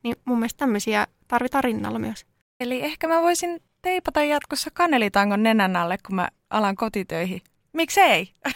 Niin 0.02 0.16
mun 0.24 0.38
mielestä 0.38 0.58
tämmöisiä 0.58 1.06
tarvitaan 1.28 1.64
rinnalla 1.64 1.98
myös. 1.98 2.26
Eli 2.60 2.84
ehkä 2.84 3.08
mä 3.08 3.22
voisin 3.22 3.62
teipata 3.82 4.24
jatkossa 4.24 4.70
kanelitangon 4.70 5.42
nenän 5.42 5.76
alle, 5.76 5.98
kun 6.06 6.14
mä 6.14 6.28
alan 6.50 6.76
kotitöihin. 6.76 7.40
Miksei? 7.72 8.32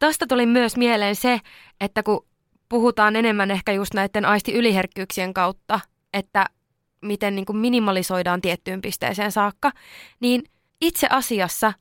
Tuosta 0.00 0.26
tuli 0.26 0.46
myös 0.46 0.76
mieleen 0.76 1.16
se, 1.16 1.40
että 1.80 2.02
kun 2.02 2.26
puhutaan 2.68 3.16
enemmän 3.16 3.50
ehkä 3.50 3.72
just 3.72 3.94
näiden 3.94 4.24
aisti-yliherkkyyksien 4.24 5.34
kautta, 5.34 5.80
että 6.12 6.46
miten 7.02 7.34
niin 7.34 7.44
kuin 7.44 7.56
minimalisoidaan 7.56 8.40
tiettyyn 8.40 8.80
pisteeseen 8.80 9.32
saakka, 9.32 9.72
niin 10.20 10.42
itse 10.80 11.06
asiassa 11.10 11.72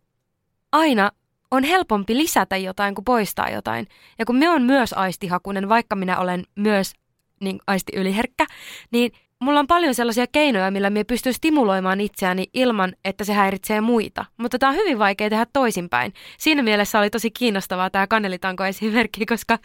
aina 0.72 1.12
on 1.52 1.64
helpompi 1.64 2.18
lisätä 2.18 2.58
jotain 2.58 2.96
kuin 2.96 3.06
poistaa 3.06 3.50
jotain. 3.50 3.88
Ja 4.20 4.26
kun 4.26 4.36
me 4.36 4.50
on 4.50 4.62
myös 4.62 4.94
aistihakunen, 4.94 5.70
vaikka 5.70 5.96
minä 5.96 6.20
olen 6.20 6.44
myös 6.56 6.94
niin 7.42 7.60
aisti 7.68 7.92
yliherkkä, 7.96 8.46
niin 8.92 9.12
mulla 9.40 9.60
on 9.60 9.68
paljon 9.68 9.96
sellaisia 9.96 10.26
keinoja, 10.32 10.72
millä 10.72 10.90
me 10.90 11.04
pystyy 11.04 11.34
stimuloimaan 11.34 12.02
itseäni 12.02 12.46
ilman, 12.54 12.94
että 13.06 13.24
se 13.24 13.34
häiritsee 13.34 13.82
muita. 13.82 14.26
Mutta 14.38 14.60
tämä 14.60 14.70
on 14.70 14.76
hyvin 14.76 15.00
vaikea 15.00 15.30
tehdä 15.30 15.46
toisinpäin. 15.54 16.14
Siinä 16.38 16.64
mielessä 16.64 17.00
oli 17.00 17.10
tosi 17.10 17.32
kiinnostavaa 17.32 17.90
tämä 17.90 18.08
kanelitanko 18.08 18.66
esimerkki, 18.66 19.26
koska 19.26 19.60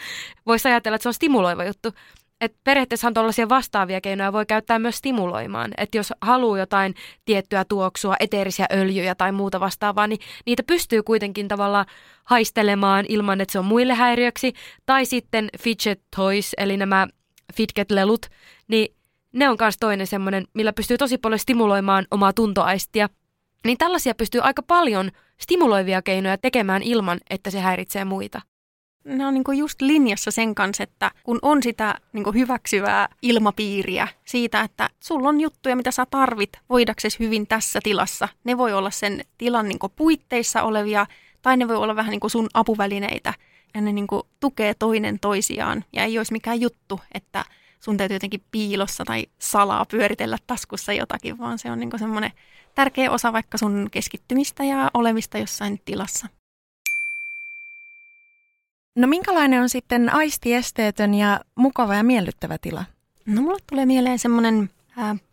voisi 0.46 0.68
ajatella, 0.68 0.94
että 0.94 1.02
se 1.02 1.08
on 1.08 1.14
stimuloiva 1.14 1.64
juttu 1.64 1.92
että 2.40 2.58
periaatteessa 2.64 3.12
tuollaisia 3.12 3.48
vastaavia 3.48 4.00
keinoja 4.00 4.32
voi 4.32 4.46
käyttää 4.46 4.78
myös 4.78 4.96
stimuloimaan. 4.96 5.70
Että 5.76 5.98
jos 5.98 6.12
haluaa 6.20 6.58
jotain 6.58 6.94
tiettyä 7.24 7.64
tuoksua, 7.64 8.16
eteerisiä 8.20 8.66
öljyjä 8.72 9.14
tai 9.14 9.32
muuta 9.32 9.60
vastaavaa, 9.60 10.06
niin 10.06 10.20
niitä 10.46 10.62
pystyy 10.62 11.02
kuitenkin 11.02 11.48
tavallaan 11.48 11.86
haistelemaan 12.24 13.04
ilman, 13.08 13.40
että 13.40 13.52
se 13.52 13.58
on 13.58 13.64
muille 13.64 13.94
häiriöksi. 13.94 14.52
Tai 14.86 15.06
sitten 15.06 15.48
fidget 15.60 16.00
toys, 16.16 16.54
eli 16.58 16.76
nämä 16.76 17.06
fidget-lelut, 17.54 18.26
niin 18.68 18.94
ne 19.32 19.48
on 19.48 19.56
myös 19.60 19.76
toinen 19.80 20.06
semmoinen, 20.06 20.44
millä 20.54 20.72
pystyy 20.72 20.98
tosi 20.98 21.18
paljon 21.18 21.38
stimuloimaan 21.38 22.06
omaa 22.10 22.32
tuntoaistia. 22.32 23.08
Niin 23.64 23.78
tällaisia 23.78 24.14
pystyy 24.14 24.40
aika 24.40 24.62
paljon 24.62 25.10
stimuloivia 25.40 26.02
keinoja 26.02 26.38
tekemään 26.38 26.82
ilman, 26.82 27.18
että 27.30 27.50
se 27.50 27.60
häiritsee 27.60 28.04
muita 28.04 28.40
ne 29.06 29.26
on 29.26 29.34
niinku 29.34 29.52
just 29.52 29.80
linjassa 29.80 30.30
sen 30.30 30.54
kanssa, 30.54 30.82
että 30.82 31.10
kun 31.24 31.38
on 31.42 31.62
sitä 31.62 31.94
niinku 32.12 32.32
hyväksyvää 32.32 33.08
ilmapiiriä 33.22 34.08
siitä, 34.24 34.60
että 34.60 34.90
sulla 35.00 35.28
on 35.28 35.40
juttuja, 35.40 35.76
mitä 35.76 35.90
sä 35.90 36.06
tarvit 36.10 36.50
voidaksesi 36.68 37.18
hyvin 37.18 37.46
tässä 37.46 37.80
tilassa. 37.82 38.28
Ne 38.44 38.58
voi 38.58 38.72
olla 38.72 38.90
sen 38.90 39.20
tilan 39.38 39.68
niinku 39.68 39.88
puitteissa 39.88 40.62
olevia 40.62 41.06
tai 41.42 41.56
ne 41.56 41.68
voi 41.68 41.76
olla 41.76 41.96
vähän 41.96 42.10
niinku 42.10 42.28
sun 42.28 42.48
apuvälineitä 42.54 43.34
ja 43.74 43.80
ne 43.80 43.92
niinku 43.92 44.28
tukee 44.40 44.74
toinen 44.74 45.20
toisiaan 45.20 45.84
ja 45.92 46.04
ei 46.04 46.18
olisi 46.18 46.32
mikään 46.32 46.60
juttu, 46.60 47.00
että 47.14 47.44
sun 47.80 47.96
täytyy 47.96 48.14
jotenkin 48.14 48.44
piilossa 48.50 49.04
tai 49.04 49.26
salaa 49.38 49.84
pyöritellä 49.84 50.38
taskussa 50.46 50.92
jotakin, 50.92 51.38
vaan 51.38 51.58
se 51.58 51.70
on 51.70 51.78
niinku 51.78 51.98
semmoinen 51.98 52.32
tärkeä 52.74 53.10
osa 53.10 53.32
vaikka 53.32 53.58
sun 53.58 53.88
keskittymistä 53.90 54.64
ja 54.64 54.90
olemista 54.94 55.38
jossain 55.38 55.80
tilassa. 55.84 56.26
No 58.96 59.06
minkälainen 59.06 59.62
on 59.62 59.68
sitten 59.68 60.14
aistiesteetön 60.14 61.14
ja 61.14 61.40
mukava 61.54 61.94
ja 61.94 62.04
miellyttävä 62.04 62.58
tila? 62.58 62.84
No 63.26 63.42
mulle 63.42 63.58
tulee 63.70 63.86
mieleen 63.86 64.18
semmoinen 64.18 64.70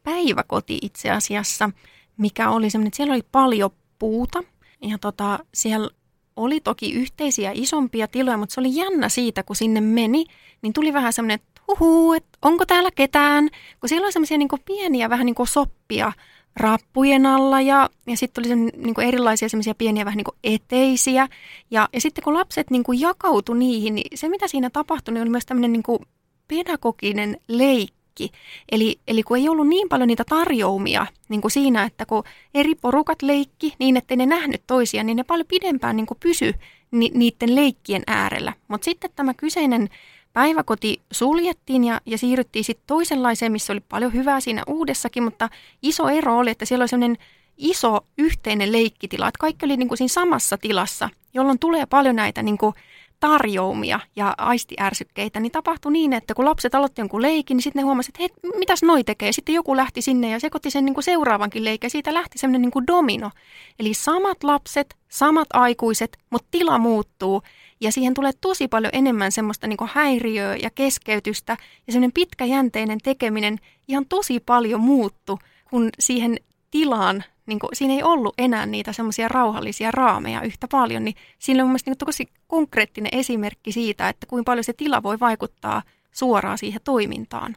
päiväkoti 0.04 0.80
itse 0.82 1.12
asiassa, 1.12 1.70
mikä 2.18 2.50
oli 2.50 2.70
semmoinen, 2.70 2.88
että 2.88 2.98
siellä 2.98 3.14
oli 3.14 3.24
paljon 3.32 3.72
puuta 4.00 4.44
ja 4.82 4.98
tota, 4.98 5.40
siellä 5.54 5.90
oli 6.36 6.60
toki 6.60 6.94
yhteisiä 6.94 7.52
isompia 7.54 8.08
tiloja, 8.08 8.38
mutta 8.38 8.54
se 8.54 8.60
oli 8.60 8.76
jännä 8.76 9.10
siitä, 9.10 9.44
kun 9.44 9.56
sinne 9.56 9.82
meni, 9.82 10.26
niin 10.62 10.74
tuli 10.74 10.94
vähän 10.94 11.14
semmoinen, 11.14 11.36
että 11.36 11.62
huhuu, 11.68 12.14
että 12.14 12.38
onko 12.42 12.66
täällä 12.66 12.92
ketään, 12.96 13.50
kun 13.80 13.90
siellä 13.90 14.06
oli 14.06 14.12
semmoisia 14.12 14.38
niin 14.38 14.50
pieniä 14.66 15.10
vähän 15.10 15.26
niin 15.26 15.36
kuin 15.36 15.48
soppia 15.48 16.12
rappujen 16.56 17.26
alla 17.26 17.62
ja, 17.62 17.90
ja 18.08 18.18
sitten 18.18 18.42
oli 18.42 18.48
sen, 18.48 18.70
niin 18.78 18.94
kuin 18.94 19.08
erilaisia 19.08 19.50
semmoisia 19.50 19.76
pieniä 19.76 20.06
vähän 20.06 20.18
niin 20.18 20.26
kuin 20.26 20.38
eteisiä. 20.44 21.28
Ja, 21.72 21.90
ja 21.94 22.02
sitten 22.02 22.24
kun 22.24 22.34
lapset 22.34 22.72
niin 22.72 22.84
kuin 22.84 23.00
jakautui 23.00 23.58
niihin, 23.58 23.96
niin 23.96 24.18
se 24.18 24.30
mitä 24.30 24.48
siinä 24.48 24.70
tapahtui, 24.70 25.14
niin 25.14 25.22
oli 25.22 25.30
myös 25.30 25.46
tämmöinen 25.46 25.74
niin 25.74 25.84
kuin 25.84 26.00
pedagoginen 26.48 27.38
leikki. 27.48 28.32
Eli, 28.72 29.00
eli 29.08 29.24
kun 29.24 29.38
ei 29.38 29.50
ollut 29.50 29.68
niin 29.68 29.90
paljon 29.90 30.08
niitä 30.08 30.24
tarjoumia 30.30 31.08
niin 31.30 31.42
kuin 31.42 31.52
siinä, 31.52 31.84
että 31.84 32.06
kun 32.06 32.24
eri 32.54 32.76
porukat 32.76 33.22
leikki 33.22 33.74
niin, 33.80 33.98
ettei 33.98 34.18
ne 34.18 34.26
nähnyt 34.26 34.64
toisia, 34.68 35.04
niin 35.04 35.18
ne 35.18 35.24
paljon 35.24 35.48
pidempään 35.48 35.96
niin 35.96 36.06
kuin 36.06 36.18
pysy 36.20 36.54
ni, 36.92 37.12
niiden 37.14 37.56
leikkien 37.56 38.04
äärellä. 38.08 38.54
Mutta 38.68 38.86
sitten 38.86 39.10
tämä 39.16 39.34
kyseinen 39.34 39.90
päiväkoti 40.34 41.02
suljettiin 41.12 41.84
ja, 41.84 42.02
ja 42.06 42.18
siirryttiin 42.18 42.66
sitten 42.66 42.88
toisenlaiseen, 42.88 43.52
missä 43.52 43.74
oli 43.74 43.82
paljon 43.90 44.14
hyvää 44.14 44.40
siinä 44.40 44.64
uudessakin, 44.68 45.24
mutta 45.24 45.50
iso 45.82 46.10
ero 46.10 46.38
oli, 46.38 46.50
että 46.50 46.66
siellä 46.66 46.84
oli 46.84 46.90
sellainen 46.90 47.18
iso 47.58 48.00
yhteinen 48.18 48.72
leikkitila, 48.72 49.28
että 49.28 49.40
kaikki 49.40 49.66
oli 49.66 49.78
niin 49.78 49.88
kuin 49.88 49.98
siinä 49.98 50.08
samassa 50.08 50.58
tilassa, 50.58 51.10
jolloin 51.34 51.60
tulee 51.60 51.86
paljon 51.86 52.16
näitä 52.16 52.44
niin 52.44 52.58
kuin 52.58 52.76
tarjoumia 53.20 54.00
ja 54.16 54.36
aistiärsykkeitä, 54.38 55.40
niin 55.40 55.52
tapahtui 55.52 55.92
niin, 55.92 56.14
että 56.14 56.34
kun 56.34 56.46
lapset 56.46 56.76
aloitti 56.76 57.02
jonkun 57.02 57.22
leikin, 57.22 57.58
niin 57.58 57.64
sitten 57.64 57.80
ne 57.80 57.84
huomasivat, 57.84 58.16
että 58.20 58.40
hei, 58.44 58.60
mitäs 58.60 58.84
noi 58.84 59.04
tekee? 59.04 59.32
Sitten 59.32 59.56
joku 59.56 59.78
lähti 59.78 60.02
sinne 60.02 60.30
ja 60.30 60.40
sekoitti 60.40 60.72
sen 60.72 60.86
niin 60.86 60.94
kuin 60.94 61.04
seuraavankin 61.04 61.64
leikin 61.64 61.86
ja 61.86 61.90
siitä 61.90 62.14
lähti 62.14 62.38
semmoinen 62.38 62.62
niin 62.62 62.72
kuin 62.72 62.88
domino. 62.88 63.32
Eli 63.80 63.94
samat 63.94 64.44
lapset, 64.44 64.96
samat 65.10 65.48
aikuiset, 65.54 66.18
mutta 66.30 66.48
tila 66.52 66.78
muuttuu 66.78 67.42
ja 67.84 67.92
siihen 67.92 68.14
tulee 68.14 68.32
tosi 68.42 68.68
paljon 68.68 68.92
enemmän 68.94 69.32
semmoista 69.32 69.68
niin 69.68 69.78
häiriöä 69.94 70.56
ja 70.56 70.70
keskeytystä 70.70 71.58
ja 71.88 71.94
semmoinen 71.94 72.14
pitkäjänteinen 72.14 73.00
tekeminen 73.04 73.60
ihan 73.88 74.06
tosi 74.06 74.40
paljon 74.40 74.80
muuttu, 74.80 75.40
kun 75.70 75.90
siihen 76.00 76.38
tilaan, 76.72 77.24
niin 77.46 77.60
kuin, 77.60 77.70
siinä 77.74 77.94
ei 77.94 78.04
ollut 78.04 78.34
enää 78.38 78.66
niitä 78.66 78.94
semmoisia 78.94 79.28
rauhallisia 79.28 79.92
raameja 79.92 80.42
yhtä 80.42 80.68
paljon, 80.72 81.04
niin 81.04 81.16
siinä 81.40 81.64
on 81.64 81.70
mun 81.70 81.80
niin 81.86 81.98
tosi 81.98 82.28
konkreettinen 82.48 83.20
esimerkki 83.20 83.72
siitä, 83.72 84.10
että 84.10 84.28
kuinka 84.28 84.50
paljon 84.50 84.64
se 84.64 84.74
tila 84.74 85.04
voi 85.04 85.20
vaikuttaa 85.20 85.82
suoraan 86.12 86.58
siihen 86.58 86.82
toimintaan. 86.84 87.56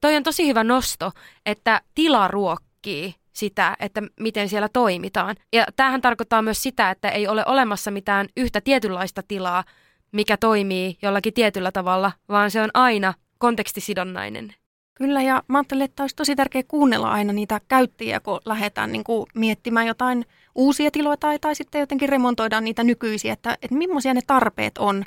Toi 0.00 0.16
on 0.16 0.22
tosi 0.22 0.46
hyvä 0.46 0.64
nosto, 0.64 1.12
että 1.46 1.80
tila 1.94 2.28
ruokkii 2.28 3.14
sitä, 3.34 3.76
että 3.80 4.02
miten 4.20 4.48
siellä 4.48 4.68
toimitaan. 4.68 5.36
Ja 5.52 5.66
tämähän 5.76 6.00
tarkoittaa 6.00 6.42
myös 6.42 6.62
sitä, 6.62 6.90
että 6.90 7.08
ei 7.08 7.28
ole 7.28 7.44
olemassa 7.46 7.90
mitään 7.90 8.28
yhtä 8.36 8.60
tietynlaista 8.60 9.22
tilaa, 9.28 9.64
mikä 10.12 10.36
toimii 10.36 10.98
jollakin 11.02 11.34
tietyllä 11.34 11.72
tavalla, 11.72 12.12
vaan 12.28 12.50
se 12.50 12.62
on 12.62 12.70
aina 12.74 13.14
kontekstisidonnainen. 13.38 14.54
Kyllä, 14.94 15.22
ja 15.22 15.42
mä 15.48 15.58
ajattelin, 15.58 15.84
että 15.84 16.02
olisi 16.02 16.16
tosi 16.16 16.36
tärkeää 16.36 16.62
kuunnella 16.68 17.10
aina 17.10 17.32
niitä 17.32 17.60
käyttäjiä, 17.68 18.20
kun 18.20 18.40
lähdetään 18.44 18.92
niin 18.92 19.04
kuin 19.04 19.26
miettimään 19.34 19.86
jotain 19.86 20.24
uusia 20.54 20.90
tiloja 20.90 21.16
tai, 21.16 21.38
tai 21.38 21.54
sitten 21.54 21.80
jotenkin 21.80 22.08
remontoidaan 22.08 22.64
niitä 22.64 22.84
nykyisiä, 22.84 23.32
että, 23.32 23.58
että 23.62 23.76
millaisia 23.76 24.14
ne 24.14 24.20
tarpeet 24.26 24.78
on. 24.78 25.04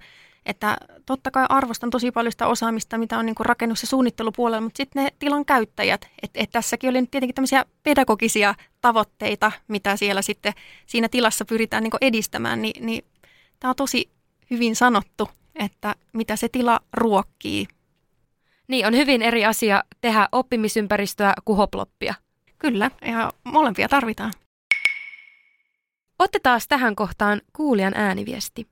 Että 0.48 0.78
totta 1.06 1.32
kai 1.32 1.46
arvostan 1.50 1.90
tosi 1.90 2.12
paljon 2.12 2.32
sitä 2.32 2.48
osaamista, 2.48 2.98
mitä 2.98 3.18
on 3.18 3.26
niin 3.26 3.36
kuin 3.36 3.46
rakennus- 3.46 3.82
ja 3.82 3.88
suunnittelupuolella, 3.88 4.62
mutta 4.62 4.78
sitten 4.78 5.04
ne 5.04 5.10
tilan 5.20 5.46
käyttäjät, 5.46 6.10
että 6.24 6.40
et 6.44 6.52
tässäkin 6.52 6.90
oli 6.90 7.02
nyt 7.02 7.12
tietenkin 7.12 7.36
tämmöisiä 7.36 7.66
pedagogisia 7.84 8.56
tavoitteita, 8.82 9.52
mitä 9.68 9.96
siellä 9.96 10.22
sitten 10.22 10.54
siinä 10.86 11.10
tilassa 11.10 11.46
pyritään 11.46 11.84
niin 11.84 11.92
kuin 11.92 12.04
edistämään, 12.04 12.62
niin, 12.62 12.86
niin 12.86 13.06
tämä 13.60 13.70
on 13.70 13.76
tosi 13.76 14.10
hyvin 14.50 14.76
sanottu, 14.76 15.30
että 15.56 15.96
mitä 16.14 16.36
se 16.36 16.50
tila 16.50 16.80
ruokkii. 16.94 17.68
Niin, 18.68 18.88
on 18.88 18.96
hyvin 18.96 19.22
eri 19.22 19.46
asia 19.46 19.84
tehdä 20.02 20.30
oppimisympäristöä 20.32 21.34
kuin 21.46 21.58
hoploppia. 21.58 22.14
Kyllä, 22.60 22.92
ja 23.02 23.34
molempia 23.44 23.90
tarvitaan. 23.90 24.34
Otetaan 26.20 26.62
tähän 26.70 26.96
kohtaan 26.96 27.42
kuulijan 27.54 27.94
ääniviesti. 27.96 28.68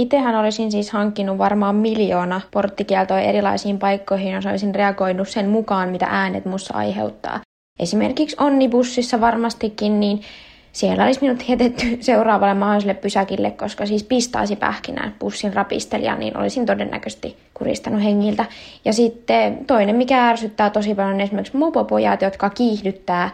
Itsehän 0.00 0.34
olisin 0.34 0.70
siis 0.70 0.90
hankkinut 0.90 1.38
varmaan 1.38 1.76
miljoona 1.76 2.40
porttikieltoa 2.50 3.20
erilaisiin 3.20 3.78
paikkoihin, 3.78 4.32
jos 4.32 4.46
olisin 4.46 4.74
reagoinut 4.74 5.28
sen 5.28 5.48
mukaan, 5.48 5.88
mitä 5.88 6.06
äänet 6.10 6.44
mussa 6.44 6.74
aiheuttaa. 6.74 7.40
Esimerkiksi 7.80 8.36
onnibussissa 8.40 9.20
varmastikin, 9.20 10.00
niin 10.00 10.20
siellä 10.72 11.04
olisi 11.04 11.20
minut 11.20 11.48
jätetty 11.48 11.86
seuraavalle 12.00 12.54
mahdolliselle 12.54 12.94
pysäkille, 12.94 13.50
koska 13.50 13.86
siis 13.86 14.04
pistaisi 14.04 14.56
pähkinään 14.56 15.14
bussin 15.20 15.54
rapistelijaa, 15.54 16.16
niin 16.16 16.36
olisin 16.36 16.66
todennäköisesti 16.66 17.36
kuristanut 17.54 18.02
hengiltä. 18.02 18.44
Ja 18.84 18.92
sitten 18.92 19.64
toinen, 19.66 19.96
mikä 19.96 20.28
ärsyttää 20.28 20.70
tosi 20.70 20.94
paljon, 20.94 21.14
on 21.14 21.20
esimerkiksi 21.20 21.56
mopopojat, 21.56 22.22
jotka 22.22 22.50
kiihdyttää 22.50 23.30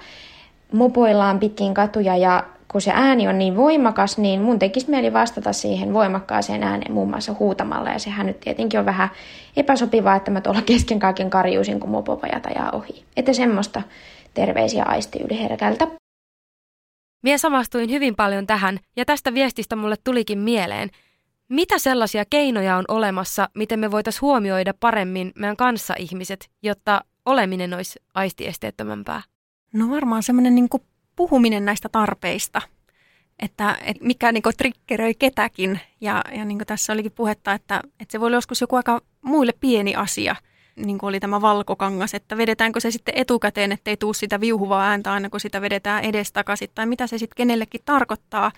mopoillaan 0.72 1.38
pitkin 1.38 1.74
katuja 1.74 2.16
ja 2.16 2.44
kun 2.72 2.80
se 2.80 2.90
ääni 2.94 3.28
on 3.28 3.38
niin 3.38 3.56
voimakas, 3.56 4.18
niin 4.18 4.42
mun 4.42 4.58
tekisi 4.58 4.90
mieli 4.90 5.12
vastata 5.12 5.52
siihen 5.52 5.92
voimakkaaseen 5.92 6.62
ääneen 6.62 6.92
muun 6.92 7.10
muassa 7.10 7.34
huutamalla. 7.38 7.90
Ja 7.90 7.98
sehän 7.98 8.26
nyt 8.26 8.40
tietenkin 8.40 8.80
on 8.80 8.86
vähän 8.86 9.08
epäsopivaa, 9.56 10.16
että 10.16 10.30
mä 10.30 10.40
tuolla 10.40 10.62
kesken 10.62 10.98
kaiken 10.98 11.30
karjuisin, 11.30 11.80
kun 11.80 11.90
mopopajat 11.90 12.46
ajaa 12.46 12.70
ohi. 12.70 13.04
Että 13.16 13.32
semmoista 13.32 13.82
terveisiä 14.34 14.84
aisti 14.84 15.18
yliherkältä. 15.22 15.88
Mie 17.22 17.38
samastuin 17.38 17.90
hyvin 17.90 18.16
paljon 18.16 18.46
tähän 18.46 18.78
ja 18.96 19.04
tästä 19.04 19.34
viestistä 19.34 19.76
mulle 19.76 19.96
tulikin 20.04 20.38
mieleen, 20.38 20.90
mitä 21.48 21.78
sellaisia 21.78 22.24
keinoja 22.30 22.76
on 22.76 22.84
olemassa, 22.88 23.48
miten 23.54 23.78
me 23.78 23.90
voitaisiin 23.90 24.22
huomioida 24.22 24.74
paremmin 24.80 25.32
meidän 25.36 25.56
ihmiset, 25.98 26.50
jotta 26.62 27.00
oleminen 27.26 27.74
olisi 27.74 27.98
aistiesteettömämpää? 28.14 29.22
No 29.74 29.90
varmaan 29.90 30.22
semmoinen 30.22 30.54
niin 30.54 30.68
puhuminen 31.16 31.64
näistä 31.64 31.88
tarpeista, 31.88 32.62
että, 33.38 33.76
että 33.80 34.04
mikä 34.04 34.32
niin 34.32 34.42
triggeröi 34.56 35.14
ketäkin. 35.14 35.80
Ja, 36.00 36.24
ja 36.36 36.44
niin 36.44 36.58
tässä 36.66 36.92
olikin 36.92 37.12
puhetta, 37.12 37.52
että, 37.52 37.80
että 38.00 38.12
se 38.12 38.20
voi 38.20 38.26
olla 38.26 38.36
joskus 38.36 38.60
joku 38.60 38.76
aika 38.76 39.00
muille 39.22 39.52
pieni 39.60 39.94
asia, 39.94 40.36
niin 40.76 40.98
kuin 40.98 41.08
oli 41.08 41.20
tämä 41.20 41.40
valkokangas, 41.40 42.14
että 42.14 42.36
vedetäänkö 42.36 42.80
se 42.80 42.90
sitten 42.90 43.14
etukäteen, 43.16 43.72
ettei 43.72 43.96
tuu 43.96 44.14
sitä 44.14 44.40
viuhuvaa 44.40 44.84
ääntä 44.84 45.12
aina 45.12 45.30
kun 45.30 45.40
sitä 45.40 45.60
vedetään 45.60 46.04
edestakaisin, 46.04 46.70
tai 46.74 46.86
mitä 46.86 47.06
se 47.06 47.18
sitten 47.18 47.36
kenellekin 47.36 47.80
tarkoittaa. 47.84 48.52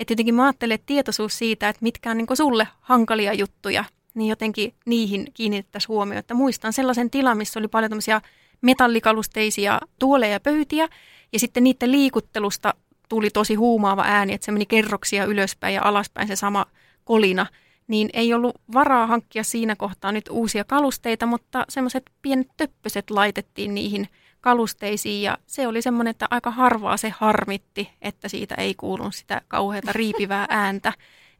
Että 0.00 0.12
jotenkin 0.12 0.34
mä 0.34 0.44
ajattelen, 0.44 0.74
että 0.74 0.86
tietoisuus 0.86 1.38
siitä, 1.38 1.68
että 1.68 1.82
mitkä 1.82 2.10
on 2.10 2.16
niin 2.16 2.36
sulle 2.36 2.68
hankalia 2.80 3.32
juttuja, 3.32 3.84
niin 4.14 4.28
jotenkin 4.28 4.74
niihin 4.86 5.26
kiinnitettäisiin 5.34 5.88
huomioon. 5.88 6.18
Että 6.18 6.34
muistan 6.34 6.72
sellaisen 6.72 7.10
tilan, 7.10 7.36
missä 7.36 7.60
oli 7.60 7.68
paljon 7.68 7.90
tämmöisiä 7.90 8.20
metallikalusteisia 8.60 9.80
tuoleja 9.98 10.32
ja 10.32 10.40
pöytiä, 10.40 10.88
ja 11.32 11.38
sitten 11.38 11.64
niiden 11.64 11.92
liikuttelusta 11.92 12.74
tuli 13.08 13.30
tosi 13.30 13.54
huumaava 13.54 14.04
ääni, 14.06 14.32
että 14.32 14.44
se 14.44 14.52
meni 14.52 14.66
kerroksia 14.66 15.24
ylöspäin 15.24 15.74
ja 15.74 15.82
alaspäin 15.84 16.28
se 16.28 16.36
sama 16.36 16.66
kolina. 17.04 17.46
Niin 17.86 18.10
ei 18.12 18.34
ollut 18.34 18.60
varaa 18.72 19.06
hankkia 19.06 19.44
siinä 19.44 19.76
kohtaa 19.76 20.12
nyt 20.12 20.28
uusia 20.30 20.64
kalusteita, 20.64 21.26
mutta 21.26 21.64
semmoiset 21.68 22.10
pienet 22.22 22.48
töppöset 22.56 23.10
laitettiin 23.10 23.74
niihin 23.74 24.08
kalusteisiin 24.40 25.22
ja 25.22 25.38
se 25.46 25.66
oli 25.66 25.82
semmoinen, 25.82 26.10
että 26.10 26.26
aika 26.30 26.50
harvaa 26.50 26.96
se 26.96 27.12
harmitti, 27.18 27.90
että 28.02 28.28
siitä 28.28 28.54
ei 28.54 28.74
kuulunut 28.74 29.14
sitä 29.14 29.40
kauheata 29.48 29.92
riipivää 29.92 30.46
ääntä. 30.64 30.92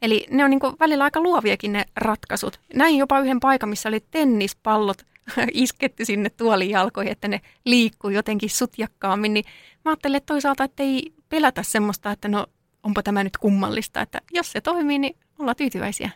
Eli 0.03 0.27
ne 0.31 0.45
on 0.45 0.51
niin 0.51 0.61
välillä 0.81 1.05
aika 1.05 1.21
luoviakin 1.21 1.73
ne 1.73 1.85
ratkaisut. 1.97 2.61
Näin 2.75 2.99
jopa 2.99 3.21
yhden 3.21 3.41
paikan, 3.41 3.69
missä 3.69 3.89
oli 3.89 4.05
tennispallot 4.11 5.07
isketty 5.53 6.05
sinne 6.05 6.31
tuolin 6.31 6.71
jalkoihin, 6.71 7.13
että 7.13 7.29
ne 7.29 7.41
liikkuu 7.65 8.11
jotenkin 8.11 8.51
sutjakkaammin, 8.51 9.35
niin 9.35 9.45
mä 9.89 9.93
ajattelin 9.93 10.17
että 10.17 10.33
toisaalta, 10.33 10.65
että 10.65 10.83
ei 10.83 11.13
pelätä 11.29 11.63
semmoista, 11.63 12.11
että 12.11 12.29
no 12.29 12.47
onpa 12.83 13.03
tämä 13.03 13.25
nyt 13.25 13.37
kummallista, 13.37 14.01
että 14.01 14.21
jos 14.33 14.53
se 14.53 14.61
toimii, 14.61 14.99
niin 14.99 15.17
ollaan 15.39 15.57
tyytyväisiä. 15.57 16.11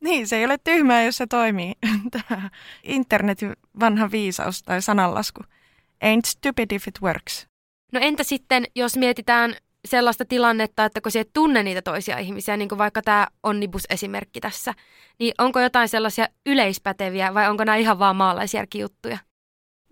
Niin, 0.00 0.28
se 0.28 0.36
ei 0.36 0.44
ole 0.44 0.58
tyhmää, 0.58 1.04
jos 1.04 1.16
se 1.16 1.26
toimii. 1.26 1.72
Tämä 2.28 2.50
internetin 2.82 3.52
vanha 3.80 4.10
viisaus 4.10 4.62
tai 4.62 4.82
sananlasku. 4.82 5.40
Ain't 6.04 6.26
stupid 6.26 6.70
if 6.70 6.88
it 6.88 7.02
works. 7.02 7.46
No 7.92 8.00
entä 8.02 8.24
sitten, 8.24 8.64
jos 8.74 8.96
mietitään 8.96 9.54
sellaista 9.84 10.24
tilannetta, 10.24 10.84
että 10.84 11.00
kun 11.00 11.12
sä 11.12 11.20
et 11.20 11.30
tunne 11.32 11.62
niitä 11.62 11.82
toisia 11.82 12.18
ihmisiä, 12.18 12.56
niin 12.56 12.68
kuin 12.68 12.78
vaikka 12.78 13.02
tämä 13.02 13.26
Onnibus-esimerkki 13.42 14.40
tässä, 14.40 14.74
niin 15.18 15.34
onko 15.38 15.60
jotain 15.60 15.88
sellaisia 15.88 16.28
yleispäteviä 16.46 17.34
vai 17.34 17.48
onko 17.48 17.64
nämä 17.64 17.76
ihan 17.76 17.98
vaan 17.98 18.16
maalaisjärkijuttuja? 18.16 19.18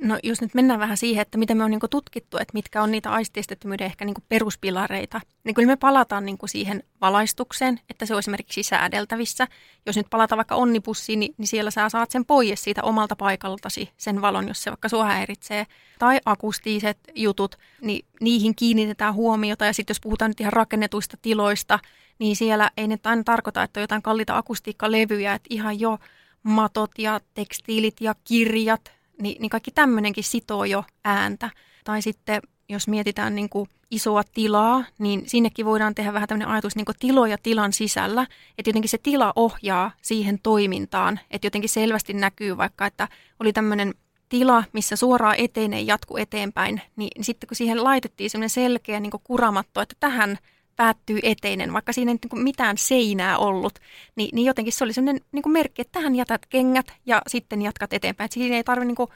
No 0.03 0.19
jos 0.23 0.41
nyt 0.41 0.55
mennään 0.55 0.81
vähän 0.81 0.97
siihen, 0.97 1.23
että 1.23 1.39
mitä 1.39 1.55
me 1.55 1.65
on 1.65 1.71
niin 1.71 1.81
tutkittu, 1.91 2.37
että 2.37 2.55
mitkä 2.55 2.83
on 2.83 2.91
niitä 2.91 3.11
aistiestettömyyden 3.11 3.85
ehkä 3.87 4.05
niin 4.05 4.15
peruspilareita, 4.29 5.21
niin 5.45 5.55
kyllä 5.55 5.67
me 5.67 5.77
palataan 5.77 6.27
niin 6.27 6.39
siihen 6.47 6.83
valaistukseen, 7.01 7.81
että 7.91 8.07
se 8.07 8.15
on 8.15 8.19
esimerkiksi 8.19 8.63
säädeltävissä. 8.63 9.49
Jos 9.87 9.97
nyt 9.97 10.07
palataan 10.11 10.37
vaikka 10.37 10.55
onnipussiin, 10.55 11.21
niin, 11.21 11.35
niin 11.39 11.49
siellä 11.49 11.71
sä 11.71 11.89
saat 11.89 12.11
sen 12.11 12.25
pois 12.25 12.65
siitä 12.65 12.83
omalta 12.83 13.17
paikaltasi, 13.17 13.91
sen 13.97 14.21
valon, 14.21 14.49
jos 14.49 14.63
se 14.63 14.71
vaikka 14.71 14.89
sua 14.89 15.05
häiritsee. 15.05 15.67
Tai 15.99 16.21
akustiiset 16.25 16.99
jutut, 17.15 17.57
niin 17.81 18.07
niihin 18.21 18.55
kiinnitetään 18.55 19.15
huomiota. 19.15 19.65
Ja 19.65 19.73
sitten 19.73 19.93
jos 19.93 20.01
puhutaan 20.01 20.31
nyt 20.31 20.41
ihan 20.41 20.53
rakennetuista 20.53 21.17
tiloista, 21.23 21.79
niin 22.19 22.37
siellä 22.37 22.71
ei 22.77 22.89
nyt 22.89 23.07
aina 23.07 23.23
tarkoita, 23.25 23.63
että 23.63 23.81
on 23.81 23.83
jotain 23.83 24.03
kalliita 24.03 24.37
akustiikkalevyjä, 24.37 25.35
että 25.35 25.47
ihan 25.51 25.81
jo 25.81 25.99
matot 26.43 26.91
ja 26.99 27.21
tekstiilit 27.35 28.01
ja 28.01 28.15
kirjat, 28.25 29.00
niin, 29.21 29.43
niin 29.43 29.51
kaikki 29.51 29.71
tämmöinenkin 29.71 30.25
sitoo 30.25 30.65
jo 30.65 30.85
ääntä. 31.05 31.51
Tai 31.85 32.03
sitten 32.03 32.43
jos 32.69 32.89
mietitään 32.89 33.35
niin 33.35 33.49
kuin 33.49 33.69
isoa 33.91 34.23
tilaa, 34.35 34.85
niin 34.99 35.23
sinnekin 35.27 35.67
voidaan 35.67 35.95
tehdä 35.95 36.13
vähän 36.13 36.29
tämmöinen 36.29 36.49
ajatus 36.49 36.77
niin 36.77 36.87
tiloja 36.99 37.39
tilan 37.43 37.73
sisällä, 37.73 38.27
että 38.59 38.69
jotenkin 38.69 38.89
se 38.89 38.99
tila 38.99 39.33
ohjaa 39.37 39.91
siihen 40.03 40.39
toimintaan, 40.43 41.21
että 41.31 41.47
jotenkin 41.47 41.71
selvästi 41.71 42.13
näkyy 42.13 42.57
vaikka, 42.57 42.87
että 42.87 43.09
oli 43.41 43.53
tämmöinen 43.53 43.95
tila, 44.29 44.65
missä 44.73 44.97
suoraan 44.97 45.35
eteinen 45.39 45.87
jatku 45.87 46.17
eteenpäin, 46.17 46.81
niin 46.97 47.25
sitten 47.25 47.49
kun 47.49 47.57
siihen 47.57 47.85
laitettiin 47.85 48.31
semmoinen 48.31 48.51
selkeä 48.51 49.01
niin 49.01 49.11
kuramatto, 49.25 49.81
että 49.81 49.97
tähän 50.01 50.39
päättyy 50.81 51.19
eteinen, 51.23 51.73
vaikka 51.73 51.93
siinä 51.93 52.13
ei 52.13 52.19
niin 52.31 52.43
mitään 52.43 52.79
seinää 52.79 53.39
ollut, 53.39 53.79
niin, 54.17 54.31
niin 54.33 54.47
jotenkin 54.47 54.73
se 54.73 54.85
oli 54.85 54.93
sellainen 54.93 55.25
niin 55.33 55.53
merkki, 55.53 55.83
että 55.83 55.93
tähän 55.93 56.17
jätät 56.17 56.47
kengät 56.47 56.93
ja 57.07 57.23
sitten 57.27 57.63
jatkat 57.63 57.93
eteenpäin. 57.93 58.25
Että 58.25 58.35
siinä 58.35 58.57
ei 58.57 58.65
tarvitse, 58.65 58.87
niin 58.87 58.97
kuin, 58.97 59.11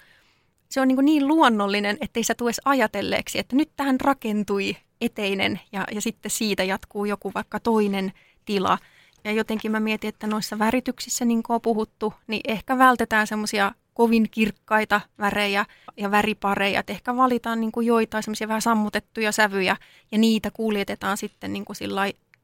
se 0.70 0.80
on 0.80 0.88
niin, 0.88 0.96
kuin 0.96 1.04
niin 1.04 1.28
luonnollinen, 1.28 1.98
ettei 2.00 2.24
sä 2.24 2.34
tule 2.34 2.48
edes 2.48 2.60
ajatelleeksi, 2.64 3.38
että 3.38 3.56
nyt 3.56 3.70
tähän 3.76 4.00
rakentui 4.00 4.76
eteinen 5.00 5.60
ja, 5.72 5.84
ja 5.92 6.00
sitten 6.00 6.30
siitä 6.30 6.64
jatkuu 6.64 7.04
joku 7.04 7.32
vaikka 7.34 7.60
toinen 7.60 8.12
tila. 8.44 8.78
Ja 9.24 9.32
jotenkin 9.32 9.70
mä 9.70 9.80
mietin, 9.80 10.08
että 10.08 10.26
noissa 10.26 10.58
värityksissä, 10.58 11.24
niin 11.24 11.42
kuin 11.42 11.54
on 11.54 11.60
puhuttu, 11.60 12.14
niin 12.26 12.40
ehkä 12.48 12.78
vältetään 12.78 13.26
semmoisia 13.26 13.72
kovin 13.94 14.30
kirkkaita 14.30 15.00
värejä 15.18 15.66
ja 15.96 16.10
väripareja. 16.10 16.80
Et 16.80 16.90
ehkä 16.90 17.16
valitaan 17.16 17.60
niin 17.60 17.72
kuin 17.72 17.86
joitain 17.86 18.22
semmoisia 18.22 18.48
vähän 18.48 18.62
sammutettuja 18.62 19.32
sävyjä 19.32 19.76
ja 20.12 20.18
niitä 20.18 20.50
kuljetetaan 20.50 21.16
sitten 21.16 21.52
niin 21.52 21.64
kuin 21.64 21.76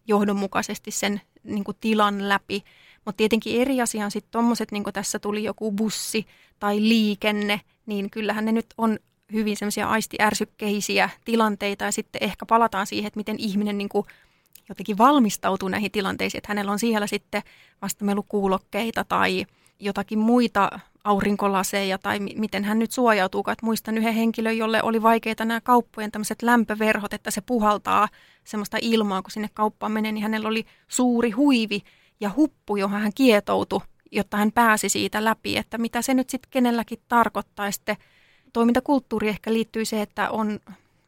johdonmukaisesti 0.07 0.91
sen 0.91 1.21
niin 1.45 1.65
kuin 1.65 1.77
tilan 1.81 2.29
läpi. 2.29 2.65
Mutta 3.05 3.17
tietenkin 3.17 3.61
eri 3.61 3.81
asia 3.81 4.05
on 4.05 4.11
sitten 4.11 4.31
tuommoiset, 4.31 4.73
niin 4.73 4.85
kuin 4.85 4.95
tässä 4.95 5.19
tuli 5.19 5.45
joku 5.45 5.73
bussi 5.73 6.27
tai 6.59 6.81
liikenne, 6.81 7.61
niin 7.87 8.11
kyllähän 8.11 8.45
ne 8.45 8.53
nyt 8.53 8.67
on 8.79 8.99
hyvin 9.33 9.57
semmoisia 9.57 9.89
aistiärsykkeisiä 9.89 11.11
tilanteita 11.25 11.85
ja 11.85 11.93
sitten 11.93 12.23
ehkä 12.23 12.47
palataan 12.47 12.87
siihen, 12.87 13.07
että 13.07 13.19
miten 13.19 13.37
ihminen 13.39 13.79
niin 13.79 13.89
kuin 13.89 14.07
jotenkin 14.69 14.99
valmistautuu 14.99 15.69
näihin 15.69 15.91
tilanteisiin, 15.91 16.39
että 16.39 16.49
hänellä 16.49 16.73
on 16.73 16.79
siellä 16.79 17.07
sitten 17.07 17.43
vastamelukuulokkeita 17.83 19.05
tai 19.05 19.47
jotakin 19.79 20.19
muita 20.19 20.81
aurinkolaseja 21.05 21.99
tai 21.99 22.21
miten 22.21 22.65
hän 22.65 22.79
nyt 22.79 22.91
suojautuu. 22.91 23.41
Että 23.41 23.67
muistan 23.67 23.99
yhden 23.99 24.15
henkilön, 24.15 24.59
jolle 24.59 24.83
oli 24.83 25.03
vaikeita 25.03 25.45
nämä 25.45 25.61
kauppojen 25.61 26.13
tämmöiset 26.13 26.43
lämpöverhot, 26.43 27.15
että 27.15 27.31
se 27.31 27.41
puhaltaa 27.41 28.09
semmoista 28.45 28.79
ilmaa, 28.81 29.23
kun 29.23 29.31
sinne 29.31 29.49
kauppaan 29.55 29.93
menee, 29.93 30.13
niin 30.13 30.23
hänellä 30.23 30.49
oli 30.49 30.67
suuri 30.89 31.31
huivi 31.31 31.83
ja 32.21 32.31
huppu, 32.37 32.77
johon 32.77 33.01
hän 33.01 33.13
kietoutui, 33.15 33.81
jotta 34.13 34.37
hän 34.37 34.53
pääsi 34.53 34.89
siitä 34.89 35.25
läpi, 35.25 35.57
että 35.57 35.79
mitä 35.79 36.03
se 36.03 36.15
nyt 36.15 36.31
sitten 36.31 36.51
kenelläkin 36.51 36.99
tarkoittaa. 37.09 37.71
Sitten 37.71 37.97
toimintakulttuuri 38.53 39.29
ehkä 39.29 39.53
liittyy 39.53 39.85
se, 39.85 40.03
että 40.03 40.31
on 40.31 40.61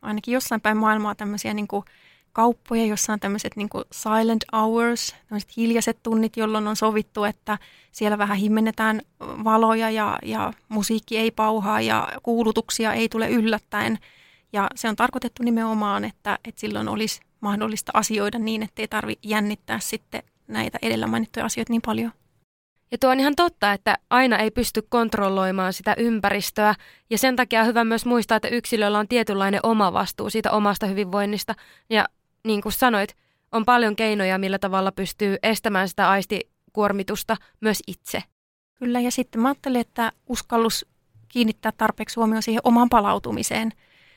ainakin 0.02 0.34
jossain 0.34 0.60
päin 0.60 0.76
maailmaa 0.76 1.14
tämmöisiä 1.14 1.54
niin 1.54 1.68
kuin 1.68 1.84
kauppoja, 2.32 2.86
jossa 2.86 3.12
on 3.12 3.20
tämmöiset 3.20 3.56
niin 3.56 3.68
silent 3.92 4.44
hours, 4.52 5.14
tämmöiset 5.28 5.56
hiljaiset 5.56 5.98
tunnit, 6.02 6.36
jolloin 6.36 6.66
on 6.66 6.76
sovittu, 6.76 7.24
että 7.24 7.58
siellä 7.92 8.18
vähän 8.18 8.36
himmennetään 8.36 9.02
valoja 9.20 9.90
ja, 9.90 10.18
ja 10.22 10.52
musiikki 10.68 11.18
ei 11.18 11.30
pauhaa 11.30 11.80
ja 11.80 12.08
kuulutuksia 12.22 12.92
ei 12.92 13.08
tule 13.08 13.30
yllättäen. 13.30 13.98
Ja 14.52 14.68
se 14.74 14.88
on 14.88 14.96
tarkoitettu 14.96 15.42
nimenomaan, 15.42 16.04
että, 16.04 16.38
että 16.44 16.60
silloin 16.60 16.88
olisi 16.88 17.20
mahdollista 17.40 17.92
asioida 17.94 18.38
niin, 18.38 18.62
ettei 18.62 18.88
tarvi 18.88 19.14
jännittää 19.22 19.78
sitten 19.80 20.22
näitä 20.48 20.78
edellä 20.82 21.06
mainittuja 21.06 21.46
asioita 21.46 21.72
niin 21.72 21.82
paljon. 21.82 22.12
Ja 22.92 22.98
tuo 22.98 23.10
on 23.10 23.20
ihan 23.20 23.36
totta, 23.36 23.72
että 23.72 23.98
aina 24.10 24.38
ei 24.38 24.50
pysty 24.50 24.82
kontrolloimaan 24.88 25.72
sitä 25.72 25.94
ympäristöä, 25.98 26.74
ja 27.10 27.18
sen 27.18 27.36
takia 27.36 27.60
on 27.60 27.66
hyvä 27.66 27.84
myös 27.84 28.06
muistaa, 28.06 28.36
että 28.36 28.48
yksilöllä 28.48 28.98
on 28.98 29.08
tietynlainen 29.08 29.60
oma 29.62 29.92
vastuu 29.92 30.30
siitä 30.30 30.50
omasta 30.50 30.86
hyvinvoinnista, 30.86 31.54
ja 31.90 32.08
niin 32.44 32.62
kuin 32.62 32.72
sanoit, 32.72 33.16
on 33.52 33.64
paljon 33.64 33.96
keinoja, 33.96 34.38
millä 34.38 34.58
tavalla 34.58 34.92
pystyy 34.92 35.36
estämään 35.42 35.88
sitä 35.88 36.10
aistikuormitusta 36.10 37.36
myös 37.60 37.82
itse. 37.86 38.22
Kyllä, 38.74 39.00
ja 39.00 39.10
sitten 39.10 39.40
mä 39.40 39.48
ajattelin, 39.48 39.80
että 39.80 40.12
uskallus 40.28 40.86
kiinnittää 41.28 41.72
tarpeeksi 41.72 42.16
huomioon 42.16 42.42
siihen 42.42 42.60
omaan 42.64 42.88
palautumiseen. 42.88 43.72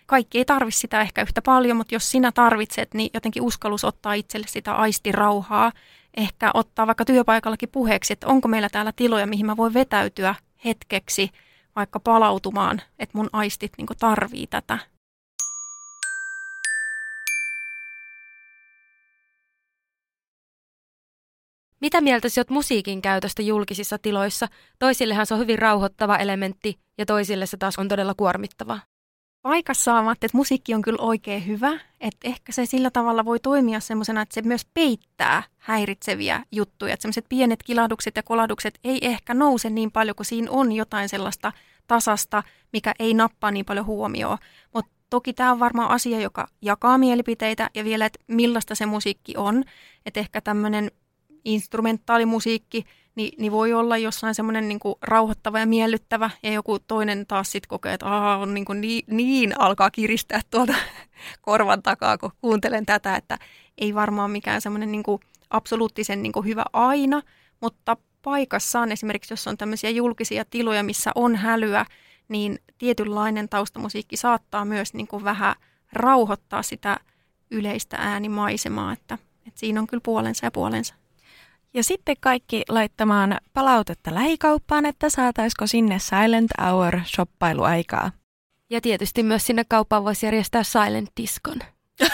Kaikki 0.06 0.38
ei 0.38 0.46
tarvitse 0.46 0.80
sitä 0.80 1.02
ehkä 1.02 1.22
yhtä 1.22 1.42
paljon, 1.42 1.78
mutta 1.78 1.96
jos 1.96 2.12
sinä 2.12 2.32
tarvitset, 2.32 2.94
niin 2.94 3.10
jotenkin 3.14 3.44
uskallus 3.44 3.84
ottaa 3.84 4.14
itselle 4.14 4.48
sitä 4.50 4.74
aistirauhaa. 4.74 5.72
Ehkä 6.18 6.52
ottaa 6.54 6.88
vaikka 6.88 7.06
työpaikallakin 7.06 7.70
puheeksi, 7.70 8.14
että 8.14 8.28
onko 8.28 8.48
meillä 8.48 8.70
täällä 8.70 8.92
tiloja, 8.96 9.28
mihin 9.28 9.46
mä 9.46 9.58
voin 9.58 9.74
vetäytyä 9.74 10.36
hetkeksi 10.66 11.30
vaikka 11.76 12.00
palautumaan, 12.00 12.82
että 13.00 13.18
mun 13.18 13.30
aistit 13.34 13.72
niin 13.78 13.88
tarvii 14.00 14.48
tätä. 14.48 14.80
Mitä 21.86 22.02
mieltä 22.02 22.28
oot 22.38 22.50
musiikin 22.50 23.02
käytöstä 23.02 23.42
julkisissa 23.42 23.98
tiloissa? 23.98 24.48
Toisillehan 24.80 25.26
se 25.26 25.34
on 25.34 25.40
hyvin 25.40 25.60
rauhoittava 25.60 26.18
elementti 26.18 26.80
ja 26.98 27.06
toisille 27.06 27.46
se 27.46 27.58
taas 27.58 27.80
on 27.80 27.88
todella 27.88 28.14
kuormittava. 28.14 28.80
Paikassa 29.42 29.94
on, 29.94 30.12
että 30.12 30.28
musiikki 30.34 30.74
on 30.74 30.82
kyllä 30.82 31.02
oikein 31.02 31.48
hyvä, 31.48 31.80
että 32.00 32.28
ehkä 32.28 32.52
se 32.52 32.66
sillä 32.66 32.92
tavalla 32.92 33.26
voi 33.26 33.40
toimia 33.40 33.80
semmoisena, 33.80 34.22
että 34.22 34.34
se 34.34 34.42
myös 34.42 34.66
peittää 34.74 35.44
häiritseviä 35.58 36.44
juttuja. 36.52 36.94
Että 36.94 37.02
semmoiset 37.02 37.26
pienet 37.30 37.64
kilahdukset 37.64 38.16
ja 38.16 38.24
kolahdukset 38.24 38.80
ei 38.84 39.00
ehkä 39.02 39.34
nouse 39.34 39.70
niin 39.70 39.92
paljon, 39.92 40.16
kun 40.16 40.26
siinä 40.26 40.52
on 40.52 40.72
jotain 40.72 41.10
sellaista 41.10 41.52
tasasta, 41.88 42.44
mikä 42.74 42.94
ei 43.00 43.14
nappaa 43.14 43.52
niin 43.52 43.66
paljon 43.66 43.86
huomioon. 43.86 44.38
Mutta 44.74 44.92
toki 45.10 45.34
tämä 45.34 45.52
on 45.52 45.60
varmaan 45.60 45.90
asia, 45.90 46.20
joka 46.20 46.48
jakaa 46.62 46.98
mielipiteitä 46.98 47.70
ja 47.76 47.84
vielä, 47.84 48.06
että 48.06 48.20
millaista 48.28 48.76
se 48.76 48.86
musiikki 48.86 49.34
on. 49.38 49.64
Että 50.06 50.20
ehkä 50.20 50.42
tämmöinen 50.42 50.92
instrumentaalimusiikki, 51.46 52.86
niin, 53.16 53.34
niin 53.38 53.52
voi 53.52 53.74
olla 53.74 53.98
jossain 53.98 54.36
semmoinen 54.36 54.68
niin 54.68 54.80
rauhoittava 55.02 55.60
ja 55.60 55.66
miellyttävä, 55.66 56.30
ja 56.44 56.52
joku 56.52 56.80
toinen 56.80 57.28
taas 57.28 57.52
sitten 57.52 57.70
kokee, 57.70 57.94
että 57.94 58.06
Aa, 58.06 58.38
on 58.38 58.54
niin, 58.54 58.66
niin, 58.82 59.04
niin 59.08 59.60
alkaa 59.60 59.92
kiristää 59.92 60.42
tuolta 60.52 60.76
korvan 61.42 61.84
takaa, 61.84 62.18
kun 62.18 62.32
kuuntelen 62.42 62.86
tätä, 62.86 63.16
että 63.16 63.38
ei 63.78 63.96
varmaan 63.96 64.32
mikään 64.32 64.62
semmoinen 64.62 64.92
niin 64.92 65.04
absoluuttisen 65.50 66.24
niin 66.24 66.34
hyvä 66.46 66.64
aina, 66.74 67.22
mutta 67.62 67.98
paikassaan 68.22 68.92
esimerkiksi, 68.92 69.34
jos 69.34 69.48
on 69.48 69.58
tämmöisiä 69.58 69.90
julkisia 69.90 70.46
tiloja, 70.46 70.84
missä 70.84 71.12
on 71.16 71.36
hälyä, 71.36 71.86
niin 72.28 72.60
tietynlainen 72.78 73.50
taustamusiikki 73.50 74.18
saattaa 74.18 74.66
myös 74.66 74.94
niin 74.94 75.08
kuin 75.08 75.24
vähän 75.24 75.56
rauhoittaa 75.94 76.64
sitä 76.64 77.00
yleistä 77.52 77.98
äänimaisemaa, 78.00 78.94
että, 78.94 79.18
että 79.48 79.60
siinä 79.60 79.80
on 79.80 79.88
kyllä 79.88 80.02
puolensa 80.06 80.46
ja 80.46 80.52
puolensa. 80.52 80.96
Ja 81.76 81.84
sitten 81.84 82.16
kaikki 82.20 82.64
laittamaan 82.70 83.38
palautetta 83.54 84.14
lähikauppaan, 84.14 84.86
että 84.86 85.10
saataisiko 85.10 85.68
sinne 85.68 86.00
Silent 86.00 86.52
Hour 86.62 87.00
shoppailuaikaa. 87.06 88.12
Ja 88.70 88.82
tietysti 88.82 89.24
myös 89.24 89.46
sinne 89.46 89.64
kauppaan 89.70 90.04
voisi 90.04 90.26
järjestää 90.26 90.64
Silent 90.64 91.10
Discon. 91.22 91.60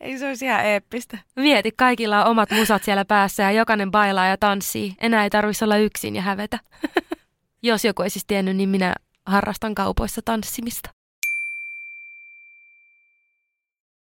Ei 0.00 0.18
se 0.18 0.28
olisi 0.28 0.44
ihan 0.44 0.64
eeppistä. 0.64 1.18
Mieti, 1.36 1.72
kaikilla 1.76 2.24
on 2.24 2.30
omat 2.30 2.50
musat 2.50 2.84
siellä 2.84 3.04
päässä 3.04 3.42
ja 3.42 3.52
jokainen 3.52 3.90
bailaa 3.90 4.26
ja 4.26 4.36
tanssii. 4.36 4.94
Enää 5.00 5.24
ei 5.24 5.30
tarvitsisi 5.30 5.64
olla 5.64 5.76
yksin 5.76 6.16
ja 6.16 6.22
hävetä. 6.22 6.58
Jos 7.62 7.84
joku 7.84 8.02
ei 8.02 8.10
siis 8.10 8.24
tiennyt, 8.26 8.56
niin 8.56 8.68
minä 8.68 8.94
harrastan 9.26 9.74
kaupoissa 9.74 10.20
tanssimista. 10.24 10.93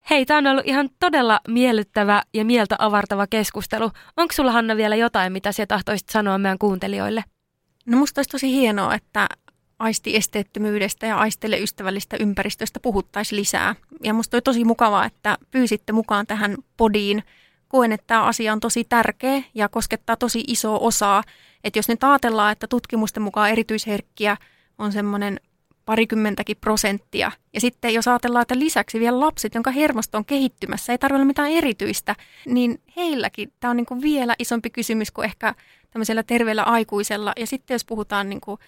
Hei, 0.09 0.25
tämä 0.25 0.37
on 0.37 0.47
ollut 0.47 0.67
ihan 0.67 0.89
todella 0.99 1.39
miellyttävä 1.47 2.23
ja 2.33 2.45
mieltä 2.45 2.75
avartava 2.79 3.27
keskustelu. 3.27 3.91
Onko 4.17 4.33
sulla 4.33 4.51
Hanna 4.51 4.77
vielä 4.77 4.95
jotain, 4.95 5.33
mitä 5.33 5.51
sä 5.51 5.65
tahtoisit 5.65 6.09
sanoa 6.09 6.37
meidän 6.37 6.57
kuuntelijoille? 6.57 7.23
No 7.85 7.97
musta 7.97 8.19
olisi 8.19 8.29
tosi 8.29 8.51
hienoa, 8.51 8.95
että 8.95 9.27
aistiesteettömyydestä 9.79 11.05
ja 11.05 11.17
aistelle 11.17 11.59
ystävällistä 11.59 12.17
ympäristöstä 12.19 12.79
puhuttaisiin 12.79 13.39
lisää. 13.39 13.75
Ja 14.03 14.13
musta 14.13 14.37
oli 14.37 14.41
tosi 14.41 14.65
mukavaa, 14.65 15.05
että 15.05 15.37
pyysitte 15.51 15.93
mukaan 15.93 16.27
tähän 16.27 16.57
podiin. 16.77 17.23
Koen, 17.67 17.91
että 17.91 18.07
tämä 18.07 18.23
asia 18.23 18.53
on 18.53 18.59
tosi 18.59 18.83
tärkeä 18.83 19.43
ja 19.53 19.69
koskettaa 19.69 20.15
tosi 20.15 20.43
isoa 20.47 20.79
osaa. 20.79 21.23
Että 21.63 21.79
jos 21.79 21.89
nyt 21.89 22.03
ajatellaan, 22.03 22.51
että 22.51 22.67
tutkimusten 22.67 23.23
mukaan 23.23 23.49
erityisherkkiä 23.49 24.37
on 24.77 24.91
semmoinen 24.91 25.39
parikymmentäkin 25.85 26.57
prosenttia. 26.61 27.31
Ja 27.53 27.61
sitten 27.61 27.93
jos 27.93 28.07
ajatellaan, 28.07 28.41
että 28.41 28.59
lisäksi 28.59 28.99
vielä 28.99 29.19
lapset, 29.19 29.55
jonka 29.55 29.71
hermosto 29.71 30.17
on 30.17 30.25
kehittymässä, 30.25 30.93
ei 30.93 30.97
tarvitse 30.97 31.25
mitään 31.25 31.51
erityistä, 31.51 32.15
niin 32.45 32.81
heilläkin 32.95 33.53
tämä 33.59 33.71
on 33.71 33.77
niin 33.77 33.85
kuin 33.85 34.01
vielä 34.01 34.35
isompi 34.39 34.69
kysymys 34.69 35.11
kuin 35.11 35.25
ehkä 35.25 35.55
tämmöisellä 35.91 36.23
terveellä 36.23 36.63
aikuisella. 36.63 37.33
Ja 37.39 37.47
sitten 37.47 37.75
jos 37.75 37.85
puhutaan 37.85 38.29
niin 38.29 38.41
kuin 38.41 38.59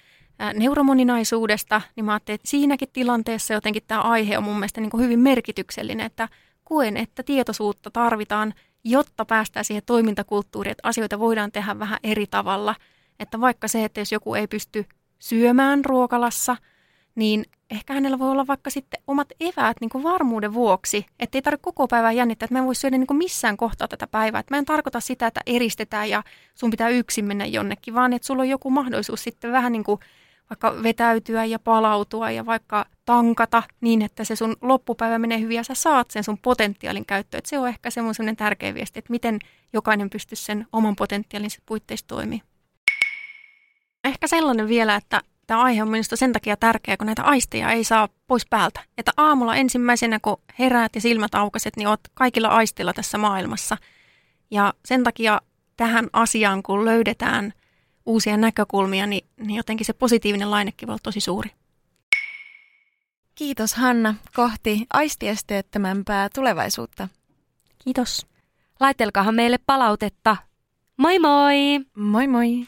neuromoninaisuudesta, 0.53 1.81
niin 1.95 2.05
mä 2.05 2.13
ajattelin, 2.13 2.35
että 2.35 2.49
siinäkin 2.49 2.89
tilanteessa 2.93 3.53
jotenkin 3.53 3.83
tämä 3.87 4.01
aihe 4.01 4.37
on 4.37 4.43
mun 4.43 4.55
mielestä 4.55 4.81
niin 4.81 4.91
kuin 4.91 5.03
hyvin 5.03 5.19
merkityksellinen, 5.19 6.05
että 6.05 6.29
koen, 6.63 6.97
että 6.97 7.23
tietoisuutta 7.23 7.91
tarvitaan, 7.91 8.53
jotta 8.83 9.25
päästään 9.25 9.65
siihen 9.65 9.83
toimintakulttuuriin, 9.85 10.71
että 10.71 10.87
asioita 10.87 11.19
voidaan 11.19 11.51
tehdä 11.51 11.79
vähän 11.79 11.99
eri 12.03 12.27
tavalla. 12.27 12.75
Että 13.19 13.41
vaikka 13.41 13.67
se, 13.67 13.85
että 13.85 14.01
jos 14.01 14.11
joku 14.11 14.33
ei 14.35 14.47
pysty 14.47 14.85
syömään 15.19 15.85
ruokalassa– 15.85 16.57
niin 17.15 17.45
ehkä 17.69 17.93
hänellä 17.93 18.19
voi 18.19 18.31
olla 18.31 18.47
vaikka 18.47 18.69
sitten 18.69 19.01
omat 19.07 19.27
eväät 19.39 19.77
niin 19.81 19.89
kuin 19.89 20.03
varmuuden 20.03 20.53
vuoksi, 20.53 21.05
että 21.19 21.37
ei 21.37 21.41
tarvitse 21.41 21.63
koko 21.63 21.87
päivää 21.87 22.11
jännittää, 22.11 22.45
että 22.45 22.53
mä 22.55 22.59
en 22.59 22.65
voi 22.65 22.75
syödä 22.75 22.97
niin 22.97 23.07
kuin 23.07 23.17
missään 23.17 23.57
kohtaa 23.57 23.87
tätä 23.87 24.07
päivää. 24.07 24.39
Että 24.39 24.53
mä 24.53 24.57
en 24.57 24.65
tarkoita 24.65 24.99
sitä, 24.99 25.27
että 25.27 25.41
eristetään 25.45 26.09
ja 26.09 26.23
sun 26.55 26.71
pitää 26.71 26.89
yksin 26.89 27.25
mennä 27.25 27.45
jonnekin, 27.45 27.93
vaan 27.93 28.13
että 28.13 28.25
sulla 28.25 28.41
on 28.41 28.49
joku 28.49 28.69
mahdollisuus 28.69 29.23
sitten 29.23 29.51
vähän 29.51 29.71
niin 29.71 29.83
kuin 29.83 29.99
vaikka 30.49 30.83
vetäytyä 30.83 31.45
ja 31.45 31.59
palautua 31.59 32.31
ja 32.31 32.45
vaikka 32.45 32.85
tankata 33.05 33.63
niin, 33.81 34.01
että 34.01 34.23
se 34.23 34.35
sun 34.35 34.55
loppupäivä 34.61 35.19
menee 35.19 35.39
hyvin 35.39 35.55
ja 35.55 35.63
sä 35.63 35.73
saat 35.73 36.11
sen 36.11 36.23
sun 36.23 36.37
potentiaalin 36.37 37.05
käyttöön. 37.05 37.39
Että 37.39 37.49
se 37.49 37.59
on 37.59 37.67
ehkä 37.67 37.89
semmoinen 37.89 38.35
tärkeä 38.35 38.73
viesti, 38.73 38.99
että 38.99 39.11
miten 39.11 39.39
jokainen 39.73 40.09
pystyy 40.09 40.35
sen 40.35 40.67
oman 40.73 40.95
potentiaalin 40.95 41.49
puitteissa 41.65 42.07
toimii. 42.07 42.41
Ehkä 44.03 44.27
sellainen 44.27 44.67
vielä, 44.67 44.95
että 44.95 45.21
tämä 45.47 45.61
aihe 45.61 45.81
on 45.81 45.89
minusta 45.89 46.15
sen 46.15 46.33
takia 46.33 46.57
tärkeä, 46.57 46.97
kun 46.97 47.05
näitä 47.05 47.23
aisteja 47.23 47.71
ei 47.71 47.83
saa 47.83 48.09
pois 48.27 48.45
päältä. 48.49 48.79
Että 48.97 49.11
aamulla 49.17 49.55
ensimmäisenä, 49.55 50.19
kun 50.21 50.37
heräät 50.59 50.95
ja 50.95 51.01
silmät 51.01 51.35
aukaset, 51.35 51.77
niin 51.77 51.87
olet 51.87 52.11
kaikilla 52.13 52.47
aistilla 52.47 52.93
tässä 52.93 53.17
maailmassa. 53.17 53.77
Ja 54.51 54.73
sen 54.85 55.03
takia 55.03 55.41
tähän 55.77 56.07
asiaan, 56.13 56.63
kun 56.63 56.85
löydetään 56.85 57.53
uusia 58.05 58.37
näkökulmia, 58.37 59.07
niin, 59.07 59.25
niin 59.37 59.55
jotenkin 59.55 59.85
se 59.85 59.93
positiivinen 59.93 60.51
lainekin 60.51 60.87
voi 60.87 60.93
olla 60.93 60.99
tosi 61.03 61.19
suuri. 61.19 61.49
Kiitos 63.35 63.73
Hanna 63.73 64.15
kohti 64.35 64.85
aistiesteettömämpää 64.93 66.29
tulevaisuutta. 66.35 67.07
Kiitos. 67.83 68.27
Laitelkaahan 68.79 69.35
meille 69.35 69.57
palautetta. 69.65 70.37
Moi 70.97 71.19
moi! 71.19 71.79
Moi 71.95 72.27
moi! 72.27 72.67